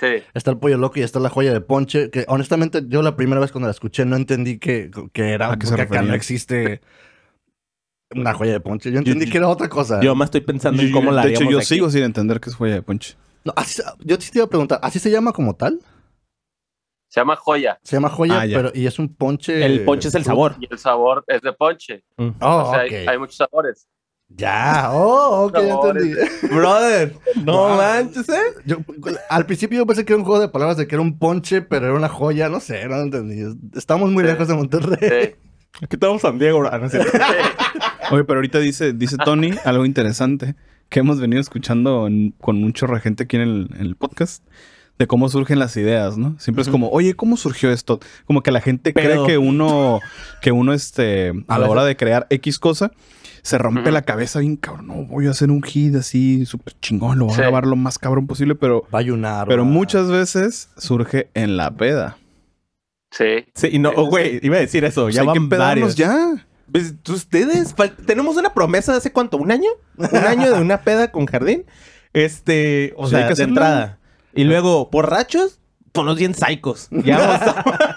Sí, 0.00 0.06
está 0.34 0.50
el 0.50 0.58
pollo 0.58 0.76
loco 0.76 0.98
y 0.98 1.02
está 1.02 1.20
la 1.20 1.28
joya 1.28 1.52
de 1.52 1.60
ponche, 1.60 2.10
que 2.10 2.24
honestamente 2.26 2.82
yo 2.88 3.00
la 3.02 3.14
primera 3.14 3.40
vez 3.40 3.52
cuando 3.52 3.68
la 3.68 3.70
escuché 3.72 4.04
no 4.04 4.16
entendí 4.16 4.58
que, 4.58 4.90
que 5.12 5.30
era, 5.32 5.52
¿A 5.52 5.56
qué 5.56 5.66
se 5.66 5.70
porque 5.72 5.82
acá 5.82 5.92
refería? 5.94 6.08
no 6.10 6.16
existe 6.16 6.80
una 8.14 8.34
joya 8.34 8.52
de 8.52 8.60
ponche. 8.60 8.90
Yo 8.92 8.98
entendí 8.98 9.26
yo- 9.26 9.32
que 9.32 9.38
era 9.38 9.48
otra 9.48 9.68
cosa. 9.68 10.00
Yo 10.00 10.14
más 10.14 10.26
estoy 10.28 10.40
pensando 10.42 10.82
en 10.82 10.88
Yo- 10.88 10.94
cómo 10.94 11.10
la 11.12 11.22
de 11.24 11.30
hecho, 11.34 11.44
yo 11.50 11.58
aquí. 11.58 11.66
sigo 11.66 11.90
sin 11.90 12.02
entender 12.04 12.40
qué 12.40 12.50
es 12.50 12.56
joya 12.56 12.74
de 12.74 12.82
ponche. 12.82 13.16
No, 13.44 13.52
así 13.56 13.82
yo 14.00 14.16
sí 14.18 14.30
te 14.30 14.38
iba 14.38 14.46
a 14.46 14.48
preguntar, 14.48 14.78
¿así 14.82 14.98
se 14.98 15.10
llama 15.10 15.32
como 15.32 15.54
tal? 15.54 15.80
Se 17.08 17.20
llama 17.20 17.36
joya 17.36 17.78
Se 17.84 17.94
llama 17.96 18.08
joya, 18.08 18.40
Ah, 18.40 18.44
pero 18.46 18.72
y 18.74 18.86
es 18.86 18.98
un 18.98 19.14
ponche. 19.14 19.64
El 19.64 19.84
ponche 19.84 20.08
es 20.08 20.14
el 20.14 20.24
sabor. 20.24 20.56
y 20.58 20.66
el 20.70 20.78
sabor 20.78 21.24
es 21.28 21.42
de 21.42 21.52
ponche. 21.52 22.02
Mm. 22.16 22.28
Oh, 22.40 22.56
o 22.66 22.70
sea, 22.70 22.80
hay, 22.80 22.94
hay 23.06 23.18
muchos 23.18 23.36
sabores. 23.36 23.86
Ya, 24.28 24.90
oh, 24.92 25.44
ok, 25.46 25.54
ya 25.54 25.74
entendí. 25.74 26.14
Brother, 26.48 27.14
no 27.44 27.52
Wow. 27.68 27.76
manches, 27.76 28.28
¿eh? 28.30 28.40
Yo, 28.64 28.78
al 29.28 29.46
principio 29.46 29.78
yo 29.78 29.86
pensé 29.86 30.04
que 30.04 30.12
era 30.14 30.18
un 30.18 30.24
juego 30.24 30.40
de 30.40 30.48
palabras 30.48 30.76
de 30.78 30.88
que 30.88 30.94
era 30.96 31.02
un 31.02 31.18
ponche, 31.18 31.60
pero 31.62 31.86
era 31.86 31.94
una 31.94 32.08
joya, 32.08 32.48
no 32.48 32.58
sé, 32.58 32.88
no 32.88 32.96
entendí. 32.96 33.44
Estamos 33.76 34.10
muy 34.10 34.24
Sí. 34.24 34.30
lejos 34.30 34.48
de 34.48 34.54
Monterrey. 34.54 34.98
Sí. 34.98 35.34
Aquí 35.82 35.96
estamos 35.96 36.22
San 36.22 36.38
Diego, 36.38 36.60
bro. 36.60 36.78
No 36.78 36.88
cierto. 36.88 37.12
Oye, 38.10 38.24
pero 38.24 38.38
ahorita 38.38 38.58
dice, 38.60 38.92
dice 38.92 39.16
Tony 39.24 39.50
algo 39.64 39.84
interesante 39.84 40.54
que 40.88 41.00
hemos 41.00 41.20
venido 41.20 41.40
escuchando 41.40 42.06
en- 42.06 42.32
con 42.40 42.62
un 42.62 42.72
chorro 42.72 42.94
de 42.94 43.00
gente 43.00 43.24
aquí 43.24 43.36
en 43.36 43.42
el, 43.42 43.70
en 43.74 43.80
el 43.82 43.96
podcast. 43.96 44.44
De 44.96 45.08
cómo 45.08 45.28
surgen 45.28 45.58
las 45.58 45.76
ideas, 45.76 46.16
¿no? 46.16 46.36
Siempre 46.38 46.62
es 46.62 46.68
como, 46.68 46.88
oye, 46.90 47.14
¿cómo 47.14 47.36
surgió 47.36 47.68
esto? 47.72 47.98
Como 48.26 48.44
que 48.44 48.52
la 48.52 48.60
gente 48.60 48.92
Pero- 48.92 49.24
cree 49.24 49.26
que 49.26 49.38
uno, 49.38 49.98
que 50.40 50.52
uno, 50.52 50.72
este, 50.72 51.30
a 51.48 51.56
A 51.56 51.58
la 51.58 51.68
hora 51.68 51.84
de 51.84 51.96
crear 51.96 52.28
X 52.30 52.60
cosa, 52.60 52.92
se 53.42 53.58
rompe 53.58 53.90
la 53.90 54.02
cabeza 54.02 54.38
bien 54.38 54.54
cabrón. 54.56 54.86
No, 54.86 54.94
voy 55.04 55.26
a 55.26 55.30
hacer 55.30 55.50
un 55.50 55.62
hit 55.64 55.96
así 55.96 56.46
súper 56.46 56.74
chingón, 56.80 57.18
lo 57.18 57.24
voy 57.26 57.34
Sí. 57.34 57.40
a 57.40 57.44
grabar 57.44 57.66
lo 57.66 57.74
más 57.74 57.98
cabrón 57.98 58.28
posible, 58.28 58.54
pero, 58.54 58.82
Va 58.94 58.98
a 58.98 59.02
ayunar. 59.02 59.48
pero 59.48 59.64
va- 59.64 59.68
muchas 59.68 60.08
veces 60.08 60.68
surge 60.76 61.28
en 61.34 61.56
la 61.56 61.72
peda. 61.72 62.16
Sí. 63.10 63.46
Sí, 63.54 63.68
y 63.72 63.78
no, 63.80 63.90
oh, 63.96 64.06
güey, 64.06 64.38
iba 64.44 64.58
a 64.58 64.60
decir 64.60 64.84
eso. 64.84 65.02
Pues 65.02 65.16
ya 65.16 65.22
hay 65.22 65.32
que 65.32 65.38
van 65.40 65.48
varios. 65.48 65.96
ya. 65.96 66.46
Pues, 66.70 66.94
ustedes, 67.08 67.74
tenemos 68.06 68.36
una 68.36 68.52
promesa 68.54 68.92
de 68.92 68.98
hace 68.98 69.12
cuánto, 69.12 69.36
¿un 69.36 69.50
año? 69.52 69.70
Un 69.96 70.16
año 70.16 70.52
de 70.52 70.60
una 70.60 70.80
peda 70.82 71.10
con 71.12 71.26
jardín. 71.26 71.64
Este, 72.12 72.94
o 72.96 73.06
Sí, 73.06 73.14
sea, 73.16 73.28
que 73.28 73.34
de 73.34 73.42
entrada. 73.44 73.98
Y 74.34 74.44
luego, 74.44 74.88
borrachos, 74.90 75.60
ponos 75.92 76.16
bien 76.18 76.34
psicos. 76.34 76.88
Ya 76.90 77.18
vamos 77.18 77.42
a- 77.42 77.96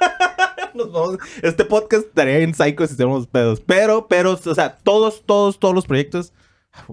Nos 0.75 0.91
vamos- 0.91 1.17
Este 1.41 1.65
podcast 1.65 2.05
estaría 2.07 2.39
en 2.39 2.53
psicos 2.53 2.89
si 2.91 2.97
tenemos 2.97 3.25
pedos. 3.27 3.61
Pero, 3.65 4.07
pero, 4.07 4.33
o 4.33 4.55
sea, 4.55 4.77
todos, 4.77 5.23
todos, 5.25 5.59
todos 5.59 5.73
los 5.73 5.85
proyectos. 5.87 6.33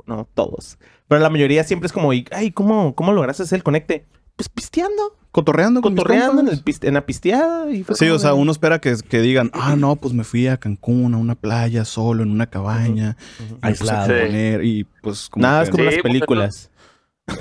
No, 0.06 0.26
todos. 0.34 0.78
Pero 1.08 1.20
la 1.20 1.28
mayoría 1.28 1.64
siempre 1.64 1.86
es 1.88 1.92
como, 1.92 2.10
ay, 2.10 2.52
¿cómo, 2.52 2.94
cómo 2.94 3.12
lograste 3.12 3.42
hacer 3.42 3.56
el 3.58 3.62
conecte? 3.62 4.06
Pues 4.36 4.48
pisteando, 4.48 5.16
Cotorreando 5.34 5.80
con 5.82 5.94
mis 5.94 6.02
cotorreando 6.04 6.42
en, 6.42 6.48
el 6.48 6.62
piste- 6.62 6.86
en 6.86 6.94
la 6.94 7.04
pisteada. 7.04 7.68
Y 7.68 7.82
fue 7.82 7.96
Sí, 7.96 8.08
o 8.08 8.18
sea, 8.20 8.30
de- 8.30 8.36
uno 8.36 8.52
espera 8.52 8.78
que, 8.80 8.94
que 9.08 9.20
digan, 9.20 9.50
ah, 9.52 9.74
no, 9.76 9.96
pues 9.96 10.14
me 10.14 10.22
fui 10.22 10.46
a 10.46 10.58
Cancún, 10.58 11.12
a 11.12 11.18
una 11.18 11.34
playa, 11.34 11.84
solo, 11.84 12.22
en 12.22 12.30
una 12.30 12.46
cabaña, 12.46 13.16
Aislado. 13.60 14.06
Sí. 14.06 14.12
componer", 14.12 14.64
y 14.64 14.84
pues 15.02 15.28
como 15.28 15.42
Nada, 15.42 15.58
que- 15.58 15.64
es 15.64 15.70
como 15.70 15.82
Sí, 15.82 15.84
las 15.86 15.94
pues, 15.94 16.02
películas. 16.04 16.70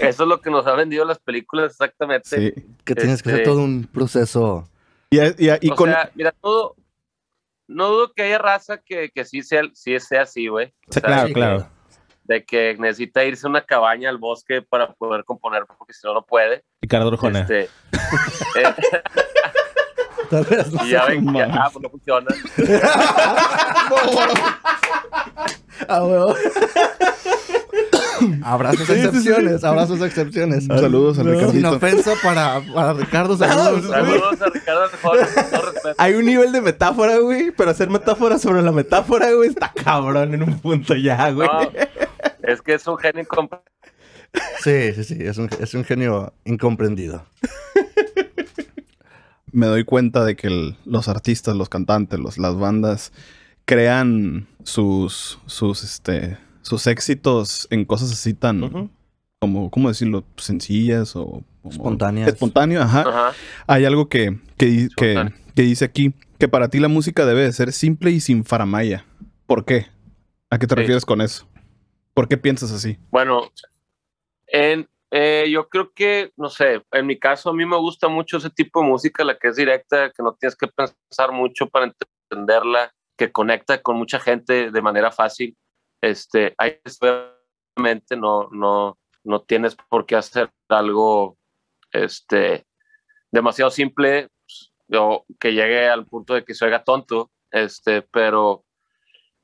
Eso 0.01 0.23
es 0.23 0.29
lo 0.29 0.41
que 0.41 0.49
nos 0.49 0.65
ha 0.65 0.73
vendido 0.73 1.05
las 1.05 1.19
películas 1.19 1.71
exactamente. 1.71 2.29
Sí. 2.55 2.63
Que 2.83 2.95
tienes 2.95 3.21
que 3.21 3.29
hacer 3.29 3.41
Este- 3.41 3.51
todo 3.51 3.61
un 3.63 3.87
proceso. 3.91 4.67
Y, 5.11 5.19
y- 5.19 5.49
y 5.61 5.69
o 5.71 5.75
con... 5.75 5.89
sea, 5.91 6.09
mira, 6.15 6.33
todo, 6.41 6.75
no 7.67 7.89
dudo 7.89 8.11
que 8.15 8.23
haya 8.23 8.39
raza 8.39 8.79
que, 8.83 9.09
que 9.13 9.23
sí, 9.23 9.43
sea, 9.43 9.61
sí 9.73 9.99
sea 9.99 10.23
así, 10.23 10.47
güey. 10.47 10.67
O 10.67 10.93
Sí, 10.93 10.99
sea, 10.99 11.01
claro, 11.03 11.33
claro. 11.33 11.67
De 12.23 12.45
que 12.45 12.75
necesita 12.79 13.23
irse 13.25 13.45
a 13.45 13.49
una 13.49 13.61
cabaña 13.61 14.09
al 14.09 14.17
bosque 14.17 14.61
para 14.61 14.93
poder 14.93 15.25
componer, 15.25 15.63
porque 15.77 15.93
si 15.93 16.07
no, 16.07 16.13
no 16.13 16.25
puede. 16.25 16.63
Ricardo 16.81 17.09
Arjona. 17.09 17.41
Este, 17.41 17.63
eh, 17.63 17.69
Tal 20.29 20.45
vez 20.45 20.71
no 20.71 20.85
y 20.85 20.89
ya 20.89 21.05
ven, 21.05 21.31
que, 21.33 21.41
ah, 21.43 21.69
pues 21.71 21.83
no 21.83 21.89
funciona. 21.89 22.27
Ah, 25.87 26.03
huevo. 26.03 26.33
Habrá 28.43 28.71
sus 28.73 28.89
excepciones, 28.89 29.63
habrá 29.63 29.87
sus 29.87 30.01
excepciones. 30.01 30.65
Saludos 30.65 31.17
a 31.19 31.23
Sin 31.23 31.31
Ricardito. 31.31 31.71
ofensa 31.71 32.13
para, 32.23 32.61
para 32.73 32.93
Ricardo, 32.93 33.35
saludos. 33.35 33.89
Saludos 33.89 34.41
a 34.41 34.45
Ricardo 34.49 34.83
Arjona, 34.83 35.27
con 35.27 35.49
todo 35.49 35.71
respeto. 35.71 35.95
Hay 35.97 36.13
un 36.13 36.25
nivel 36.25 36.51
de 36.51 36.61
metáfora, 36.61 37.17
güey, 37.17 37.51
pero 37.51 37.71
hacer 37.71 37.89
metáfora 37.89 38.37
sobre 38.39 38.61
la 38.61 38.71
metáfora, 38.71 39.31
güey, 39.33 39.49
está 39.49 39.71
cabrón 39.73 40.33
en 40.33 40.43
un 40.43 40.59
punto 40.59 40.95
ya, 40.95 41.31
güey. 41.31 41.49
No, 41.49 41.69
es 42.43 42.61
que 42.61 42.73
es 42.75 42.85
un 42.87 42.97
genio 42.97 43.23
incomp- 43.23 43.61
Sí, 44.63 44.93
sí, 44.93 45.03
sí, 45.03 45.17
es 45.19 45.37
un, 45.37 45.49
es 45.59 45.73
un 45.73 45.83
genio 45.83 46.33
incomprendido. 46.45 47.25
me 49.51 49.67
doy 49.67 49.83
cuenta 49.83 50.23
de 50.25 50.35
que 50.35 50.47
el- 50.47 50.75
los 50.85 51.07
artistas, 51.07 51.55
los 51.55 51.69
cantantes, 51.69 52.19
los, 52.19 52.37
las 52.37 52.55
bandas 52.57 53.11
crean 53.65 54.47
sus, 54.63 55.39
sus, 55.45 55.83
este, 55.83 56.37
sus 56.61 56.87
éxitos 56.87 57.67
en 57.69 57.85
cosas 57.85 58.11
así 58.11 58.33
tan, 58.33 58.89
como, 59.39 59.69
¿cómo 59.69 59.89
decirlo? 59.89 60.23
Sencillas 60.37 61.15
o... 61.15 61.43
como- 61.61 61.71
Espontáneas. 61.71 62.27
Espontáneo, 62.29 62.81
ajá. 62.81 63.33
Hay 63.67 63.85
algo 63.85 64.09
que, 64.09 64.39
que, 64.57 64.87
que, 64.97 65.31
dice 65.55 65.85
aquí, 65.85 66.13
que 66.39 66.47
para 66.47 66.69
ti 66.69 66.79
la 66.79 66.87
música 66.87 67.25
debe 67.25 67.43
de 67.43 67.51
ser 67.51 67.71
simple 67.71 68.09
y 68.11 68.19
sin 68.19 68.43
faramaya. 68.43 69.05
¿Por 69.45 69.65
qué? 69.65 69.85
¿A 70.49 70.57
qué 70.57 70.65
te 70.67 70.73
Sí. 70.75 70.79
refieres 70.79 71.05
con 71.05 71.21
eso? 71.21 71.47
¿Por 72.13 72.27
qué 72.27 72.37
piensas 72.37 72.71
así? 72.71 72.97
Bueno, 73.09 73.51
en, 74.47 74.87
eh, 75.11 75.47
yo 75.49 75.67
creo 75.69 75.91
que, 75.93 76.31
no 76.37 76.49
sé, 76.49 76.83
en 76.91 77.05
mi 77.05 77.17
caso 77.17 77.49
a 77.49 77.53
mí 77.53 77.65
me 77.65 77.77
gusta 77.77 78.07
mucho 78.07 78.37
ese 78.37 78.49
tipo 78.49 78.81
de 78.81 78.87
música, 78.87 79.23
la 79.23 79.37
que 79.37 79.47
es 79.47 79.55
directa, 79.55 80.11
que 80.11 80.23
no 80.23 80.33
tienes 80.33 80.55
que 80.55 80.67
pensar 80.67 81.31
mucho 81.31 81.67
para 81.69 81.91
entenderla, 82.31 82.93
que 83.17 83.31
conecta 83.31 83.81
con 83.81 83.97
mucha 83.97 84.19
gente 84.19 84.71
de 84.71 84.81
manera 84.81 85.11
fácil. 85.11 85.55
Este, 86.01 86.53
ahí 86.57 86.79
obviamente 87.75 88.15
no, 88.15 88.49
no, 88.51 88.97
no 89.23 89.41
tienes 89.41 89.75
por 89.75 90.05
qué 90.05 90.15
hacer 90.15 90.51
algo 90.67 91.37
este, 91.91 92.65
demasiado 93.31 93.71
simple 93.71 94.29
pues, 94.45 94.71
o 94.99 95.25
que 95.39 95.53
llegue 95.53 95.87
al 95.87 96.05
punto 96.05 96.33
de 96.33 96.43
que 96.43 96.53
se 96.53 96.65
oiga 96.65 96.83
tonto, 96.83 97.31
este, 97.51 98.01
pero, 98.01 98.65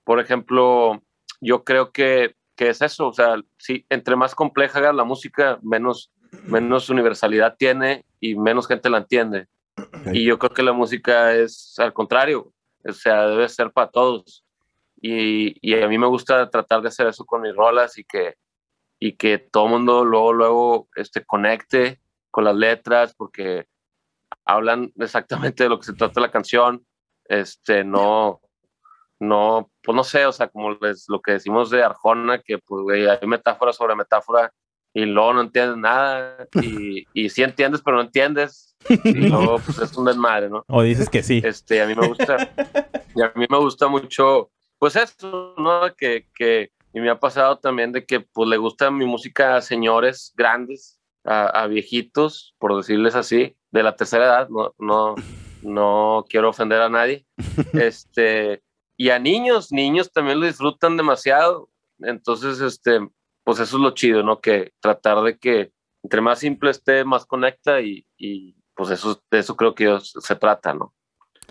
por 0.03 0.19
ejemplo, 0.19 1.01
yo 1.41 1.63
creo 1.63 1.91
que, 1.91 2.35
que 2.59 2.67
es 2.67 2.81
eso, 2.81 3.07
o 3.07 3.13
sea, 3.13 3.41
sí, 3.57 3.85
entre 3.87 4.17
más 4.17 4.35
compleja 4.35 4.79
hagas 4.79 4.93
la 4.93 5.05
música, 5.05 5.57
menos, 5.61 6.11
menos 6.43 6.89
universalidad 6.89 7.55
tiene 7.57 8.03
y 8.19 8.35
menos 8.35 8.67
gente 8.67 8.89
la 8.89 8.97
entiende. 8.97 9.47
Y 10.11 10.25
yo 10.25 10.37
creo 10.37 10.49
que 10.49 10.61
la 10.61 10.73
música 10.73 11.33
es 11.33 11.75
al 11.77 11.93
contrario, 11.93 12.51
o 12.83 12.91
sea, 12.91 13.27
debe 13.27 13.47
ser 13.47 13.71
para 13.71 13.89
todos. 13.89 14.43
Y, 15.01 15.55
y 15.61 15.81
a 15.81 15.87
mí 15.87 15.97
me 15.97 16.07
gusta 16.07 16.49
tratar 16.49 16.81
de 16.81 16.89
hacer 16.89 17.07
eso 17.07 17.23
con 17.23 17.43
mis 17.43 17.55
rolas 17.55 17.97
y 17.97 18.03
que, 18.03 18.35
y 18.99 19.13
que 19.13 19.37
todo 19.37 19.67
el 19.67 19.71
mundo 19.71 20.03
luego, 20.03 20.33
luego 20.33 20.89
este, 20.97 21.23
conecte 21.23 22.01
con 22.29 22.43
las 22.43 22.57
letras 22.57 23.15
porque 23.15 23.67
hablan 24.43 24.91
exactamente 24.99 25.63
de 25.63 25.69
lo 25.69 25.79
que 25.79 25.85
se 25.85 25.93
trata 25.93 26.19
la 26.19 26.29
canción. 26.29 26.85
Este, 27.23 27.85
no, 27.85 28.41
no, 29.19 29.69
pues 29.83 29.95
no 29.95 30.03
sé, 30.03 30.25
o 30.25 30.31
sea, 30.31 30.47
como 30.47 30.71
les, 30.81 31.05
lo 31.09 31.21
que 31.21 31.33
decimos 31.33 31.69
de 31.69 31.83
Arjona, 31.83 32.39
que 32.39 32.57
pues, 32.57 32.83
güey, 32.83 33.07
hay 33.07 33.27
metáfora 33.27 33.73
sobre 33.73 33.95
metáfora 33.95 34.53
y 34.93 35.05
luego 35.05 35.33
no 35.33 35.41
entiendes 35.41 35.77
nada 35.77 36.47
y, 36.61 37.05
y 37.13 37.29
sí 37.29 37.43
entiendes, 37.43 37.81
pero 37.83 37.97
no 37.97 38.03
entiendes 38.03 38.75
y 38.87 39.13
luego 39.13 39.59
pues 39.59 39.77
es 39.79 39.95
un 39.97 40.05
desmadre, 40.05 40.49
¿no? 40.49 40.63
O 40.67 40.81
dices 40.81 41.09
que 41.09 41.21
sí. 41.21 41.41
Este, 41.43 41.81
a 41.81 41.85
mí 41.85 41.95
me 41.95 42.07
gusta, 42.07 42.49
y 43.15 43.21
a 43.21 43.31
mí 43.35 43.45
me 43.49 43.57
gusta 43.57 43.87
mucho, 43.87 44.51
pues 44.77 44.95
eso, 44.95 45.53
¿no? 45.57 45.93
Que, 45.95 46.27
que 46.33 46.71
y 46.93 47.01
me 47.01 47.09
ha 47.09 47.19
pasado 47.19 47.59
también 47.59 47.91
de 47.91 48.05
que 48.05 48.21
pues 48.21 48.49
le 48.49 48.57
gusta 48.57 48.89
mi 48.89 49.05
música 49.05 49.57
a 49.57 49.61
señores 49.61 50.33
grandes, 50.35 50.99
a, 51.23 51.45
a 51.47 51.67
viejitos, 51.67 52.55
por 52.57 52.75
decirles 52.75 53.15
así, 53.15 53.55
de 53.71 53.83
la 53.83 53.95
tercera 53.95 54.25
edad, 54.25 54.49
no, 54.49 54.73
no, 54.79 55.15
no 55.61 56.25
quiero 56.29 56.49
ofender 56.49 56.81
a 56.81 56.89
nadie, 56.89 57.25
este, 57.73 58.63
y 58.99 59.09
a 59.11 59.17
niños, 59.17 59.71
niños 59.71 60.11
también 60.11 60.39
lo 60.39 60.45
disfrutan 60.45 60.97
demasiado, 60.97 61.69
entonces, 61.99 62.59
este, 62.59 62.99
pues 63.45 63.59
eso 63.59 63.77
es 63.77 63.81
lo 63.81 63.91
chido, 63.91 64.21
¿no? 64.23 64.39
Que 64.41 64.73
tratar 64.81 65.21
de 65.23 65.37
que 65.37 65.71
entre 66.03 66.21
más 66.21 66.39
simple 66.39 66.69
esté, 66.71 67.03
más 67.05 67.25
conecta 67.25 67.81
y, 67.81 68.05
y 68.17 68.55
pues 68.75 68.89
eso, 68.91 69.21
de 69.31 69.39
eso 69.39 69.55
creo 69.55 69.73
que 69.73 69.85
yo- 69.85 69.99
se 69.99 70.35
trata, 70.35 70.73
¿no? 70.73 70.93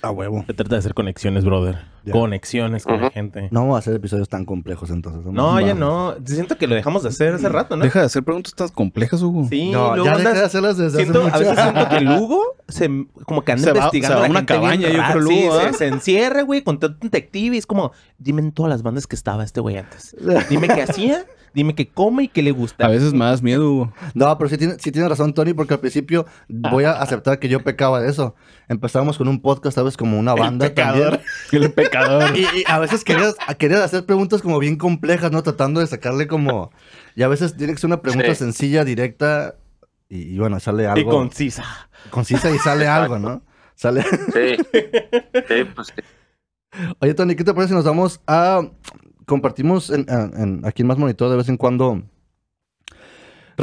A 0.03 0.11
huevo. 0.11 0.45
Se 0.47 0.55
trata 0.55 0.75
de 0.77 0.79
hacer 0.79 0.95
conexiones, 0.95 1.45
brother. 1.45 1.77
Ya. 2.05 2.13
Conexiones 2.13 2.85
con 2.85 3.01
la 3.01 3.11
gente. 3.11 3.49
No 3.51 3.61
vamos 3.61 3.77
a 3.77 3.79
hacer 3.81 3.95
episodios 3.95 4.29
tan 4.29 4.45
complejos 4.45 4.91
entonces. 4.91 5.25
No, 5.27 5.47
Vamos. 5.47 5.65
ya 5.65 5.75
no. 5.75 6.15
Siento 6.25 6.57
que 6.57 6.67
lo 6.67 6.75
dejamos 6.75 7.03
de 7.03 7.11
hacer 7.11 7.35
hace 7.35 7.49
rato, 7.49 7.77
¿no? 7.77 7.85
Deja 7.85 8.01
de 8.01 8.07
hacer 8.07 8.23
preguntas 8.23 8.55
tan 8.55 8.69
complejas, 8.69 9.21
Hugo. 9.23 9.47
Sí, 9.51 9.71
No, 9.71 9.95
luego 9.97 10.05
ya 10.07 10.13
dejé 10.17 10.29
andas- 10.29 10.39
de 10.41 10.45
hacerlas 10.47 10.77
desde 10.79 10.99
Siento, 11.03 11.27
hace 11.27 11.29
a 11.29 11.39
mucho. 11.39 11.51
veces 11.51 11.65
siento 11.65 11.89
que 11.91 11.97
el 11.97 12.09
Hugo 12.21 12.43
se, 12.69 13.07
como 13.25 13.43
que 13.45 13.53
anda 13.53 13.65
Se 13.65 13.73
va- 13.73 13.79
investigando 13.79 14.17
se 14.17 14.21
va 14.21 14.27
a 14.27 14.31
una 14.31 14.47
cabaña, 14.47 14.89
yo 14.89 15.03
creo, 15.13 15.27
Sí, 15.29 15.43
Lugo, 15.45 15.61
se, 15.61 15.67
¿ah? 15.67 15.73
se 15.73 15.87
encierra, 15.89 16.43
güey, 16.43 16.63
con 16.63 16.79
todo 16.79 16.93
un 16.93 16.99
detective 17.01 17.57
y 17.57 17.59
es 17.59 17.67
como, 17.67 17.93
dime 18.19 18.41
en 18.43 18.53
todas 18.53 18.71
las 18.71 18.83
bandas 18.83 19.07
que 19.07 19.17
estaba 19.17 19.45
este 19.45 19.61
güey 19.61 19.77
antes. 19.79 20.17
Dime 20.49 20.69
qué 20.69 20.83
hacía, 20.83 21.25
dime 21.55 21.75
qué 21.75 21.89
come 21.89 22.25
y 22.25 22.29
qué 22.29 22.43
le 22.43 22.53
gusta. 22.53 22.87
A 22.87 22.89
veces 22.89 23.13
me 23.13 23.25
das 23.25 23.43
miedo, 23.43 23.71
Hugo. 23.71 23.93
No, 24.15 24.37
pero 24.39 24.49
sí 24.51 24.57
tiene, 24.59 24.77
sí 24.79 24.93
tiene 24.93 25.09
razón, 25.09 25.35
Tony, 25.35 25.53
porque 25.55 25.75
al 25.75 25.81
principio 25.81 26.27
voy 26.49 26.85
a 26.85 26.93
aceptar 26.93 27.39
que 27.39 27.49
yo 27.49 27.63
pecaba 27.65 28.01
de 28.01 28.09
eso. 28.11 28.35
Empezamos 28.69 29.17
con 29.17 29.29
un 29.29 29.41
podcast, 29.41 29.77
¿sabes? 29.77 29.97
Como 29.97 30.19
una 30.19 30.35
banda 30.35 30.73
también. 30.75 31.21
El 31.53 31.73
pecador. 31.91 32.37
Y, 32.37 32.41
y 32.43 32.65
a 32.67 32.79
veces 32.79 33.05
querías, 33.05 33.37
querías 33.59 33.81
hacer 33.81 34.05
preguntas 34.07 34.43
como 34.43 34.59
bien 34.59 34.77
complejas, 34.77 35.31
¿no? 35.33 35.43
Tratando 35.43 35.81
de 35.81 35.87
sacarle 35.87 36.27
como... 36.27 36.71
Y 37.15 37.23
a 37.23 37.29
veces 37.29 37.57
tiene 37.57 37.73
que 37.75 37.79
ser 37.81 37.89
una 37.89 38.01
pregunta 38.03 38.29
Sí. 38.29 38.35
sencilla, 38.37 38.85
directa, 38.85 39.57
y, 40.09 40.35
y 40.35 40.39
bueno, 40.39 40.61
sale 40.61 40.85
Y 40.85 40.87
algo 40.87 41.11
concisa. 41.11 41.65
concisa 42.11 42.51
y 42.51 42.59
sale 42.59 42.87
algo, 42.87 43.19
¿no? 43.19 43.43
Sale. 43.75 44.03
Sí. 44.03 44.57
Sí, 45.49 45.65
pues 45.75 45.89
sí. 45.89 46.03
Oye, 47.01 47.15
Tony, 47.15 47.35
¿qué 47.35 47.45
te 47.45 47.55
parece 47.55 47.71
si 47.71 47.75
nos 47.75 47.85
vamos 47.85 48.21
a 48.27 48.61
compartimos 49.27 49.91
en, 49.91 50.07
en- 50.09 50.41
en- 50.41 50.67
aquí 50.67 50.83
en 50.83 50.89
Más 50.89 50.99
Monitor 50.99 51.31
de 51.31 51.37
vez 51.37 51.49
en 51.49 51.57
cuando 51.57 52.03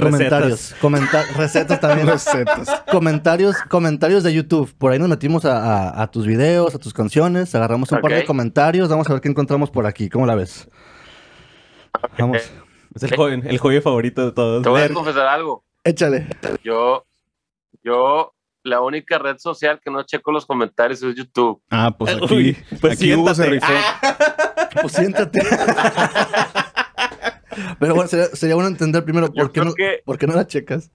comentarios, 0.04 0.76
comenta- 0.82 1.24
recetas 1.36 1.80
también, 1.80 2.08
Recetas. 2.10 2.84
comentarios, 2.92 3.56
comentarios 3.70 4.24
de 4.24 4.34
YouTube. 4.34 4.74
Por 4.78 4.92
ahí 4.92 5.00
nos 5.00 5.10
metimos 5.10 5.46
a, 5.46 5.90
a- 5.90 6.02
a 6.04 6.12
tus 6.12 6.26
videos, 6.28 6.76
a 6.76 6.80
tus 6.80 6.94
canciones, 6.94 7.54
agarramos 7.56 7.92
un 7.92 8.02
par 8.02 8.12
de 8.12 8.26
comentarios, 8.26 8.90
vamos 8.90 9.10
a 9.10 9.14
ver 9.14 9.22
qué 9.22 9.30
encontramos 9.30 9.70
por 9.72 9.86
aquí. 9.86 10.10
¿Cómo 10.10 10.26
la 10.26 10.36
ves? 10.36 10.68
Vamos, 12.20 12.38
Es 12.94 13.04
el 13.04 13.16
joven, 13.16 13.44
el 13.48 13.58
joven 13.58 13.82
favorito 13.82 14.26
de 14.26 14.32
todos. 14.32 14.64
Te 14.64 14.70
voy 14.70 14.82
a 14.82 14.90
confesar 14.94 15.28
algo. 15.28 15.64
échale. 15.84 16.28
Yo, 16.64 17.06
yo, 17.84 18.34
la 18.64 18.82
única 18.82 19.18
red 19.20 19.38
social 19.38 19.80
que 19.84 19.92
no 19.92 20.04
checo 20.04 20.32
los 20.32 20.46
comentarios 20.46 21.02
es 21.04 21.16
YouTube. 21.16 21.62
Ah, 21.70 21.96
pues 21.98 22.16
aquí, 22.16 22.34
Uy, 22.36 22.58
pues 22.82 22.94
aquí 22.94 23.14
Hugo 23.14 23.34
se 23.34 23.44
siéntate. 23.44 23.74
rifó. 23.74 23.86
Ah, 24.02 24.70
Pues 24.82 24.94
siéntate. 24.94 25.40
Pero 27.80 27.96
bueno, 27.96 28.08
sería, 28.08 28.26
sería 28.28 28.56
bueno 28.56 28.70
entender 28.70 29.04
primero 29.04 29.32
por 29.34 29.52
qué, 29.52 29.62
no, 29.62 29.74
que, 29.74 30.02
por 30.06 30.18
qué 30.18 30.28
no 30.28 30.34
la 30.36 30.48
checas. 30.48 30.92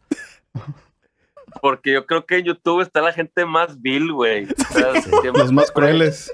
porque 1.62 1.92
yo 1.92 2.06
creo 2.06 2.24
que 2.26 2.38
en 2.38 2.44
YouTube 2.44 2.80
está 2.82 3.00
la 3.00 3.12
gente 3.12 3.44
más 3.44 3.80
vil, 3.80 4.12
güey. 4.12 4.44
O 4.46 4.72
sea, 4.72 5.00
siempre- 5.02 5.32
Los 5.42 5.52
más 5.52 5.70
crueles. 5.70 6.32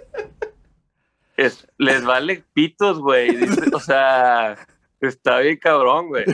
es- 1.36 1.66
les 1.78 2.04
vale 2.04 2.44
pitos, 2.52 2.98
güey. 3.00 3.34
Dice- 3.36 3.62
O 3.72 3.80
sea, 3.80 4.56
está 5.00 5.38
bien 5.40 5.56
cabrón, 5.56 6.08
güey. 6.08 6.24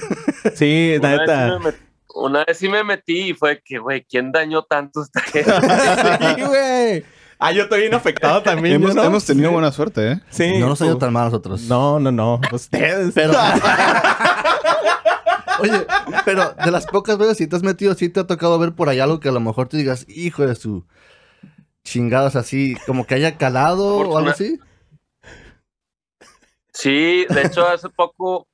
Sí, 0.55 0.95
Una 0.99 1.11
vez, 1.11 1.21
sí 1.21 1.27
neta. 1.27 1.59
me 1.59 1.65
met- 1.71 1.79
una 2.15 2.45
vez 2.45 2.59
sí 2.59 2.69
me 2.69 2.85
metí 2.85 3.31
y 3.31 3.35
fue 3.35 3.63
que, 3.65 3.79
güey, 3.79 4.05
¿quién 4.05 4.33
dañó 4.33 4.63
tanto 4.65 5.03
esta 5.03 5.21
gente? 5.21 5.51
Sí, 6.37 6.43
güey. 6.43 7.05
Ah, 7.45 7.51
yo 7.51 7.65
estoy 7.65 7.81
bien 7.81 7.95
afectado 7.95 8.41
también. 8.41 8.77
Hemos, 8.77 8.91
¿yo 8.91 8.95
no? 8.95 9.03
hemos 9.03 9.25
tenido 9.25 9.51
buena 9.51 9.73
suerte, 9.73 10.13
¿eh? 10.13 10.21
Sí. 10.31 10.61
No 10.61 10.69
nos 10.69 10.81
ha 10.81 10.87
ido 10.87 10.97
tan 10.97 11.13
mal 11.13 11.23
a 11.23 11.25
nosotros. 11.27 11.63
No, 11.63 11.99
no, 11.99 12.13
no. 12.13 12.41
Ustedes. 12.53 13.13
Pero. 13.13 13.33
Oye, 15.59 15.85
pero 16.25 16.55
de 16.65 16.71
las 16.71 16.87
pocas 16.87 17.19
veces 17.19 17.39
si 17.39 17.49
te 17.49 17.57
has 17.57 17.65
metido, 17.65 17.95
sí 17.95 18.09
te 18.09 18.21
ha 18.21 18.29
tocado 18.29 18.61
ver 18.61 18.75
por 18.75 18.89
ahí 18.89 19.01
algo 19.01 19.19
que 19.19 19.29
a 19.29 19.33
lo 19.33 19.41
mejor 19.41 19.69
te 19.69 19.77
digas, 19.77 20.07
hijo 20.09 20.47
de 20.47 20.55
su 20.55 20.87
chingadas 21.83 22.37
así, 22.37 22.77
como 22.87 23.07
que 23.07 23.17
haya 23.17 23.37
calado 23.37 23.97
o 23.97 24.19
algo 24.19 24.31
así. 24.31 24.61
Sí, 26.73 27.27
de 27.29 27.43
hecho, 27.43 27.67
hace 27.67 27.89
poco, 27.89 28.47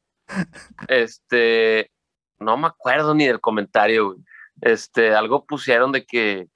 este, 0.89 1.91
no 2.39 2.57
me 2.57 2.69
acuerdo 2.69 3.15
ni 3.15 3.27
del 3.27 3.41
comentario, 3.41 4.07
güey. 4.07 4.19
Este, 4.63 5.15
algo 5.15 5.45
pusieron 5.45 5.93
de 5.93 6.07
que, 6.07 6.49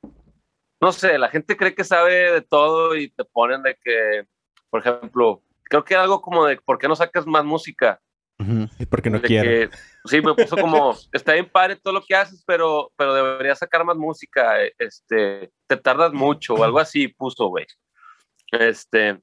no 0.83 0.91
sé, 0.93 1.17
la 1.17 1.29
gente 1.29 1.57
cree 1.57 1.75
que 1.77 1.85
sabe 1.85 2.33
de 2.33 2.43
todo 2.43 2.97
y 2.97 3.09
te 3.09 3.25
ponen 3.25 3.63
de 3.63 3.77
que, 3.83 4.27
por 4.69 4.81
ejemplo, 4.81 5.43
creo 5.63 5.85
que 5.85 5.95
algo 5.95 6.21
como 6.21 6.45
de, 6.45 6.57
¿por 6.57 6.77
qué 6.77 6.89
no 6.89 6.97
sacas 6.97 7.25
más 7.25 7.45
música? 7.45 8.01
Porque 8.91 9.09
no 9.09 9.23
quiero. 9.23 9.71
sí, 10.05 10.21
me 10.21 10.35
puso 10.35 10.57
como, 10.57 10.97
está 11.13 11.35
bien 11.35 11.49
padre 11.49 11.77
todo 11.77 11.95
lo 11.95 12.03
que 12.05 12.17
haces, 12.17 12.43
pero, 12.45 12.91
pero 12.97 13.15
deberías 13.15 13.61
sacar 13.61 13.85
más 13.85 13.97
música, 13.97 14.61
eh, 14.61 14.75
este, 14.77 15.53
te 15.69 15.77
tardas 15.77 16.13
mucho 16.13 16.55
o 16.55 16.65
algo 16.65 16.81
así 16.81 17.07
puso, 17.07 17.47
güey. 17.47 17.67
Este, 18.51 19.21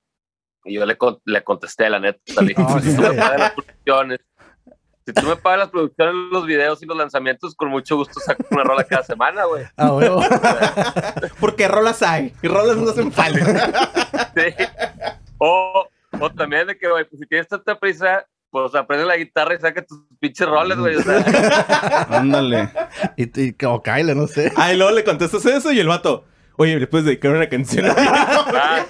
y 0.64 0.76
yo 0.76 0.86
le, 0.86 0.98
con- 0.98 1.20
le 1.26 1.44
contesté, 1.44 1.90
la 1.90 2.00
neta, 2.00 2.42
le 2.42 2.48
dije, 2.48 2.64
sí. 2.82 2.96
pagas 2.98 3.40
las 3.40 3.52
producciones, 3.54 4.20
si 5.10 5.14
tú 5.14 5.26
me 5.28 5.36
pagas 5.36 5.60
las 5.60 5.70
producciones, 5.70 6.14
los 6.32 6.46
videos 6.46 6.82
y 6.84 6.86
los 6.86 6.96
lanzamientos, 6.96 7.56
con 7.56 7.70
mucho 7.70 7.96
gusto 7.96 8.20
saco 8.20 8.44
una 8.52 8.64
rola 8.64 8.84
cada 8.84 9.04
semana, 9.04 9.46
güey. 9.46 9.66
Ah, 9.76 9.92
huevo. 9.94 10.22
Porque 11.40 11.68
rolas 11.68 12.02
hay. 12.04 12.34
Y 12.42 12.48
rolas 12.48 12.78
no 12.78 12.92
hacen 12.92 13.12
falta. 13.12 13.92
Sí. 14.36 14.54
O, 15.40 15.88
o 16.20 16.30
también 16.32 16.68
de 16.68 16.78
que, 16.78 16.88
güey, 16.88 17.06
pues 17.06 17.20
si 17.20 17.28
tienes 17.28 17.48
tanta 17.48 17.80
prisa, 17.80 18.26
pues 18.52 18.76
aprende 18.76 19.06
la 19.06 19.18
guitarra 19.18 19.56
y 19.56 19.60
saca 19.60 19.84
tus 19.84 20.00
pinches 20.20 20.48
roles, 20.48 20.78
güey. 20.78 20.96
O 20.96 21.02
sea, 21.02 22.08
Ándale. 22.10 22.70
y, 23.18 23.42
y, 23.42 23.56
o 23.66 23.82
Kyle, 23.82 24.16
no 24.16 24.28
sé. 24.28 24.52
Ah, 24.56 24.72
y 24.74 24.78
luego 24.78 24.92
le 24.92 25.04
contestas 25.04 25.46
eso 25.46 25.72
y 25.72 25.80
el 25.80 25.88
vato. 25.88 26.26
Oye, 26.58 26.80
le 26.80 26.88
puedes 26.88 27.06
dedicar 27.06 27.32
una 27.32 27.48
canción. 27.50 27.86
Ah, 27.88 28.86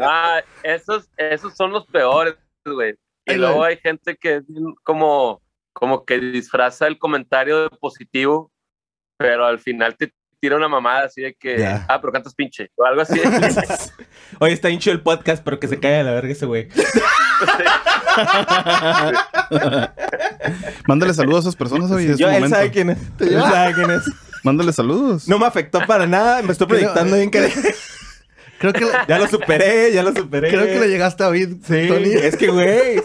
ah, 0.00 0.40
esos, 0.62 1.10
esos 1.16 1.54
son 1.56 1.72
los 1.72 1.86
peores, 1.86 2.36
güey. 2.64 2.94
Y 3.28 3.34
luego 3.34 3.64
hay 3.64 3.76
gente 3.78 4.16
que 4.16 4.36
es 4.36 4.46
bien 4.46 4.74
como, 4.82 5.42
como 5.72 6.04
que 6.04 6.18
disfraza 6.18 6.86
el 6.86 6.98
comentario 6.98 7.62
de 7.62 7.70
positivo, 7.70 8.50
pero 9.16 9.46
al 9.46 9.58
final 9.58 9.96
te 9.96 10.12
tira 10.40 10.56
una 10.56 10.68
mamada 10.68 11.06
así 11.06 11.22
de 11.22 11.34
que, 11.34 11.66
ah, 11.66 11.98
pero 12.00 12.12
cantas 12.12 12.34
pinche, 12.34 12.70
o 12.76 12.84
algo 12.84 13.02
así. 13.02 13.20
Oye, 14.40 14.52
está 14.52 14.70
hincho 14.70 14.90
el 14.90 15.02
podcast, 15.02 15.42
pero 15.44 15.58
que 15.58 15.68
se 15.68 15.80
caiga 15.80 16.02
la 16.04 16.12
verga 16.12 16.32
ese 16.32 16.46
güey. 16.46 16.68
Mándale 20.86 21.14
saludos 21.14 21.44
a 21.44 21.48
esas 21.48 21.56
personas, 21.56 21.90
es 21.90 22.18
Yo, 22.18 22.30
él 22.30 22.48
sabe 22.48 22.70
quién 22.70 22.90
es. 22.90 22.98
Él 23.20 23.40
sabe 23.40 23.74
quién 23.74 23.90
es. 23.90 24.04
Mándale 24.44 24.72
saludos. 24.72 25.26
No 25.28 25.38
me 25.38 25.46
afectó 25.46 25.80
para 25.86 26.06
nada. 26.06 26.42
Me 26.42 26.52
estoy 26.52 26.66
proyectando 26.66 27.16
bien 27.16 27.30
que... 27.30 27.50
Creo 28.58 28.72
que, 28.72 28.84
Ya 29.06 29.18
lo 29.18 29.28
superé, 29.28 29.92
ya 29.92 30.02
lo 30.02 30.12
superé. 30.14 30.50
creo 30.50 30.66
que 30.66 30.80
le 30.80 30.88
llegaste 30.88 31.22
a 31.22 31.28
oír, 31.28 31.56
Sí, 31.62 31.86
Tony. 31.88 32.10
es 32.12 32.36
que, 32.36 32.48
güey, 32.48 33.00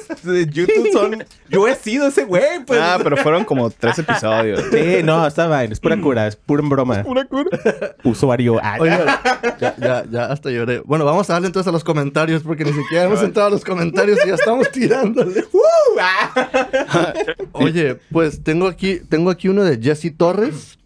YouTube 0.49 0.89
son... 0.91 1.23
Yo 1.49 1.67
he 1.67 1.75
sido 1.75 2.07
ese 2.07 2.23
güey, 2.23 2.65
pues. 2.65 2.79
Ah, 2.81 2.97
pero 3.03 3.17
fueron 3.17 3.45
como 3.45 3.69
tres 3.69 3.99
episodios. 3.99 4.63
Sí, 4.71 5.01
no, 5.03 5.27
está 5.27 5.47
bien. 5.47 5.71
Es 5.71 5.79
pura 5.79 5.99
cura, 6.01 6.25
es 6.27 6.35
pura 6.35 6.63
broma. 6.67 7.03
Pura 7.03 7.25
cura. 7.25 7.49
Usuario. 8.03 8.59
Ah, 8.63 8.77
ya, 9.59 9.75
ya, 9.77 10.03
ya 10.09 10.25
hasta 10.25 10.49
lloré. 10.49 10.79
Bueno, 10.85 11.05
vamos 11.05 11.29
a 11.29 11.33
darle 11.33 11.47
entonces 11.47 11.67
a 11.67 11.71
los 11.71 11.83
comentarios 11.83 12.41
porque 12.41 12.63
ni 12.63 12.73
siquiera 12.73 13.03
hemos 13.05 13.21
entrado 13.21 13.49
a 13.49 13.51
los 13.51 13.63
comentarios 13.63 14.19
y 14.25 14.29
ya 14.29 14.35
estamos 14.35 14.71
tirándole. 14.71 15.41
¡Uh! 15.51 15.99
Ah. 15.99 17.13
Oye, 17.53 17.99
pues 18.11 18.43
tengo 18.43 18.67
aquí, 18.67 18.99
tengo 19.07 19.29
aquí 19.29 19.47
uno 19.49 19.63
de 19.63 19.77
Jesse 19.79 20.11
Torres. 20.17 20.79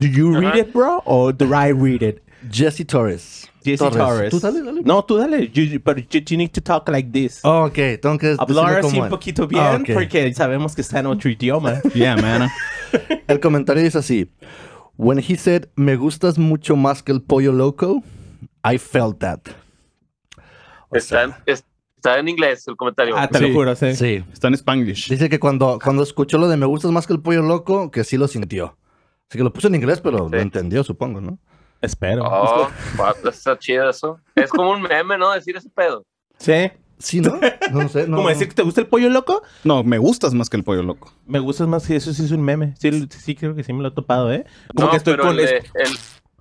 Do 0.00 0.06
you 0.08 0.38
read 0.38 0.56
it, 0.56 0.72
bro? 0.72 1.00
Or 1.06 1.32
do 1.32 1.46
I 1.54 1.72
read 1.72 2.02
it? 2.02 2.20
Jesse 2.50 2.84
Torres. 2.86 3.50
Jesse 3.64 3.78
Torres. 3.78 4.30
Tú 4.30 4.40
dale, 4.40 4.62
dale. 4.62 4.82
No, 4.84 5.04
tú 5.04 5.16
dale. 5.16 5.50
You- 5.50 5.80
Pero 5.80 6.00
you, 6.00 6.20
you 6.20 6.36
need 6.36 6.50
to 6.50 6.60
talk 6.60 6.88
like 6.88 7.10
this. 7.10 7.40
Oh, 7.44 7.64
ok, 7.66 7.74
tengo 8.00 8.18
que 8.18 8.34
Hablar 8.38 8.78
así 8.80 8.98
un 8.98 9.04
es. 9.04 9.10
poquito 9.10 9.46
bien, 9.46 9.62
Ah, 9.64 9.78
ok. 9.80 9.90
porque 9.94 10.32
sabemos 10.34 10.74
que 10.74 10.82
está 10.82 11.00
en 11.00 11.06
otro 11.06 11.30
idioma. 11.30 11.80
Yeah, 11.94 12.16
man. 12.16 12.50
El 13.26 13.40
comentario 13.40 13.82
dice 13.82 13.98
así. 13.98 14.30
When 14.96 15.18
he 15.18 15.36
said, 15.36 15.66
me 15.76 15.96
gustas 15.96 16.38
mucho 16.38 16.76
más 16.76 17.02
que 17.02 17.10
el 17.12 17.20
pollo 17.22 17.52
loco, 17.52 18.02
I 18.64 18.78
felt 18.78 19.18
that. 19.20 19.40
O 20.90 20.96
está, 20.96 21.24
en, 21.24 21.34
es- 21.46 21.64
está 21.96 22.18
en 22.18 22.28
inglés 22.28 22.68
el 22.68 22.76
comentario. 22.76 23.16
Ah, 23.16 23.26
te 23.28 23.38
Sí. 23.38 23.48
lo 23.48 23.52
juro, 23.54 23.74
sí. 23.74 23.94
Sí. 23.96 24.24
Está 24.32 24.48
en 24.48 24.54
Spanglish. 24.54 25.08
Dice 25.08 25.28
que 25.28 25.40
cuando, 25.40 25.78
cuando 25.82 26.02
escuchó 26.02 26.38
lo 26.38 26.48
de 26.48 26.56
me 26.56 26.66
gustas 26.66 26.92
más 26.92 27.06
que 27.06 27.12
el 27.14 27.20
pollo 27.20 27.42
loco, 27.42 27.90
que 27.90 28.04
sí 28.04 28.16
lo 28.16 28.28
sintió. 28.28 28.76
Así 29.28 29.38
que 29.38 29.44
lo 29.44 29.52
puso 29.52 29.66
en 29.68 29.74
inglés, 29.74 30.00
pero 30.00 30.18
lo 30.18 30.28
Sí. 30.28 30.36
entendió, 30.36 30.84
supongo, 30.84 31.20
¿no? 31.20 31.38
Espero. 31.84 32.24
Oh, 32.24 32.68
está 33.28 33.58
chido 33.58 33.88
eso. 33.90 34.20
Es 34.34 34.50
como 34.50 34.70
un 34.70 34.82
meme, 34.82 35.16
¿no? 35.18 35.32
Decir 35.32 35.56
ese 35.56 35.70
pedo. 35.70 36.04
Sí. 36.38 36.70
Sí, 36.98 37.20
¿no? 37.20 37.38
No 37.72 37.88
sé. 37.88 38.06
No, 38.06 38.18
Como 38.18 38.28
decir 38.28 38.48
que 38.48 38.54
te 38.54 38.62
gusta 38.62 38.80
el 38.80 38.86
pollo 38.86 39.10
loco, 39.10 39.42
No, 39.64 39.82
me 39.82 39.98
gustas 39.98 40.32
más 40.32 40.48
que 40.48 40.56
el 40.56 40.64
pollo 40.64 40.82
loco. 40.82 41.12
me 41.26 41.38
gustas 41.40 41.66
más 41.66 41.86
que 41.86 41.96
eso 41.96 42.14
sí 42.14 42.24
es 42.24 42.30
un 42.30 42.42
meme. 42.42 42.74
Sí, 42.78 43.06
sí 43.10 43.34
creo 43.34 43.54
que 43.54 43.64
sí 43.64 43.72
me 43.72 43.82
lo 43.82 43.88
he 43.88 43.90
topado, 43.90 44.32
¿eh? 44.32 44.46
Como 44.74 44.86
no, 44.86 44.90
que 44.92 44.96
estoy 44.98 45.14
pero 45.14 45.24
con... 45.24 45.38
el, 45.38 45.44
de, 45.44 45.56
el, 45.58 45.88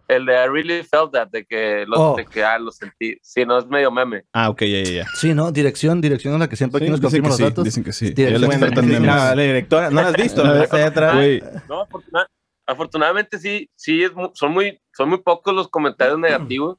el 0.10 0.26
de 0.28 0.34
I 0.34 0.48
really 0.48 0.84
felt 0.84 1.12
that, 1.14 1.30
de 1.30 1.44
que, 1.44 1.86
lo, 1.88 2.12
Oh. 2.12 2.16
de 2.16 2.26
que 2.26 2.44
ah, 2.44 2.60
lo 2.60 2.72
sentí. 2.72 3.18
Sí, 3.24 3.46
no 3.46 3.58
es 3.58 3.66
medio 3.66 3.92
meme. 3.92 4.24
Ah, 4.32 4.50
ok, 4.52 4.62
ya, 4.62 4.84
ya, 4.84 4.92
ya. 4.92 5.06
Sí, 5.20 5.34
¿no? 5.34 5.52
Dirección, 5.52 6.00
dirección 6.00 6.36
es 6.36 6.40
la 6.40 6.48
que 6.48 6.56
siempre 6.56 6.78
aquí 6.78 6.86
Sí, 6.86 6.92
nos 6.92 7.02
dicen 7.02 7.22
confirma 7.22 7.26
que 7.26 7.30
los 7.32 7.38
sí, 7.38 7.44
datos. 7.44 7.64
dicen 7.66 7.84
que 7.84 7.92
sí. 7.92 8.14
Dirección. 8.14 8.46
Bueno, 8.46 9.00
la, 9.06 9.36
la 9.36 9.42
directora, 9.42 9.90
no 9.90 10.02
la 10.02 10.08
has 10.10 10.16
visto, 10.16 10.44
No, 11.68 11.82
afortuna- 11.82 12.28
afortunadamente 12.68 13.40
sí, 13.40 13.70
sí 13.76 14.04
es 14.04 14.12
son 14.34 14.52
muy, 14.54 14.80
son 14.94 15.10
muy 15.10 15.20
pocos 15.20 15.54
los 15.54 15.68
comentarios 15.68 16.18
negativos. 16.20 16.78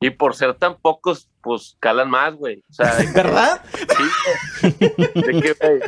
Y 0.00 0.10
por 0.10 0.34
ser 0.34 0.52
tan 0.54 0.76
pocos, 0.76 1.30
pues 1.40 1.76
calan 1.80 2.10
más, 2.10 2.34
güey. 2.34 2.62
O 2.68 2.72
sea, 2.74 2.92
¿Verdad? 3.14 3.62
Sí. 3.72 4.68
De 5.14 5.40
que, 5.40 5.52
güey, 5.58 5.80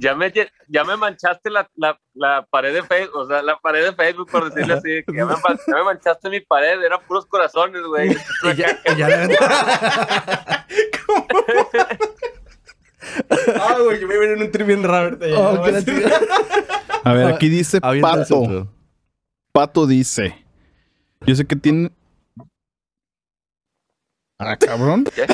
ya 0.00 0.16
me, 0.16 0.32
ya 0.66 0.82
me 0.84 0.96
manchaste 0.96 1.48
la, 1.48 1.70
la, 1.76 1.96
la 2.14 2.44
pared 2.50 2.72
de 2.74 2.82
Facebook, 2.82 3.16
o 3.20 3.26
sea, 3.28 3.40
la 3.42 3.56
pared 3.60 3.84
de 3.84 3.92
Facebook, 3.94 4.28
por 4.32 4.50
decirle 4.50 4.74
así, 4.74 4.90
de 4.90 5.04
que 5.04 5.12
ya 5.14 5.26
me, 5.26 5.34
man- 5.34 5.58
ya 5.64 5.74
me 5.76 5.84
manchaste 5.84 6.28
mi 6.28 6.40
pared, 6.40 6.82
eran 6.82 6.98
puros 7.06 7.24
corazones, 7.26 7.82
güey. 7.82 8.10
Y 8.52 8.56
ya, 8.56 8.80
y 8.92 8.96
ya 8.96 9.28
Ah, 13.60 13.76
güey, 13.82 14.00
yo 14.00 14.08
me 14.08 14.16
voy 14.16 14.26
en 14.26 14.42
un 14.42 14.50
trip 14.50 14.66
bien 14.66 14.82
raro. 14.82 15.18
Oh, 15.36 15.62
a 17.04 17.12
ver, 17.12 17.26
aquí 17.34 17.48
dice 17.48 17.80
Pato. 17.80 18.68
Pato 19.52 19.86
dice. 19.86 20.41
Yo 21.26 21.34
sé 21.34 21.46
que 21.46 21.56
tiene. 21.56 21.90
Ah, 24.38 24.56
cabrón. 24.56 25.04
¿Qué? 25.14 25.26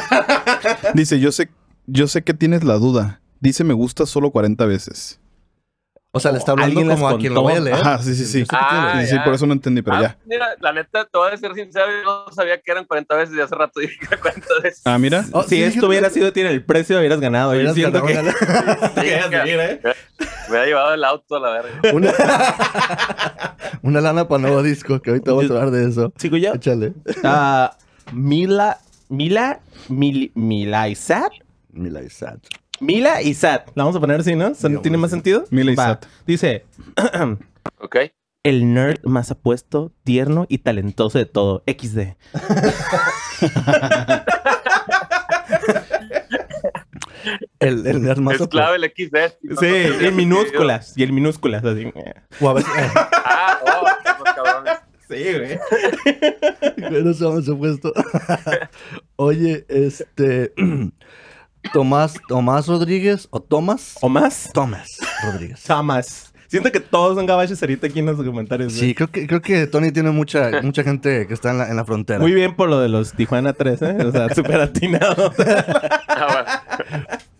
Dice, 0.94 1.18
yo 1.18 1.32
sé, 1.32 1.48
yo 1.86 2.06
sé 2.08 2.22
que 2.22 2.34
tienes 2.34 2.64
la 2.64 2.74
duda. 2.74 3.20
Dice 3.40 3.64
me 3.64 3.74
gusta 3.74 4.04
solo 4.04 4.30
40 4.30 4.66
veces. 4.66 5.20
O 6.10 6.20
sea, 6.20 6.32
le 6.32 6.38
está 6.38 6.52
hablando 6.52 6.80
como 6.80 7.08
a 7.08 7.18
quien 7.18 7.34
lo 7.34 7.42
contó. 7.42 7.44
vaya 7.44 7.58
a 7.58 7.62
leer. 7.62 7.76
Ajá, 7.76 7.98
sí, 8.02 8.14
sí, 8.14 8.24
sí. 8.24 8.44
Ah, 8.50 8.98
Sí, 9.00 9.08
sí, 9.08 9.14
ya. 9.14 9.24
por 9.24 9.34
eso 9.34 9.46
no 9.46 9.52
entendí, 9.52 9.82
pero 9.82 9.98
Ah, 9.98 10.02
ya. 10.02 10.18
Mira, 10.24 10.48
la 10.58 10.72
neta, 10.72 11.04
te 11.04 11.16
voy 11.18 11.30
a 11.30 11.36
ser 11.36 11.54
sincero, 11.54 11.86
yo 11.86 12.02
no 12.02 12.32
sabía 12.32 12.60
que 12.60 12.70
eran 12.72 12.86
40 12.86 13.14
veces 13.14 13.36
y 13.36 13.40
hace 13.40 13.54
rato 13.54 13.78
dije 13.78 13.94
que 14.00 14.16
40 14.16 14.46
veces. 14.62 14.82
Ah, 14.86 14.98
mira. 14.98 15.24
Oh, 15.32 15.42
si 15.42 15.50
sí, 15.56 15.62
esto 15.62 15.86
hubiera 15.86 16.08
sido 16.10 16.32
tiene 16.32 16.50
el 16.50 16.64
precio, 16.64 16.98
hubieras 16.98 17.20
ganado. 17.20 17.54
Yo 17.54 17.72
siento 17.74 18.02
que... 18.06 18.14
ganado 18.14 18.34
que 18.94 19.54
¿eh? 19.54 19.80
Me 20.50 20.58
ha 20.58 20.66
llevado 20.66 20.94
el 20.94 21.04
auto 21.04 21.36
a 21.36 21.40
la 21.40 21.50
verga. 21.50 21.80
una... 21.92 22.12
una 23.82 24.00
lana 24.00 24.28
para 24.28 24.42
nuevo 24.42 24.62
disco, 24.62 25.00
que 25.00 25.10
ahorita 25.10 25.32
vamos 25.32 25.50
a 25.50 25.54
hablar 25.54 25.70
de 25.70 25.88
eso. 25.88 26.12
¿Sigo 26.16 26.36
yo? 26.36 26.54
Échale. 26.54 26.92
Ah, 27.24 27.76
Mila... 28.12 28.78
Mila... 29.08 29.60
Mil, 29.88 30.32
Mila 30.34 30.88
Isat. 30.88 31.32
Mila 31.72 32.02
y 32.02 32.10
Sad. 32.10 32.38
Mila 32.80 33.22
y 33.22 33.34
Sat. 33.34 33.68
La 33.74 33.84
vamos 33.84 33.96
a 33.96 34.00
poner 34.00 34.20
así, 34.20 34.34
¿no? 34.34 34.54
¿Son- 34.54 34.70
Digamos 34.70 34.82
¿Tiene 34.82 34.98
más 34.98 35.10
sentido? 35.10 35.44
Mila 35.50 35.72
y 35.72 35.74
Va. 35.74 35.84
Sat. 35.86 36.06
Dice... 36.26 36.66
¿Ok? 37.80 37.96
El 38.44 38.72
nerd 38.72 39.00
más 39.04 39.30
apuesto, 39.30 39.92
tierno 40.04 40.46
y 40.48 40.58
talentoso 40.58 41.18
de 41.18 41.26
todo. 41.26 41.62
XD. 41.66 42.14
El, 47.60 47.86
el 47.86 48.02
nerd 48.02 48.18
más 48.18 48.40
Es 48.40 48.48
clave 48.48 48.76
el 48.76 48.84
XD. 48.84 49.58
Sí, 49.58 49.66
y 50.00 50.06
en 50.06 50.16
minúsculas. 50.16 50.92
Y 50.96 51.02
en 51.02 51.14
minúsculas, 51.14 51.64
así. 51.64 51.92
O 52.40 52.48
a 52.48 52.52
veces... 52.54 52.72
Ah, 52.94 53.60
oh, 53.62 54.24
cabrones. 54.34 54.78
Sí, 55.08 55.24
güey. 55.34 55.58
Bueno, 56.90 57.12
se 57.12 57.28
me 57.28 57.42
supuesto. 57.42 57.92
Oye, 59.16 59.64
este... 59.68 60.52
Tomás, 61.72 62.14
Tomás 62.28 62.66
Rodríguez 62.66 63.28
o 63.30 63.40
Tomás. 63.40 63.96
¿O 64.00 64.08
más? 64.08 64.50
Tomás 64.54 64.98
Rodríguez. 65.24 65.60
Samas. 65.60 66.27
Siento 66.48 66.72
que 66.72 66.80
todos 66.80 67.14
son 67.16 67.26
gabaches 67.26 67.62
ahorita 67.62 67.86
aquí 67.86 67.98
en 68.00 68.06
los 68.06 68.16
comentarios. 68.16 68.72
Sí, 68.72 68.94
creo 68.94 69.08
que, 69.10 69.26
creo 69.26 69.40
que 69.42 69.66
Tony 69.66 69.92
tiene 69.92 70.10
mucha, 70.10 70.50
mucha 70.62 70.82
gente 70.82 71.26
que 71.26 71.34
está 71.34 71.50
en 71.50 71.58
la, 71.58 71.68
en 71.68 71.76
la 71.76 71.84
frontera. 71.84 72.18
Muy 72.18 72.32
bien 72.32 72.56
por 72.56 72.68
lo 72.68 72.80
de 72.80 72.88
los 72.88 73.12
Tijuana 73.12 73.52
3, 73.52 73.82
¿eh? 73.82 73.96
O 74.06 74.10
sea, 74.12 74.28
súper 74.34 74.60
atinado. 74.60 75.32
Ah. 76.08 76.62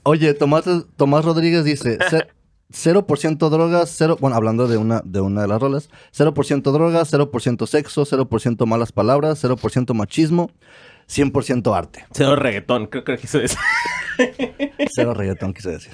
Oye, 0.03 0.35
Tomás, 0.35 0.65
Tomás 0.97 1.25
Rodríguez 1.25 1.65
dice, 1.65 1.99
"Ce- 2.11 2.29
0% 2.71 3.49
drogas, 3.49 3.95
0, 3.97 4.19
bueno, 4.21 4.37
hablando 4.37 4.69
de 4.69 4.77
una, 4.77 5.01
de 5.05 5.21
una 5.21 5.41
de 5.43 5.49
las 5.49 5.61
rolas, 5.61 5.89
0% 6.15 6.71
drogas, 6.71 7.11
0% 7.13 7.67
sexo, 7.67 8.05
0% 8.05 8.67
malas 8.67 8.93
palabras, 8.93 9.43
0% 9.43 9.95
machismo, 9.95 10.51
100% 11.09 11.75
arte. 11.75 12.05
Cero 12.13 12.37
reggaetón, 12.37 12.87
creo, 12.87 13.05
creo 13.05 13.17
que 13.19 13.27
eso 13.27 13.41
es. 13.41 13.57
Cero 14.95 15.15
reggaetón, 15.15 15.55
quise 15.55 15.71
decir. 15.71 15.93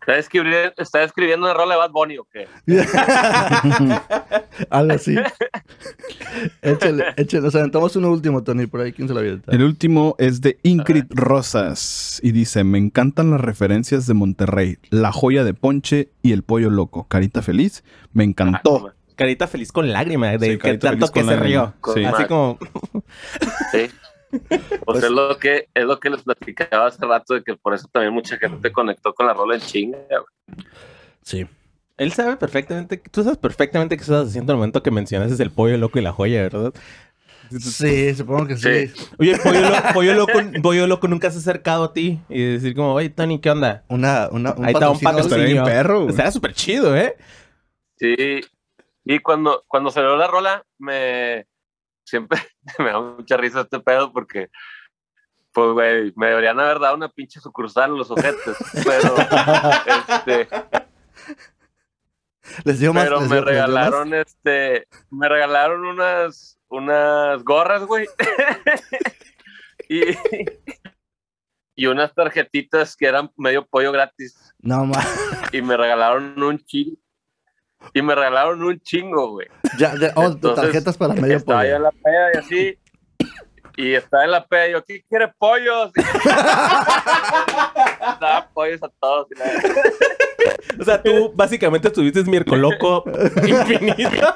¿Está 0.00 0.18
escribiendo, 0.18 0.72
¿Está 0.76 1.02
escribiendo 1.02 1.46
una 1.46 1.54
rola 1.54 1.74
de 1.74 1.78
Bad 1.78 1.90
Bunny 1.90 2.18
o 2.18 2.24
qué? 2.24 2.46
Algo 4.70 4.92
así. 4.92 5.16
échale, 6.62 7.04
échale. 7.16 7.46
O 7.46 7.50
sea, 7.50 7.60
aventamos 7.60 7.96
uno 7.96 8.10
último, 8.10 8.42
Tony, 8.42 8.66
por 8.66 8.80
ahí. 8.80 8.92
¿Quién 8.92 9.08
se 9.08 9.14
lo 9.14 9.20
avienta? 9.20 9.52
El 9.52 9.62
último 9.62 10.14
es 10.18 10.40
de 10.40 10.58
Ingrid 10.62 11.06
Rosas 11.10 12.20
y 12.22 12.32
dice, 12.32 12.64
me 12.64 12.78
encantan 12.78 13.30
las 13.30 13.40
referencias 13.40 14.06
de 14.06 14.14
Monterrey, 14.14 14.78
la 14.90 15.12
joya 15.12 15.44
de 15.44 15.54
Ponche 15.54 16.10
y 16.22 16.32
el 16.32 16.42
pollo 16.42 16.70
loco. 16.70 17.06
Carita 17.08 17.42
feliz, 17.42 17.84
me 18.12 18.24
encantó. 18.24 18.94
Carita 19.16 19.48
feliz 19.48 19.72
con 19.72 19.90
lágrimas, 19.90 20.38
de 20.38 20.52
Sí, 20.52 20.58
que 20.58 20.78
tanto 20.78 21.08
que 21.08 21.24
se 21.24 21.36
rió. 21.36 21.74
Sí. 21.92 22.04
Así 22.04 22.24
como... 22.26 22.58
Sí. 23.72 23.88
Pues 24.84 25.02
es 25.04 25.10
lo 25.10 25.38
que 25.38 25.68
es 25.74 25.84
lo 25.84 25.98
que 26.00 26.10
les 26.10 26.22
platicaba 26.22 26.86
hace 26.86 27.04
rato 27.04 27.34
de 27.34 27.42
que 27.42 27.54
por 27.56 27.74
eso 27.74 27.88
también 27.92 28.12
mucha 28.12 28.36
gente 28.36 28.70
conectó 28.72 29.14
con 29.14 29.26
la 29.26 29.34
rola 29.34 29.54
en 29.54 29.60
chinga. 29.60 29.98
güey. 30.08 30.66
Sí. 31.22 31.46
Él 31.96 32.12
sabe 32.12 32.36
perfectamente, 32.36 32.96
tú 33.10 33.22
sabes 33.24 33.38
perfectamente 33.38 33.96
qué 33.96 34.02
estás 34.02 34.28
haciendo 34.28 34.52
al 34.52 34.58
momento 34.58 34.82
que 34.82 34.90
mencionas 34.90 35.38
el 35.40 35.50
pollo 35.50 35.76
loco 35.78 35.98
y 35.98 36.02
la 36.02 36.12
joya, 36.12 36.42
¿verdad? 36.42 36.72
Sí, 37.50 38.14
supongo 38.14 38.46
que 38.46 38.56
sí. 38.56 38.88
Sí. 38.88 39.04
Oye, 39.18 39.32
el 39.32 39.40
pollo, 39.40 39.60
lo- 39.62 39.76
pollo 39.94 40.14
loco, 40.14 40.32
pollo 40.62 40.86
loco 40.86 41.08
nunca 41.08 41.30
se 41.30 41.38
ha 41.38 41.40
acercado 41.40 41.84
a 41.84 41.92
ti 41.92 42.20
y 42.28 42.42
decir 42.42 42.74
como, 42.74 42.94
oye, 42.94 43.08
Tony, 43.10 43.40
¿qué 43.40 43.50
onda? 43.50 43.84
Una, 43.88 44.28
una, 44.30 44.52
un 44.52 44.64
Ahí 44.66 44.74
está 44.74 44.90
un 44.90 45.00
patrocinio. 45.00 45.64
Perro. 45.64 46.08
Estaría 46.08 46.30
súper 46.30 46.52
chido, 46.52 46.94
¿eh? 46.96 47.16
Sí. 47.96 48.40
Y 49.04 49.18
cuando, 49.20 49.64
cuando 49.66 49.90
salió 49.90 50.16
la 50.16 50.26
rola, 50.26 50.62
me 50.78 51.46
siempre 52.08 52.40
me 52.78 52.86
da 52.90 53.00
mucha 53.00 53.36
risa 53.36 53.60
este 53.62 53.80
pedo 53.80 54.12
porque 54.12 54.48
pues 55.52 55.72
güey, 55.72 56.12
me 56.16 56.26
deberían 56.28 56.60
haber 56.60 56.78
dado 56.78 56.94
una 56.94 57.08
pinche 57.08 57.40
sucursal 57.40 57.90
en 57.90 57.98
los 57.98 58.10
ojetes. 58.10 58.56
Pero 58.84 59.16
este, 60.08 60.48
Les 62.64 62.78
dio 62.78 62.92
más. 62.92 63.04
pero 63.04 63.20
les 63.20 63.28
me 63.28 63.36
dio- 63.36 63.44
más. 63.44 63.50
regalaron 63.52 64.14
este, 64.14 64.86
me 65.10 65.28
regalaron 65.28 65.84
unas 65.84 66.58
unas 66.68 67.42
gorras, 67.44 67.82
güey. 67.84 68.06
y, 69.88 70.02
y 71.74 71.86
unas 71.86 72.14
tarjetitas 72.14 72.94
que 72.96 73.06
eran 73.06 73.30
medio 73.36 73.66
pollo 73.66 73.90
gratis. 73.90 74.54
No, 74.58 74.84
ma. 74.84 75.02
Y 75.52 75.62
me 75.62 75.76
regalaron 75.76 76.40
un 76.42 76.58
chingo. 76.58 76.96
Y 77.94 78.02
me 78.02 78.14
regalaron 78.14 78.62
un 78.62 78.80
chingo, 78.80 79.30
güey. 79.32 79.46
Ya, 79.78 79.94
ya, 80.00 80.12
oh, 80.16 80.24
Entonces, 80.26 80.64
tarjetas 80.64 80.96
para 80.96 81.14
medio 81.14 81.36
Estaba 81.36 81.66
yo 81.66 81.76
en 81.76 81.82
la 81.82 81.90
peda 81.92 82.30
y 82.34 82.36
así. 82.38 82.78
Y 83.76 83.94
estaba 83.94 84.24
en 84.24 84.30
la 84.32 84.44
peda 84.46 84.68
y 84.68 84.72
yo, 84.72 84.84
¿quién 84.84 85.02
quiere 85.08 85.32
pollos? 85.38 85.92
Daba 88.20 88.48
pollos 88.52 88.82
a 88.82 88.88
todos. 89.00 89.28
y 89.30 89.34
la- 89.38 90.80
O 90.80 90.84
sea, 90.84 91.02
tú 91.02 91.32
básicamente 91.34 91.88
estuviste 91.88 92.22
miércoles 92.24 92.60
loco 92.60 93.04
infinito. 93.46 94.34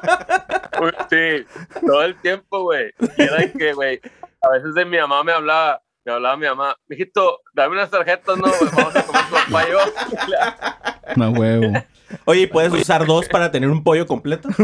Uy, 0.80 0.92
Sí, 1.10 1.44
todo 1.86 2.02
el 2.02 2.14
tiempo, 2.20 2.62
güey. 2.62 2.92
Y 3.18 3.22
era 3.22 3.36
de 3.38 3.52
que, 3.52 3.72
güey, 3.72 4.00
a 4.42 4.50
veces 4.50 4.74
de 4.74 4.84
mi 4.84 4.98
mamá 4.98 5.22
me 5.24 5.32
hablaba, 5.32 5.82
me 6.04 6.12
hablaba 6.12 6.36
mi 6.36 6.46
mamá, 6.46 6.76
mijito, 6.88 7.40
dame 7.54 7.74
unas 7.74 7.90
tarjetas, 7.90 8.36
no, 8.38 8.46
güey, 8.48 8.70
vamos 8.74 8.96
a 8.96 9.02
comer 9.02 9.22
con 9.30 9.52
pollo. 9.52 9.78
No 11.16 11.30
huevo. 11.30 11.72
Oye, 12.24 12.42
¿y 12.42 12.46
¿puedes 12.46 12.72
usar 12.72 13.04
dos 13.06 13.28
para 13.28 13.50
tener 13.50 13.68
un 13.70 13.82
pollo 13.82 14.06
completo? 14.06 14.48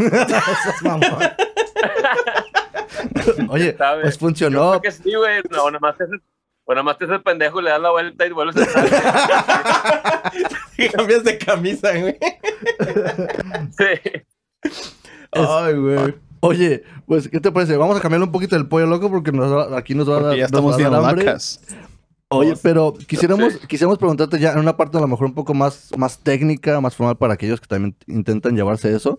Oye, 3.49 3.77
¿Sabes? 3.77 4.03
pues 4.03 4.15
Yo 4.15 4.21
funcionó. 4.21 4.71
creo 4.71 4.83
que 4.83 4.91
sí, 4.93 5.15
güey. 5.15 5.43
No, 5.51 5.67
nada 5.67 5.79
más 5.81 5.97
te 5.97 6.05
haces, 6.05 6.21
o 6.65 6.73
nada 6.73 6.83
más 6.83 6.99
te 6.99 7.05
haces 7.05 7.17
el 7.17 7.23
pendejo 7.23 7.61
y 7.61 7.65
le 7.65 7.71
das 7.71 7.81
la 7.81 7.91
vuelta 7.91 8.27
y 8.27 8.31
vuelves 8.33 8.57
a 8.57 8.63
estar. 8.63 10.33
Y 10.77 10.89
cambias 10.93 11.25
de 11.25 11.39
camisa, 11.39 11.91
güey. 11.99 12.17
Sí. 13.77 13.85
Ay, 15.33 15.75
güey. 15.75 16.15
Oye, 16.41 16.85
pues, 17.07 17.29
¿qué 17.29 17.41
te 17.41 17.51
parece? 17.51 17.77
Vamos 17.77 17.97
a 17.99 18.01
cambiar 18.01 18.23
un 18.23 18.31
poquito 18.33 18.55
el 18.57 18.69
pollo 18.69 18.87
loco 18.87 19.11
porque 19.11 19.33
nos 19.33 19.53
va- 19.53 19.77
aquí 19.77 19.95
nos 19.95 20.09
va 20.09 20.19
a 20.19 20.21
dar, 20.23 20.37
ya 20.37 20.43
nos 20.49 20.53
va 20.53 20.71
estamos 20.71 20.75
a 20.81 20.91
dar 20.91 20.95
hambre. 21.11 21.25
vacas. 21.27 21.61
Oye, 22.31 22.55
pero 22.63 22.93
quisiéramos, 23.09 23.55
Sí. 23.55 23.67
quisiéramos 23.67 23.99
preguntarte 23.99 24.39
ya 24.39 24.53
en 24.53 24.59
una 24.59 24.77
parte 24.77 24.99
a 24.99 25.01
lo 25.01 25.09
mejor 25.09 25.27
un 25.27 25.35
poco 25.35 25.55
más, 25.55 25.91
más 25.97 26.19
técnica, 26.19 26.81
más 26.81 26.95
formal 26.95 27.17
para 27.17 27.35
aquellos 27.35 27.61
que 27.61 27.67
también 27.67 27.97
intentan 28.07 28.55
llevarse 28.57 28.95
eso. 28.95 29.19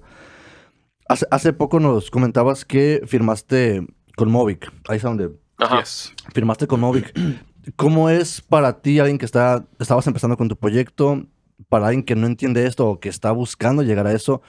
Hace, 1.07 1.25
hace 1.31 1.53
poco 1.53 1.79
nos 1.79 2.11
comentabas 2.11 2.65
que 2.65 3.01
firmaste 3.07 3.85
con 4.15 4.29
Movic. 4.31 4.71
Ahí 4.87 4.97
es 4.97 5.03
donde 5.03 5.31
Ajá. 5.57 5.79
Yes. 5.79 6.13
firmaste 6.33 6.67
con 6.67 6.79
Movic. 6.81 7.11
¿Cómo 7.75 8.09
es 8.09 8.41
para 8.41 8.81
ti, 8.81 8.99
alguien 8.99 9.17
que 9.17 9.25
está, 9.25 9.65
estabas 9.79 10.05
empezando 10.07 10.37
con 10.37 10.47
tu 10.47 10.55
proyecto, 10.55 11.25
para 11.67 11.87
alguien 11.87 12.03
que 12.03 12.15
no 12.15 12.25
entiende 12.27 12.65
esto 12.65 12.87
o 12.87 12.99
que 12.99 13.09
está 13.09 13.31
buscando 13.31 13.81
llegar 13.83 14.05
a 14.07 14.13
eso? 14.13 14.41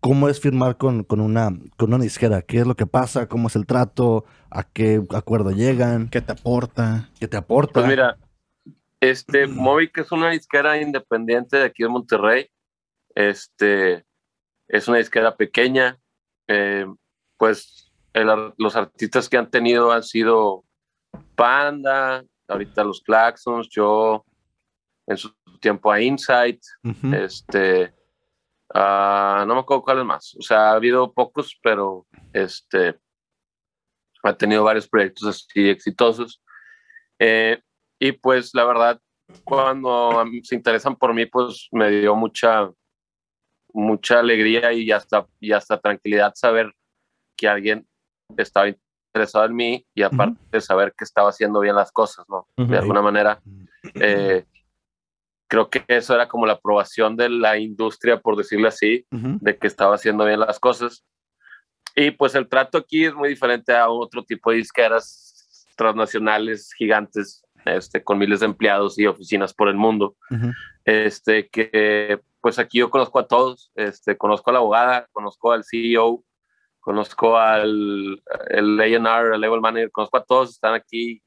¿Cómo 0.00 0.28
es 0.28 0.40
firmar 0.40 0.76
con, 0.76 1.04
con, 1.04 1.20
una, 1.20 1.50
con 1.76 1.92
una 1.92 2.02
disquera? 2.02 2.42
¿Qué 2.42 2.58
es 2.58 2.66
lo 2.66 2.76
que 2.76 2.86
pasa? 2.86 3.28
¿Cómo 3.28 3.48
es 3.48 3.56
el 3.56 3.66
trato? 3.66 4.24
¿A 4.50 4.62
qué 4.64 5.02
acuerdo 5.14 5.50
llegan? 5.50 6.08
¿Qué 6.08 6.20
te 6.20 6.32
aporta? 6.32 7.10
¿Qué 7.18 7.26
te 7.28 7.36
aporta? 7.36 7.80
Pues 7.80 7.86
mira, 7.86 8.18
este, 9.00 9.46
Movic 9.48 9.98
es 9.98 10.12
una 10.12 10.30
disquera 10.30 10.80
independiente 10.80 11.56
de 11.56 11.64
aquí 11.64 11.82
de 11.82 11.88
Monterrey. 11.88 12.48
Este, 13.14 14.04
es 14.68 14.88
una 14.88 14.98
disquera 14.98 15.36
pequeña. 15.36 15.98
Eh, 16.48 16.86
pues 17.36 17.92
el 18.12 18.28
los 18.56 18.76
artistas 18.76 19.28
que 19.28 19.36
han 19.36 19.50
tenido 19.50 19.92
han 19.92 20.02
sido 20.02 20.64
Panda, 21.34 22.24
ahorita 22.48 22.84
los 22.84 23.02
Claxons, 23.02 23.68
yo 23.70 24.24
en 25.06 25.16
su 25.16 25.32
tiempo 25.60 25.90
a 25.90 26.00
Insight, 26.00 26.60
este, 27.12 27.92
ah, 28.74 29.44
no 29.46 29.54
me 29.54 29.60
acuerdo 29.60 29.82
cuáles 29.82 30.04
más. 30.04 30.34
O 30.38 30.42
sea, 30.42 30.70
ha 30.70 30.72
habido 30.72 31.12
pocos, 31.12 31.58
pero 31.62 32.06
este, 32.32 32.98
ha 34.22 34.36
tenido 34.36 34.64
varios 34.64 34.88
proyectos 34.88 35.28
así 35.28 35.68
exitosos. 35.68 36.42
Eh, 37.18 37.60
y 37.98 38.12
pues 38.12 38.54
la 38.54 38.64
verdad, 38.64 39.00
cuando 39.44 40.24
se 40.42 40.54
interesan 40.54 40.96
por 40.96 41.14
mí, 41.14 41.26
pues 41.26 41.68
me 41.72 41.90
dio 41.90 42.14
mucha, 42.14 42.70
mucha 43.72 44.20
alegría 44.20 44.72
y 44.72 44.90
hasta, 44.92 45.26
y 45.40 45.52
hasta 45.52 45.80
tranquilidad 45.80 46.32
saber 46.34 46.72
que 47.36 47.48
alguien 47.48 47.86
estaba 48.36 48.68
interesado 48.68 49.46
en 49.46 49.54
mí 49.54 49.86
y 49.94 50.02
aparte 50.02 50.38
de 50.50 50.60
saber 50.60 50.94
que 50.96 51.04
estaba 51.04 51.30
haciendo 51.30 51.60
bien 51.60 51.76
las 51.76 51.92
cosas, 51.92 52.26
¿no? 52.28 52.46
De 52.56 52.76
alguna 52.76 53.02
manera. 53.02 53.40
Eh, 53.94 54.44
creo 55.48 55.70
que 55.70 55.84
eso 55.88 56.14
era 56.14 56.28
como 56.28 56.46
la 56.46 56.54
aprobación 56.54 57.16
de 57.16 57.28
la 57.28 57.58
industria, 57.58 58.20
por 58.20 58.36
decirlo 58.36 58.68
así, 58.68 59.06
Ujú. 59.10 59.38
de 59.40 59.56
que 59.56 59.66
estaba 59.66 59.94
haciendo 59.94 60.24
bien 60.24 60.40
las 60.40 60.58
cosas. 60.58 61.04
Y 61.94 62.10
pues 62.10 62.34
el 62.34 62.48
trato 62.48 62.78
aquí 62.78 63.04
es 63.04 63.14
muy 63.14 63.28
diferente 63.28 63.74
a 63.74 63.88
otro 63.88 64.22
tipo 64.24 64.50
de 64.50 64.58
disqueras 64.58 65.66
transnacionales 65.76 66.72
gigantes, 66.76 67.44
este, 67.64 68.02
con 68.02 68.18
miles 68.18 68.40
de 68.40 68.46
empleados 68.46 68.98
y 68.98 69.06
oficinas 69.06 69.54
por 69.54 69.68
el 69.68 69.76
mundo. 69.76 70.16
Ujú. 70.30 70.52
Este, 70.84 71.48
que 71.48 72.20
pues 72.40 72.58
aquí 72.58 72.78
yo 72.78 72.90
conozco 72.90 73.18
a 73.18 73.26
todos, 73.26 73.72
este, 73.74 74.16
conozco 74.16 74.50
a 74.50 74.52
la 74.52 74.58
abogada, 74.60 75.08
conozco 75.12 75.52
al 75.52 75.64
CEO, 75.64 76.22
conozco 76.80 77.36
al 77.36 78.22
el 78.50 78.80
A&R, 78.80 79.34
el 79.34 79.40
level 79.40 79.60
manager, 79.60 79.90
conozco 79.90 80.18
a 80.18 80.24
todos, 80.24 80.50
están 80.50 80.74
aquí 80.74 81.20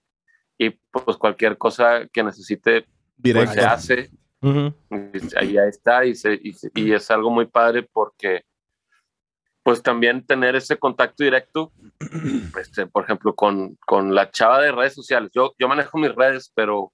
y 0.57 0.69
pues 0.91 1.17
cualquier 1.17 1.57
cosa 1.57 2.07
que 2.07 2.23
necesite 2.23 2.85
pues, 3.21 3.33
Directo. 3.35 3.53
se 3.53 3.61
hace 3.65 4.09
Ujú. 4.41 4.73
y 4.91 5.37
ahí 5.37 5.53
ya 5.53 5.63
está 5.65 6.05
y, 6.05 6.15
se- 6.15 6.39
y, 6.41 6.53
se- 6.53 6.71
y 6.75 6.91
es 6.93 7.09
algo 7.11 7.29
muy 7.29 7.45
padre 7.45 7.83
porque 7.91 8.43
pues 9.63 9.83
también 9.83 10.25
tener 10.25 10.55
ese 10.55 10.77
contacto 10.77 11.23
directo, 11.23 11.71
este, 12.59 12.87
por 12.87 13.03
ejemplo, 13.03 13.35
con, 13.35 13.75
con 13.85 14.15
la 14.15 14.31
chava 14.31 14.61
de 14.61 14.71
redes 14.71 14.93
sociales. 14.93 15.29
Yo, 15.33 15.53
yo 15.59 15.67
manejo 15.67 15.97
mis 15.97 16.15
redes, 16.15 16.51
pero 16.55 16.91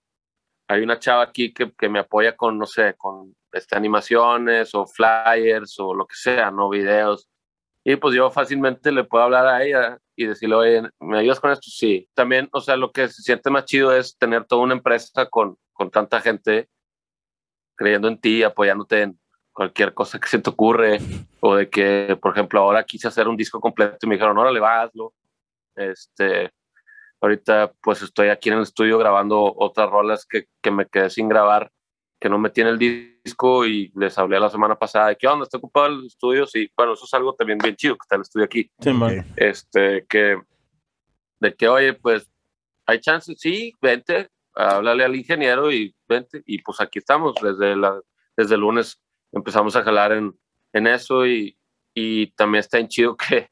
hay 0.67 0.82
una 0.82 0.99
chava 0.99 1.23
aquí 1.23 1.53
que, 1.53 1.71
que 1.73 1.88
me 1.88 1.99
apoya 1.99 2.36
con, 2.36 2.57
no 2.57 2.65
sé, 2.65 2.95
con 2.97 3.36
este, 3.53 3.78
animaciones 3.78 4.73
o 4.73 4.86
flyers 4.88 5.80
o 5.80 5.93
lo 5.93 6.05
que 6.07 6.15
sea, 6.15 6.49
no 6.51 6.67
videos. 6.69 7.30
Y 7.88 7.97
pues 7.97 8.15
yo 8.15 8.31
fácilmente 8.31 8.91
le 8.91 9.03
puedo 9.03 9.23
hablar 9.23 9.45
a 9.45 9.63
ella 9.63 9.99
y 10.15 10.25
decirle, 10.25 10.55
oye, 10.55 10.89
¿me 10.99 11.19
ayudas 11.19 11.39
con 11.39 11.51
esto? 11.51 11.69
Sí. 11.69 12.09
También, 12.15 12.49
o 12.51 12.59
sea, 12.59 12.75
lo 12.77 12.91
que 12.91 13.07
se 13.09 13.21
siente 13.21 13.51
más 13.51 13.65
chido 13.65 13.95
es 13.95 14.17
tener 14.17 14.45
toda 14.45 14.63
una 14.63 14.73
empresa 14.73 15.27
con, 15.27 15.55
con 15.71 15.91
tanta 15.91 16.19
gente 16.19 16.67
creyendo 17.75 18.07
en 18.07 18.19
ti, 18.19 18.41
apoyándote 18.41 19.03
en 19.03 19.19
cualquier 19.53 19.93
cosa 19.93 20.19
que 20.19 20.27
se 20.27 20.39
te 20.39 20.49
ocurre, 20.49 20.99
o 21.41 21.55
de 21.55 21.69
que, 21.69 22.17
por 22.19 22.31
ejemplo, 22.31 22.59
ahora 22.59 22.83
quise 22.83 23.07
hacer 23.07 23.27
un 23.27 23.38
disco 23.38 23.59
completo 23.59 23.97
y 24.01 24.07
me 24.07 24.15
dijeron, 24.15 24.38
órale, 24.38 24.59
va, 24.59 24.81
hazlo. 24.81 25.13
Este, 25.75 26.51
ahorita 27.21 27.71
pues 27.83 28.01
estoy 28.01 28.29
aquí 28.29 28.49
en 28.49 28.55
el 28.55 28.63
estudio 28.63 28.97
grabando 28.97 29.53
otras 29.55 29.91
rolas 29.91 30.25
que, 30.25 30.45
que 30.59 30.71
me 30.71 30.88
quedé 30.88 31.11
sin 31.11 31.29
grabar, 31.29 31.71
que 32.19 32.29
no 32.29 32.39
metí 32.39 32.61
en 32.61 32.67
el 32.67 32.79
disco 32.79 33.14
y 33.65 33.91
les 33.95 34.17
hablé 34.17 34.39
la 34.39 34.49
semana 34.49 34.76
pasada 34.76 35.09
de 35.09 35.15
qué 35.17 35.28
onda, 35.28 35.43
está 35.43 35.57
ocupado 35.57 35.88
el 35.88 36.05
estudio, 36.05 36.45
sí, 36.45 36.69
bueno, 36.76 36.93
eso 36.93 37.05
es 37.05 37.13
algo 37.13 37.34
también 37.34 37.57
bien 37.57 37.76
chido 37.76 37.95
que 37.95 38.03
está 38.03 38.15
el 38.15 38.21
estudio 38.21 38.45
aquí 38.45 38.69
Sí, 38.80 38.93
man. 38.93 39.26
Este, 39.36 40.05
que, 40.07 40.39
de 41.39 41.55
que, 41.55 41.67
oye, 41.67 41.93
pues, 41.93 42.30
hay 42.86 42.99
chances, 42.99 43.38
sí, 43.39 43.73
vente, 43.82 44.30
háblale 44.53 45.03
al 45.03 45.15
ingeniero 45.15 45.71
y 45.71 45.95
vente, 46.07 46.43
y 46.45 46.61
pues 46.61 46.80
aquí 46.80 46.99
estamos, 46.99 47.36
desde, 47.41 47.76
la, 47.76 47.99
desde 48.38 48.55
el 48.55 48.61
lunes 48.61 49.01
empezamos 49.32 49.76
a 49.76 49.84
jalar 49.84 50.11
en, 50.13 50.34
en 50.73 50.88
eso 50.88 51.26
y, 51.26 51.57
y 51.93 52.28
también 52.32 52.59
está 52.59 52.78
en 52.80 52.88
chido 52.88 53.17
que, 53.17 53.49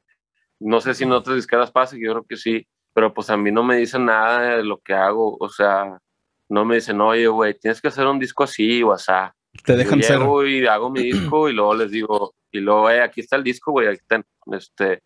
no 0.60 0.80
sé 0.80 0.94
si 0.94 1.04
en 1.04 1.12
otras 1.12 1.36
disqueras 1.36 1.70
pasa, 1.70 1.96
yo 1.98 2.12
creo 2.12 2.24
que 2.24 2.36
sí, 2.36 2.66
pero 2.92 3.12
pues 3.12 3.28
a 3.28 3.36
mí 3.36 3.50
no 3.50 3.64
me 3.64 3.76
dicen 3.76 4.06
nada 4.06 4.56
de 4.56 4.62
lo 4.62 4.78
que 4.78 4.94
hago, 4.94 5.36
o 5.38 5.48
sea, 5.48 5.98
no 6.48 6.64
me 6.64 6.76
dicen, 6.76 7.00
oye, 7.00 7.26
güey, 7.26 7.58
tienes 7.58 7.80
que 7.80 7.88
hacer 7.88 8.06
un 8.06 8.18
disco 8.18 8.44
así 8.44 8.82
o 8.82 8.92
asá. 8.92 9.34
Te 9.64 9.76
dejan 9.76 10.00
Yo 10.00 10.06
ser. 10.06 10.18
llego 10.18 10.46
y 10.46 10.66
hago 10.66 10.90
mi 10.90 11.02
disco 11.02 11.48
y 11.48 11.52
luego 11.52 11.74
les 11.74 11.90
digo, 11.90 12.34
y 12.50 12.60
luego, 12.60 12.90
eh, 12.90 13.02
aquí 13.02 13.20
está 13.20 13.36
el 13.36 13.44
disco, 13.44 13.72
güey, 13.72 13.88
aquí 13.88 14.00
está, 14.00 14.24
este, 14.52 15.02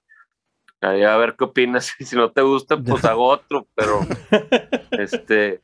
ahí 0.80 1.02
a 1.02 1.16
ver 1.16 1.36
qué 1.36 1.44
opinas, 1.44 1.92
y 1.98 2.04
si 2.04 2.16
no 2.16 2.30
te 2.32 2.42
gusta, 2.42 2.76
pues 2.76 3.04
hago 3.04 3.26
otro, 3.26 3.68
pero, 3.74 4.00
este, 4.92 5.62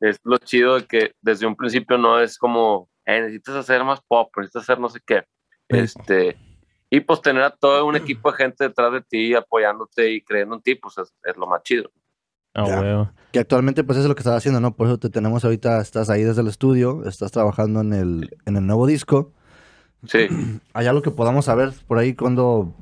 es 0.00 0.18
lo 0.24 0.38
chido 0.38 0.76
de 0.76 0.86
que 0.86 1.12
desde 1.20 1.46
un 1.46 1.56
principio 1.56 1.98
no 1.98 2.20
es 2.20 2.38
como, 2.38 2.88
eh, 3.04 3.20
necesitas 3.20 3.56
hacer 3.56 3.84
más 3.84 4.00
pop, 4.06 4.30
necesitas 4.36 4.62
hacer 4.62 4.80
no 4.80 4.88
sé 4.88 5.00
qué, 5.04 5.24
este, 5.68 6.36
y 6.90 7.00
pues 7.00 7.20
tener 7.20 7.42
a 7.42 7.50
todo 7.50 7.86
un 7.86 7.96
equipo 7.96 8.30
de 8.30 8.36
gente 8.38 8.64
detrás 8.64 8.92
de 8.92 9.02
ti, 9.02 9.34
apoyándote 9.34 10.10
y 10.10 10.22
creyendo 10.22 10.56
en 10.56 10.62
ti, 10.62 10.74
pues 10.76 10.98
es, 10.98 11.12
es 11.24 11.36
lo 11.36 11.46
más 11.46 11.62
chido. 11.62 11.90
Ah. 12.54 13.12
Que 13.32 13.40
actualmente 13.40 13.82
pues 13.82 13.96
eso 13.98 14.04
es 14.04 14.08
lo 14.08 14.14
que 14.14 14.20
estás 14.20 14.36
haciendo, 14.36 14.60
¿no? 14.60 14.76
Por 14.76 14.86
eso 14.86 14.98
te 14.98 15.10
tenemos 15.10 15.44
ahorita, 15.44 15.80
estás 15.80 16.08
ahí 16.10 16.22
desde 16.22 16.40
el 16.42 16.46
estudio, 16.48 17.04
estás 17.04 17.32
trabajando 17.32 17.80
en 17.80 17.92
el, 17.92 18.30
en 18.46 18.56
el 18.56 18.66
nuevo 18.66 18.86
disco. 18.86 19.32
Sí. 20.06 20.26
¿Hay 20.74 20.86
algo 20.86 21.02
que 21.02 21.10
podamos 21.10 21.44
saber 21.46 21.72
por 21.88 21.98
ahí 21.98 22.14
cuando... 22.14 22.74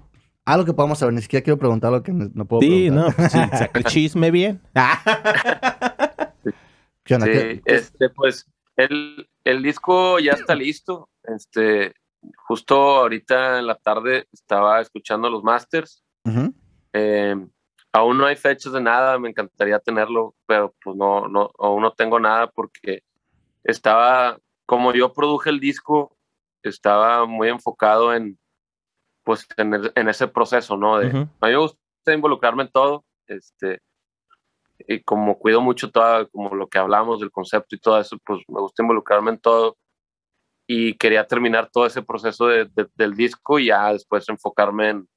Algo 0.45 0.65
que 0.65 0.73
podamos 0.73 0.99
saber, 0.99 1.15
ni 1.15 1.23
siquiera 1.23 1.45
quiero 1.45 1.57
preguntar 1.59 1.93
lo 1.93 2.03
que 2.03 2.13
no 2.13 2.29
no 2.35 2.45
puedo 2.47 2.63
Sí, 2.63 2.89
preguntar. 2.91 3.11
no, 3.11 3.17
pues 3.17 3.31
sí, 3.33 3.39
saca 3.57 3.79
el 3.79 3.85
chisme 3.85 4.31
bien. 4.33 4.61
¿Qué 7.05 7.15
onda? 7.15 7.27
Sí, 7.27 7.33
¿Qué- 7.33 7.63
qué- 7.65 7.75
este, 7.75 8.09
pues 8.11 8.47
el, 8.77 9.29
el 9.45 9.63
disco 9.63 10.19
ya 10.19 10.33
está 10.33 10.55
listo. 10.55 11.09
Este, 11.23 11.95
justo 12.47 12.75
ahorita 13.01 13.59
en 13.61 13.67
la 13.67 13.77
tarde 13.77 14.27
estaba 14.33 14.81
escuchando 14.81 15.31
los 15.31 15.43
masters. 15.43 16.03
Ujú. 16.25 16.53
Eh, 16.93 17.37
aún 17.93 18.19
no 18.19 18.27
hay 18.27 18.37
fechas 18.37 18.73
de 18.73 18.81
nada, 18.81 19.19
me 19.19 19.29
encantaría 19.29 19.79
tenerlo, 19.79 20.35
pero 20.47 20.75
pues 20.83 20.97
no, 20.97 21.29
no, 21.29 21.51
aún 21.59 21.83
no 21.83 21.93
tengo 21.93 22.19
nada 22.19 22.47
porque 22.49 23.03
estaba, 23.65 24.39
como 24.67 24.93
yo 24.93 25.13
produje 25.13 25.51
el 25.51 25.61
disco, 25.61 26.17
estaba 26.63 27.27
muy 27.27 27.49
enfocado 27.49 28.15
en, 28.15 28.39
pues, 29.25 29.47
en, 29.57 29.75
el- 29.75 29.93
en 29.95 30.09
ese 30.09 30.27
proceso, 30.29 30.77
¿no? 30.77 30.99
De, 30.99 31.09
Ujú. 31.09 31.19
a 31.41 31.47
mí 31.47 31.53
me 31.53 31.57
gusta 31.57 32.13
involucrarme 32.15 32.65
en 32.65 32.71
todo, 32.71 33.05
este, 33.27 33.81
y 34.79 35.01
como 35.03 35.39
cuido 35.39 35.61
mucho 35.61 35.91
todo, 35.91 36.29
como 36.31 36.55
lo 36.55 36.67
que 36.69 36.79
hablamos 36.79 37.21
del 37.21 37.31
concepto 37.31 37.75
y 37.77 37.79
todo 37.79 38.01
eso, 38.01 38.17
pues 38.25 38.41
me 38.49 38.61
gusta 38.61 38.83
involucrarme 38.83 39.31
en 39.33 39.39
todo 39.39 39.77
y 40.67 40.95
quería 40.97 41.27
terminar 41.27 41.69
todo 41.71 41.87
ese 41.87 42.03
proceso 42.03 42.47
de- 42.47 42.65
de- 42.67 42.89
del 42.95 43.15
disco 43.15 43.59
y 43.59 43.67
ya 43.67 43.93
después 43.93 44.29
enfocarme 44.29 44.91
en, 44.91 45.09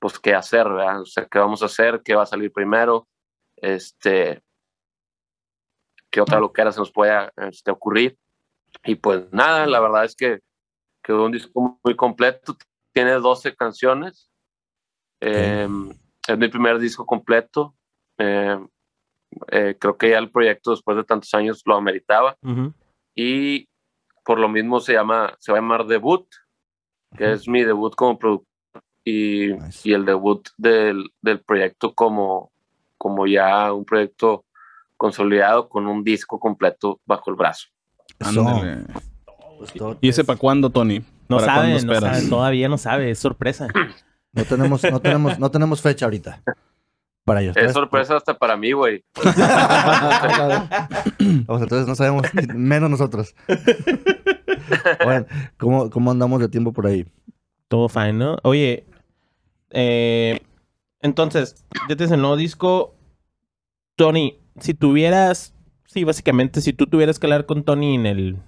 pues, 0.00 0.18
qué 0.18 0.34
hacer, 0.34 0.68
¿verdad? 0.68 1.02
O 1.02 1.06
sea, 1.06 1.26
qué 1.26 1.38
vamos 1.38 1.62
a 1.62 1.66
hacer, 1.66 2.02
qué 2.04 2.14
va 2.14 2.24
a 2.24 2.26
salir 2.26 2.52
primero, 2.52 3.06
este, 3.56 4.42
qué 6.10 6.20
otra 6.20 6.40
loquera 6.40 6.72
se 6.72 6.80
nos 6.80 6.90
pueda 6.90 7.32
este, 7.36 7.70
ocurrir. 7.70 8.18
Y 8.84 8.96
pues 8.96 9.32
nada, 9.32 9.66
la 9.66 9.80
verdad 9.80 10.04
es 10.04 10.16
que 10.16 10.40
quedó 11.02 11.26
un 11.26 11.32
disco 11.32 11.78
muy 11.84 11.94
completo, 11.94 12.56
tiene 12.92 13.12
12 13.12 13.54
canciones, 13.54 14.30
eh, 15.20 15.68
es 16.26 16.38
mi 16.38 16.48
primer 16.48 16.78
disco 16.78 17.04
completo. 17.06 17.74
eh, 18.18 18.58
eh, 19.52 19.76
creo 19.78 19.96
que 19.96 20.10
ya 20.10 20.18
el 20.18 20.30
proyecto 20.30 20.72
después 20.72 20.96
de 20.96 21.04
tantos 21.04 21.32
años 21.34 21.62
lo 21.64 21.76
ameritaba 21.76 22.36
Ujú. 22.42 22.74
y 23.14 23.68
por 24.24 24.38
lo 24.40 24.48
mismo 24.48 24.80
se 24.80 24.94
llama 24.94 25.36
se 25.38 25.52
va 25.52 25.58
a 25.58 25.60
llamar 25.60 25.86
debut 25.86 26.26
que 27.16 27.32
es 27.32 27.46
mi 27.46 27.62
debut 27.62 27.94
como 27.94 28.18
productor 28.18 28.49
y, 29.04 29.52
Nice. 29.54 29.88
y 29.88 29.92
el 29.92 30.04
debut 30.04 30.48
del, 30.56 31.10
del 31.22 31.40
proyecto 31.40 31.94
como 31.94 32.50
como 33.00 33.26
ya 33.26 33.72
un 33.72 33.86
proyecto 33.86 34.44
consolidado 34.98 35.70
con 35.70 35.86
un 35.86 36.04
disco 36.04 36.38
completo 36.38 37.00
bajo 37.06 37.30
el 37.30 37.36
brazo. 37.36 37.68
Ándale. 38.18 38.84
Pues 39.56 39.72
¿Y 40.02 40.10
ese 40.10 40.22
para 40.22 40.38
cuándo, 40.38 40.68
Tony? 40.68 41.02
No 41.26 41.38
¿Para 41.38 41.54
sabe, 41.54 41.82
no 41.82 41.94
sabe, 41.98 42.28
todavía 42.28 42.68
no 42.68 42.76
sabe, 42.76 43.10
es 43.10 43.18
sorpresa. 43.18 43.68
No 44.32 44.44
tenemos, 44.44 44.84
no 44.84 45.00
tenemos, 45.00 45.40
no 45.40 45.50
tenemos 45.50 45.82
fecha 45.82 46.04
ahorita. 46.04 46.40
Para 47.24 47.42
ellos. 47.42 47.56
es 47.56 47.72
sorpresa 47.72 48.16
hasta 48.16 48.38
para 48.38 48.56
mí 48.56 48.70
güey 48.70 49.04
Vamos, 51.18 51.62
entonces 51.62 51.88
no 51.88 51.96
sabemos, 51.96 52.28
menos 52.54 52.88
nosotros. 52.90 53.34
Bueno, 55.04 55.26
¿cómo, 55.58 55.90
¿cómo 55.90 56.12
andamos 56.12 56.40
de 56.40 56.48
tiempo 56.48 56.72
por 56.72 56.86
ahí? 56.86 57.04
Todo 57.70 57.88
fine, 57.88 58.14
¿no? 58.14 58.36
Oye, 58.42 58.84
eh, 59.70 60.40
entonces, 61.00 61.64
ya 61.88 61.94
tienes 61.94 62.10
el 62.10 62.20
nuevo 62.20 62.36
disco. 62.36 62.96
Tony, 63.94 64.40
si 64.58 64.74
tuvieras, 64.74 65.54
sí, 65.86 66.02
básicamente, 66.02 66.62
si 66.62 66.72
tú 66.72 66.88
tuvieras 66.88 67.20
que 67.20 67.26
hablar 67.26 67.46
con 67.46 67.62
Tony 67.62 67.94
en 67.94 68.06
el, 68.06 68.38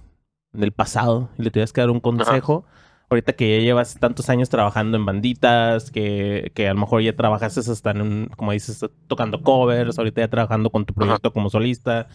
en 0.53 0.63
el 0.63 0.73
pasado 0.73 1.29
y 1.37 1.43
le 1.43 1.51
tuvieras 1.51 1.71
que 1.71 1.79
dar 1.79 1.89
un 1.89 2.01
consejo, 2.01 2.65
ahorita 3.09 3.31
que 3.31 3.57
ya 3.57 3.63
llevas 3.63 3.97
tantos 3.97 4.29
años 4.29 4.49
trabajando 4.49 4.97
en 4.97 5.05
banditas, 5.05 5.89
que, 5.89 6.51
que 6.53 6.67
a 6.67 6.73
lo 6.73 6.81
mejor 6.81 7.01
ya 7.01 7.15
trabajaste 7.15 7.61
hasta 7.61 7.91
en 7.91 8.01
un, 8.01 8.29
como 8.35 8.51
dices, 8.51 8.85
tocando 9.07 9.41
covers, 9.41 9.97
ahorita 9.97 10.19
ya 10.19 10.27
trabajando 10.27 10.69
con 10.69 10.85
tu 10.85 10.93
proyecto 10.93 11.31
como 11.31 11.49
solista, 11.49 12.09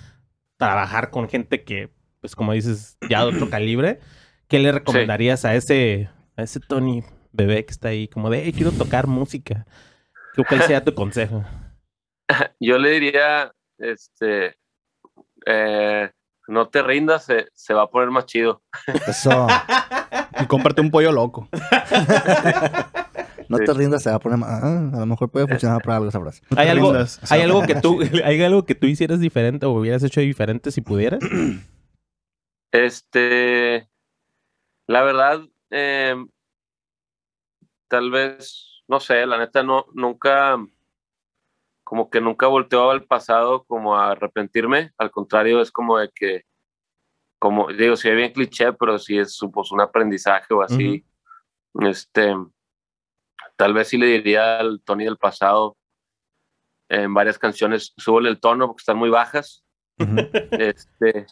trabajar 0.58 1.08
con 1.08 1.26
gente 1.26 1.64
que, 1.64 1.88
pues 2.20 2.36
como 2.36 2.52
dices, 2.52 2.98
ya 3.08 3.24
de 3.24 3.34
otro 3.34 3.48
calibre, 3.48 3.98
¿qué 4.46 4.58
le 4.58 4.72
recomendarías 4.72 5.46
a 5.46 5.54
ese, 5.54 6.10
a 6.38 6.42
ese 6.44 6.60
Tony 6.60 7.02
bebé 7.32 7.64
que 7.66 7.72
está 7.72 7.88
ahí 7.88 8.08
como 8.08 8.30
de, 8.30 8.42
"Hey, 8.44 8.52
quiero 8.52 8.70
tocar 8.72 9.06
música? 9.06 9.66
¿Qué 10.32 10.42
cuál 10.48 10.62
sea 10.62 10.84
tu 10.84 10.94
consejo? 10.94 11.44
yo 12.60 12.78
le 12.78 12.90
diría 12.90 13.52
este 13.78 14.56
eh, 15.46 16.10
no 16.46 16.68
te 16.68 16.82
rindas 16.82 17.24
se, 17.24 17.48
se 17.54 17.74
va 17.74 17.82
a 17.82 17.90
poner 17.90 18.10
más 18.10 18.26
chido 18.26 18.62
Eso. 19.06 19.46
Y 20.40 20.46
cómprate 20.46 20.80
un 20.80 20.90
pollo 20.90 21.10
loco. 21.12 21.48
No 23.48 23.58
te 23.58 23.72
rindas, 23.72 24.02
se 24.02 24.10
va 24.10 24.16
a 24.16 24.20
poner. 24.20 24.38
ma- 24.38 24.46
ah, 24.48 24.90
a 24.94 25.00
lo 25.00 25.06
mejor 25.06 25.30
puede 25.30 25.46
funcionar 25.48 25.80
para 25.82 25.96
algo, 25.96 26.10
sabrás. 26.10 26.42
No 26.50 26.56
te 26.56 26.62
¿Hay 26.62 26.68
algo, 26.68 26.92
rindas. 26.92 27.32
¿Hay 27.32 27.40
algo 27.40 27.62
que 27.66 27.74
tú, 27.76 27.98
hay 28.24 28.42
algo 28.42 28.64
que 28.66 28.74
tú 28.74 28.86
hicieras 28.86 29.20
diferente 29.20 29.66
o 29.66 29.70
hubieras 29.70 30.02
hecho 30.04 30.20
diferente 30.20 30.70
si 30.70 30.80
pudieras? 30.82 31.20
Este, 32.70 33.88
la 34.86 35.02
verdad, 35.02 35.40
eh, 35.70 36.16
tal 37.88 38.10
vez, 38.10 38.82
no 38.86 39.00
sé, 39.00 39.26
la 39.26 39.38
neta, 39.38 39.62
no, 39.62 39.86
nunca, 39.94 40.56
como 41.84 42.10
que 42.10 42.20
nunca 42.20 42.46
volteó 42.46 42.90
al 42.90 43.04
pasado 43.04 43.64
como 43.64 43.96
a 43.96 44.12
arrepentirme. 44.12 44.92
Al 44.98 45.10
contrario, 45.10 45.60
es 45.60 45.72
como 45.72 45.98
de 45.98 46.10
que, 46.14 46.44
como 47.38 47.68
digo, 47.68 47.96
si 47.96 48.08
es 48.08 48.16
bien 48.16 48.32
cliché, 48.32 48.72
pero 48.72 48.98
si 48.98 49.18
es 49.18 49.38
pues, 49.52 49.72
un 49.72 49.80
aprendizaje 49.80 50.52
o 50.54 50.62
así. 50.62 51.04
Este, 51.80 52.34
tal 53.56 53.72
vez 53.72 53.88
sí 53.88 53.98
le 53.98 54.06
diría 54.06 54.58
al 54.58 54.82
Tony 54.82 55.04
del 55.04 55.18
pasado 55.18 55.76
en 56.88 57.12
varias 57.12 57.38
canciones, 57.38 57.92
súbele 57.96 58.30
el 58.30 58.40
tono 58.40 58.66
porque 58.66 58.80
están 58.80 58.96
muy 58.96 59.10
bajas. 59.10 59.64
este, 60.52 61.26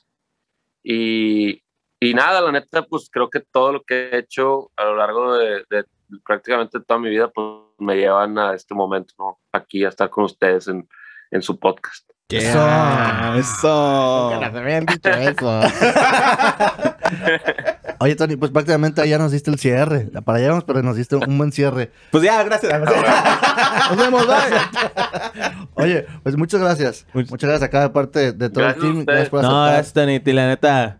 y, 0.82 1.62
y 2.00 2.14
nada, 2.14 2.40
la 2.40 2.52
neta, 2.52 2.82
pues 2.82 3.08
creo 3.10 3.28
que 3.30 3.40
todo 3.40 3.72
lo 3.72 3.82
que 3.82 4.10
he 4.10 4.18
hecho 4.18 4.70
a 4.76 4.84
lo 4.84 4.96
largo 4.96 5.36
de, 5.36 5.64
de 5.70 5.84
prácticamente 6.24 6.78
toda 6.80 7.00
mi 7.00 7.08
vida, 7.10 7.28
pues 7.34 7.46
me 7.78 7.96
llevan 7.96 8.38
a 8.38 8.54
este 8.54 8.74
momento, 8.74 9.14
¿no? 9.18 9.38
Aquí 9.52 9.84
a 9.84 9.88
estar 9.88 10.08
con 10.10 10.24
ustedes 10.24 10.68
en, 10.68 10.88
en 11.30 11.42
su 11.42 11.58
podcast. 11.58 12.08
Eso, 12.28 12.58
eso. 13.36 14.30
Nunca 14.34 14.48
nos 14.50 14.60
habían 14.60 14.84
dicho 14.86 15.08
eso. 15.10 15.60
Oye, 18.00 18.16
Tony, 18.16 18.36
pues 18.36 18.50
prácticamente 18.50 19.08
ya 19.08 19.16
nos 19.18 19.32
diste 19.32 19.50
el 19.50 19.58
cierre. 19.58 20.08
Para 20.24 20.38
allá 20.38 20.48
vamos, 20.48 20.64
pero 20.64 20.82
nos 20.82 20.96
diste 20.96 21.16
un 21.16 21.38
buen 21.38 21.52
cierre. 21.52 21.92
pues 22.10 22.24
ya, 22.24 22.42
gracias. 22.42 22.72
Nos 23.90 23.96
vemos, 23.96 24.26
bye. 24.26 24.34
Oye, 25.74 26.06
pues 26.24 26.36
muchas 26.36 26.60
gracias. 26.60 27.06
Much- 27.14 27.30
Muchas 27.30 27.48
gracias 27.48 27.68
a 27.68 27.70
cada 27.70 27.92
parte 27.92 28.32
de 28.32 28.50
todo 28.50 28.64
Gracias 28.64 28.84
el 28.84 28.92
team. 28.92 29.04
Gracias 29.04 29.28
por 29.28 29.42
no, 29.42 29.68
es 29.70 29.92
Tony, 29.92 30.20
y 30.24 30.32
la 30.32 30.48
neta. 30.48 30.98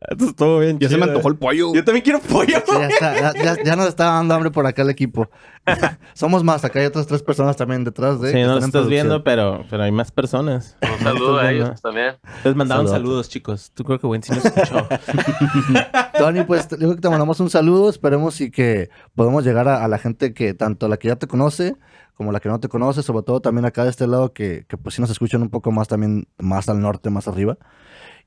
Esto 0.00 0.26
estuvo 0.26 0.58
bien 0.60 0.78
Ya 0.78 0.88
se 0.88 0.96
me 0.96 1.04
antojó 1.04 1.28
el 1.28 1.36
pollo. 1.36 1.74
Yo 1.74 1.84
también 1.84 2.04
quiero 2.04 2.20
pollo. 2.20 2.58
Sí, 2.64 2.72
ya, 2.72 2.86
está, 2.86 3.14
ya, 3.34 3.44
ya- 3.56 3.62
ya 3.64 3.76
nos 3.76 3.88
está 3.88 4.04
dando 4.04 4.34
hambre 4.34 4.50
por 4.50 4.64
acá 4.66 4.82
el 4.82 4.90
equipo. 4.90 5.28
Somos 6.14 6.44
más, 6.44 6.64
acá 6.64 6.78
hay 6.80 6.86
otras 6.86 7.06
tres 7.06 7.22
personas 7.22 7.56
también 7.56 7.82
detrás 7.84 8.20
de. 8.20 8.30
Sí, 8.32 8.40
no 8.42 8.48
lo 8.48 8.54
estás 8.58 8.70
producción. 8.70 8.88
viendo, 8.90 9.24
pero, 9.24 9.64
pero 9.68 9.82
hay 9.82 9.90
más 9.92 10.12
personas. 10.12 10.76
Un 10.82 11.04
saludo 11.04 11.38
a 11.38 11.50
ellos 11.50 11.80
también. 11.82 12.14
Les 12.44 12.54
mandaron 12.54 12.86
Saludos. 12.86 13.02
saludos, 13.02 13.28
chicos. 13.28 13.72
Tú 13.74 13.84
creo 13.84 13.98
que 13.98 14.06
Wendy 14.06 14.28
sí 14.28 14.34
nos 14.34 14.44
escuchó. 14.44 14.86
Tony, 16.18 16.42
pues 16.44 16.68
te 16.68 16.76
digo 16.76 16.94
que 16.94 17.00
te 17.00 17.08
mandamos 17.10 17.40
un 17.40 17.50
saludo. 17.50 17.90
Esperemos 17.90 18.40
y 18.40 18.50
que 18.50 18.90
podamos 19.14 19.44
llegar 19.44 19.68
a, 19.68 19.84
a 19.84 19.88
la 19.88 19.98
gente 19.98 20.32
que 20.32 20.54
tanto 20.54 20.88
la 20.88 20.96
que 20.96 21.08
ya 21.08 21.16
te 21.16 21.26
conoce 21.26 21.74
como 22.14 22.32
la 22.32 22.40
que 22.40 22.48
no 22.48 22.58
te 22.58 22.68
conoce, 22.68 23.02
sobre 23.04 23.22
todo 23.22 23.38
también 23.40 23.64
acá 23.64 23.84
de 23.84 23.90
este 23.90 24.08
lado 24.08 24.32
que, 24.32 24.64
que 24.66 24.76
pues 24.76 24.96
sí 24.96 25.00
nos 25.00 25.08
escuchan 25.08 25.40
un 25.40 25.50
poco 25.50 25.70
más 25.70 25.86
también, 25.86 26.26
más 26.36 26.68
al 26.68 26.80
norte, 26.80 27.10
más 27.10 27.28
arriba. 27.28 27.56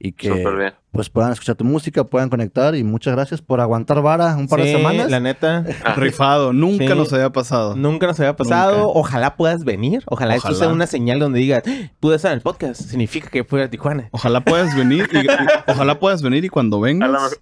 Y 0.03 0.13
que 0.13 0.73
pues 0.91 1.11
puedan 1.11 1.31
escuchar 1.31 1.55
tu 1.55 1.63
música, 1.63 2.03
puedan 2.03 2.27
conectar. 2.29 2.73
Y 2.75 2.83
muchas 2.83 3.13
gracias 3.13 3.39
por 3.39 3.61
aguantar 3.61 4.01
vara 4.01 4.35
un 4.35 4.47
par 4.47 4.59
de 4.61 4.65
Sí, 4.65 4.71
semanas. 4.71 5.11
La 5.11 5.19
neta, 5.19 5.63
Rifado. 5.95 6.53
Nunca 6.53 6.87
Sí. 6.87 6.95
nos 6.95 7.13
había 7.13 7.29
pasado. 7.31 7.75
nunca 7.75 8.07
nos 8.07 8.19
había 8.19 8.35
pasado. 8.35 8.77
Nunca. 8.87 8.99
Ojalá 8.99 9.35
puedas 9.37 9.63
venir. 9.63 10.01
Ojalá, 10.07 10.33
esto 10.35 10.47
Ojalá. 10.47 10.59
sea 10.65 10.69
una 10.73 10.87
señal 10.87 11.19
donde 11.19 11.37
digas, 11.39 11.61
pude 11.99 12.15
estar 12.15 12.31
en 12.31 12.37
el 12.37 12.41
podcast. 12.41 12.81
Significa 12.81 13.29
que 13.29 13.43
fui 13.43 13.61
a 13.61 13.69
Tijuana. 13.69 14.09
Ojalá 14.11 14.41
puedas 14.43 14.75
venir 14.75 15.07
y, 15.13 15.17
y- 15.19 15.27
ojalá 15.67 15.99
puedas 15.99 16.23
venir 16.23 16.43
y 16.45 16.49
cuando 16.49 16.79
vengas 16.79 17.39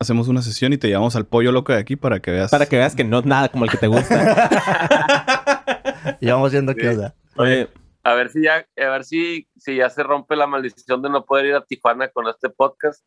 hacemos 0.00 0.26
una 0.28 0.42
sesión 0.42 0.72
y 0.72 0.78
te 0.78 0.88
llevamos 0.88 1.14
al 1.16 1.26
pollo 1.26 1.52
loco 1.52 1.72
de 1.72 1.78
aquí 1.78 1.94
para 1.94 2.18
que 2.20 2.32
veas. 2.32 2.50
Para 2.50 2.66
que 2.66 2.76
veas 2.76 2.96
que 2.96 3.04
no 3.04 3.20
es 3.20 3.26
nada 3.26 3.48
como 3.48 3.64
el 3.64 3.70
que 3.70 3.76
te 3.78 3.86
gusta. 3.86 4.50
Y 6.20 6.26
vamos 6.30 6.50
viendo 6.52 6.72
Sí. 6.72 6.78
qué 6.80 6.88
onda. 6.90 7.14
Oye, 7.36 7.68
A 8.10 8.14
ver 8.14 8.30
si 8.30 8.42
ya, 8.42 8.64
a 8.76 8.88
ver 8.90 9.04
si, 9.04 9.48
si 9.58 9.76
ya 9.76 9.90
se 9.90 10.02
rompe 10.02 10.34
la 10.36 10.46
maldición 10.46 11.02
de 11.02 11.10
no 11.10 11.24
poder 11.24 11.46
ir 11.46 11.54
a 11.54 11.60
Tijuana 11.64 12.08
con 12.08 12.26
este 12.28 12.48
podcast. 12.48 13.04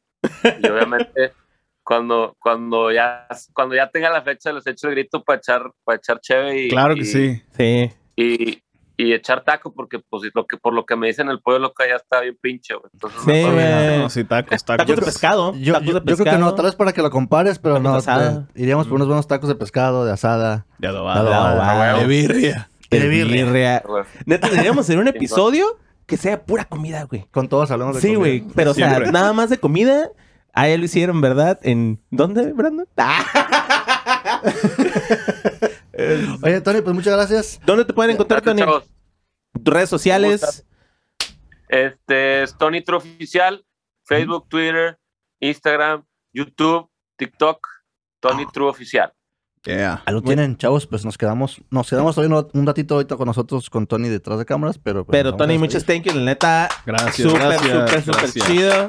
Y 0.62 0.68
obviamente 0.68 1.34
cuando, 1.84 2.36
cuando 2.40 2.92
ya, 2.92 3.28
cuando 3.54 3.74
ya 3.76 3.90
tenga 3.90 4.10
la 4.10 4.22
fecha 4.22 4.52
les 4.54 4.68
echo 4.68 4.88
el 4.90 4.94
grito 4.96 5.24
para 5.24 5.38
echar, 5.40 5.72
para 5.84 5.98
echar 5.98 6.20
cheve 6.20 6.66
y, 6.66 6.70
Claro 6.70 6.94
que 6.96 7.02
y- 7.02 7.06
sí. 7.06 7.42
sí. 7.58 7.92
y, 8.16 8.62
y 8.98 9.14
echar 9.14 9.44
taco, 9.44 9.74
porque 9.74 9.98
pues 10.08 10.30
lo 10.36 10.46
que, 10.46 10.58
por 10.58 10.74
lo 10.76 10.86
que 10.86 10.96
me 10.96 11.08
dicen 11.08 11.30
el 11.30 11.42
pollo 11.42 11.58
loco 11.58 11.84
ya 11.88 11.96
está 11.96 12.22
bien 12.22 12.38
pinche, 12.40 12.76
güey. 12.76 12.86
Entonces, 12.94 13.22
Sí, 13.24 13.52
güey. 13.52 13.98
No, 13.98 14.10
sí, 14.12 14.24
tacos, 14.24 14.64
tacos. 14.64 14.86
Tacos 14.86 14.96
de 14.98 15.02
pescado. 15.02 15.56
Yo, 15.56 15.74
tacos 15.74 15.88
yo- 15.88 15.94
de 15.94 16.00
yo 16.00 16.04
creo 16.06 16.18
que 16.18 16.24
pescado. 16.26 16.38
no, 16.46 16.54
tal 16.54 16.66
vez 16.66 16.76
para 16.76 16.94
que 16.94 17.02
lo 17.02 17.10
compares, 17.10 17.58
pero 17.58 17.76
Tacos 17.82 17.84
de 17.86 17.90
no. 17.90 17.96
asada. 17.98 18.48
te- 18.54 18.62
iríamos 18.62 18.86
por 18.86 18.98
unos 18.98 19.08
buenos 19.08 19.26
tacos 19.28 19.50
de 19.50 19.56
pescado, 19.56 20.06
de 20.06 20.12
asada. 20.12 20.68
De 20.78 20.88
De 20.88 20.88
adobado. 20.90 21.34
adobada. 21.34 21.98
De 21.98 22.06
birria. 22.06 22.68
De 23.00 23.08
birria. 23.08 23.46
birria. 23.46 23.84
Neta, 24.26 24.50
deberíamos 24.50 24.86
hacer 24.86 24.98
un 25.00 25.08
episodio 25.10 25.80
que 26.06 26.18
sea 26.18 26.44
pura 26.44 26.66
comida, 26.66 27.04
güey. 27.06 27.26
Con 27.32 27.48
todos 27.50 27.72
hablamos 27.72 27.96
de 27.96 28.02
Sí, 28.02 28.08
comida. 28.16 28.20
güey. 28.20 28.44
Pero, 28.56 28.72
o 28.72 28.74
sea, 28.74 28.90
Siempre. 28.90 29.12
nada 29.12 29.34
más 29.34 29.50
de 29.50 29.58
comida. 29.60 30.10
Ah, 30.54 30.68
ya 30.68 30.78
lo 30.78 30.84
hicieron, 30.84 31.22
¿verdad? 31.22 31.60
¿En 31.64 32.02
dónde, 32.12 32.52
Brandon? 32.52 32.86
Ah. 32.98 34.42
Oye, 36.44 36.62
Tony, 36.62 36.82
pues 36.82 36.96
muchas 36.96 37.14
gracias. 37.16 37.62
¿Dónde 37.66 37.86
te 37.86 37.94
pueden 37.94 38.12
encontrar, 38.12 38.42
Gracias, 38.42 38.66
Tony? 38.66 38.72
chavos. 38.72 38.90
Tus 39.64 39.74
redes 39.74 39.90
sociales. 39.90 40.66
Este 41.70 42.44
es 42.44 42.58
Tony 42.58 42.82
True 42.84 42.98
Oficial, 42.98 43.66
Facebook, 44.04 44.48
Twitter, 44.50 45.00
Instagram, 45.40 46.04
YouTube, 46.34 46.90
TikTok, 47.18 47.66
Tony 48.20 48.46
True 48.52 48.68
Oficial. 48.70 49.14
Yeah. 49.64 50.02
Ahí 50.06 50.14
lo 50.16 50.24
tienen, 50.24 50.58
chavos, 50.58 50.88
pues 50.88 51.06
nos 51.06 51.20
quedamos, 51.20 51.62
nos 51.70 51.88
quedamos 51.88 52.18
hoy 52.18 52.26
un- 52.26 52.66
ratito 52.66 52.96
ahorita 52.96 53.16
con 53.16 53.28
nosotros, 53.28 53.70
con 53.70 53.86
Tony 53.86 54.10
detrás 54.10 54.40
de 54.40 54.46
cámaras, 54.46 54.80
pero... 54.80 55.06
pues, 55.06 55.12
Pero, 55.16 55.36
Tony, 55.36 55.60
muchas 55.60 55.86
thank 55.86 56.04
you. 56.04 56.14
La 56.16 56.22
neta, 56.22 56.68
Gracias, 56.84 57.16
súper, 57.30 57.42
gracias, 57.42 58.04
súper, 58.06 58.30
súper 58.32 58.44
chido. 58.48 58.88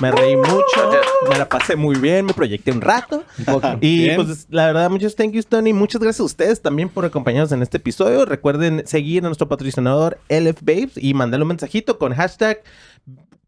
Me 0.00 0.10
reí 0.12 0.36
mucho. 0.36 0.90
Me 1.30 1.38
la 1.38 1.48
pasé 1.48 1.76
muy 1.76 1.96
bien. 1.98 2.24
Me 2.26 2.34
proyecté 2.34 2.70
un 2.72 2.80
rato. 2.80 3.22
Un 3.38 3.44
poco. 3.46 3.68
Y 3.80 4.04
Bien. 4.04 4.16
pues 4.16 4.46
la 4.50 4.66
verdad, 4.66 4.88
muchos 4.90 5.14
thank 5.16 5.32
yous, 5.32 5.46
Tony. 5.46 5.72
Muchas 5.72 6.00
gracias 6.00 6.20
a 6.20 6.24
ustedes 6.24 6.60
también 6.62 6.88
por 6.90 7.04
acompañarnos 7.04 7.52
en 7.52 7.62
este 7.62 7.76
episodio. 7.78 8.24
Recuerden 8.24 8.82
seguir 8.86 9.24
a 9.24 9.28
nuestro 9.28 9.48
patrocinador 9.48 10.18
LF 10.28 10.62
Babes 10.62 10.92
y 10.96 11.12
mandarle 11.14 11.44
un 11.44 11.48
mensajito 11.48 11.98
con 11.98 12.14
hashtag 12.14 12.62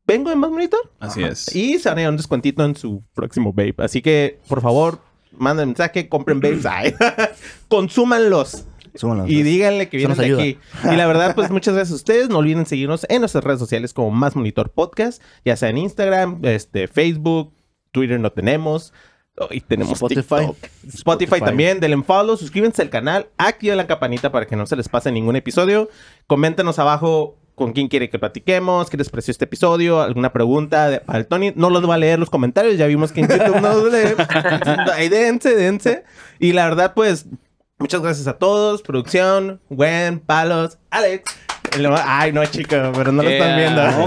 Vengo 0.07 0.31
de 0.31 0.37
más 0.37 0.51
bonito. 0.51 0.77
Así 1.01 1.23
es. 1.23 1.55
Y 1.55 1.79
se 1.79 1.89
van 1.89 1.99
a 2.01 2.09
un 2.09 2.17
descuentito 2.17 2.65
en 2.65 2.77
su 2.77 3.03
próximo 3.15 3.53
Babe. 3.53 3.75
Así 3.79 4.03
que, 4.03 4.41
por 4.49 4.61
favor, 4.61 4.99
manden 5.33 5.69
mensaje, 5.69 6.09
compren 6.09 6.41
Babes. 6.41 6.67
Ay. 6.67 6.95
Consúmanlos. 7.69 8.67
Y 8.95 8.99
pues. 8.99 9.27
díganle 9.27 9.89
que 9.89 9.97
vienen 9.97 10.17
de 10.17 10.25
ayuda. 10.25 10.43
aquí. 10.43 10.59
Y 10.85 10.97
la 10.97 11.07
verdad, 11.07 11.35
pues 11.35 11.51
muchas 11.51 11.75
gracias 11.75 11.93
a 11.93 11.97
ustedes. 11.97 12.29
No 12.29 12.39
olviden 12.39 12.67
seguirnos 12.67 13.07
en 13.09 13.21
nuestras 13.21 13.43
redes 13.43 13.59
sociales 13.59 13.95
como 13.95 14.11
Más 14.11 14.37
Monitor 14.37 14.71
Podcast, 14.71 15.23
ya 15.45 15.57
sea 15.57 15.71
en 15.71 15.79
Instagram, 15.79 16.41
este, 16.43 16.89
Facebook, 16.89 17.55
Twitter 17.91 18.21
no 18.21 18.33
tenemos. 18.33 18.93
Y 19.51 19.63
tenemos 19.63 19.95
Spotify. 19.95 20.47
TikTok. 20.47 20.57
Spotify, 20.95 21.41
también. 21.41 21.81
Denle 21.81 22.03
follow, 22.03 22.37
suscríbanse 22.37 22.83
al 22.83 22.91
canal, 22.91 23.29
activen 23.39 23.79
la 23.79 23.87
campanita 23.87 24.31
para 24.31 24.47
que 24.47 24.57
no 24.57 24.67
se 24.67 24.77
les 24.77 24.91
pase 24.91 25.11
ningún 25.11 25.37
episodio. 25.37 25.89
Coméntanos 26.27 26.79
abajo 26.79 27.39
con 27.55 27.73
quién 27.73 27.89
quiere 27.89 28.09
que 28.11 28.19
platiquemos, 28.19 28.89
qué 28.91 28.97
les 28.97 29.11
pareció 29.11 29.31
este 29.33 29.45
episodio, 29.45 30.01
alguna 30.01 30.33
pregunta 30.33 30.89
de- 30.91 31.01
para 31.01 31.19
el 31.19 31.27
Tony. 31.27 31.53
No 31.55 31.71
los 31.71 31.89
va 31.89 31.95
a 31.95 31.99
leer 31.99 32.19
los 32.19 32.31
comentarios, 32.31 32.77
ya 32.79 32.87
vimos 32.87 33.13
que 33.13 33.21
en 33.21 33.29
YouTube 33.29 33.61
no 33.61 33.75
los 33.75 33.93
lee. 33.93 34.15
Ahí 34.95 35.09
dense, 35.09 35.55
dense. 35.55 36.05
Y 36.39 36.53
la 36.53 36.65
verdad, 36.65 36.93
pues, 36.95 37.27
muchas 37.79 38.01
gracias 38.01 38.27
a 38.27 38.35
todos. 38.39 38.83
Producción, 38.83 39.61
Gwen, 39.71 40.19
Palos, 40.21 40.79
Alex. 40.91 41.25
Ay, 42.05 42.33
no, 42.33 42.45
chico, 42.47 42.77
pero 42.95 43.13
no 43.13 43.23
lo 43.23 43.29
están 43.31 43.57
Yeah. 43.59 43.71
viendo. 43.71 44.05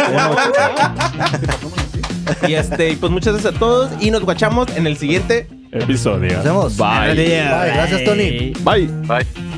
y 2.48 2.54
este, 2.54 2.90
y 2.92 2.96
pues 2.96 3.12
muchas 3.12 3.34
gracias 3.34 3.56
a 3.56 3.60
todos. 3.60 3.92
Y 4.02 4.12
nos 4.12 4.24
guachamos 4.24 4.68
en 4.76 4.86
el 4.88 4.98
siguiente 4.98 5.48
episodio. 5.72 6.34
Nos 6.38 6.44
vemos. 6.44 6.78
Bye. 6.78 7.16
Bye. 7.16 7.26
Gracias, 7.74 8.04
Tony. 8.04 8.54
Bye. 8.64 8.88
Bye. 9.08 9.55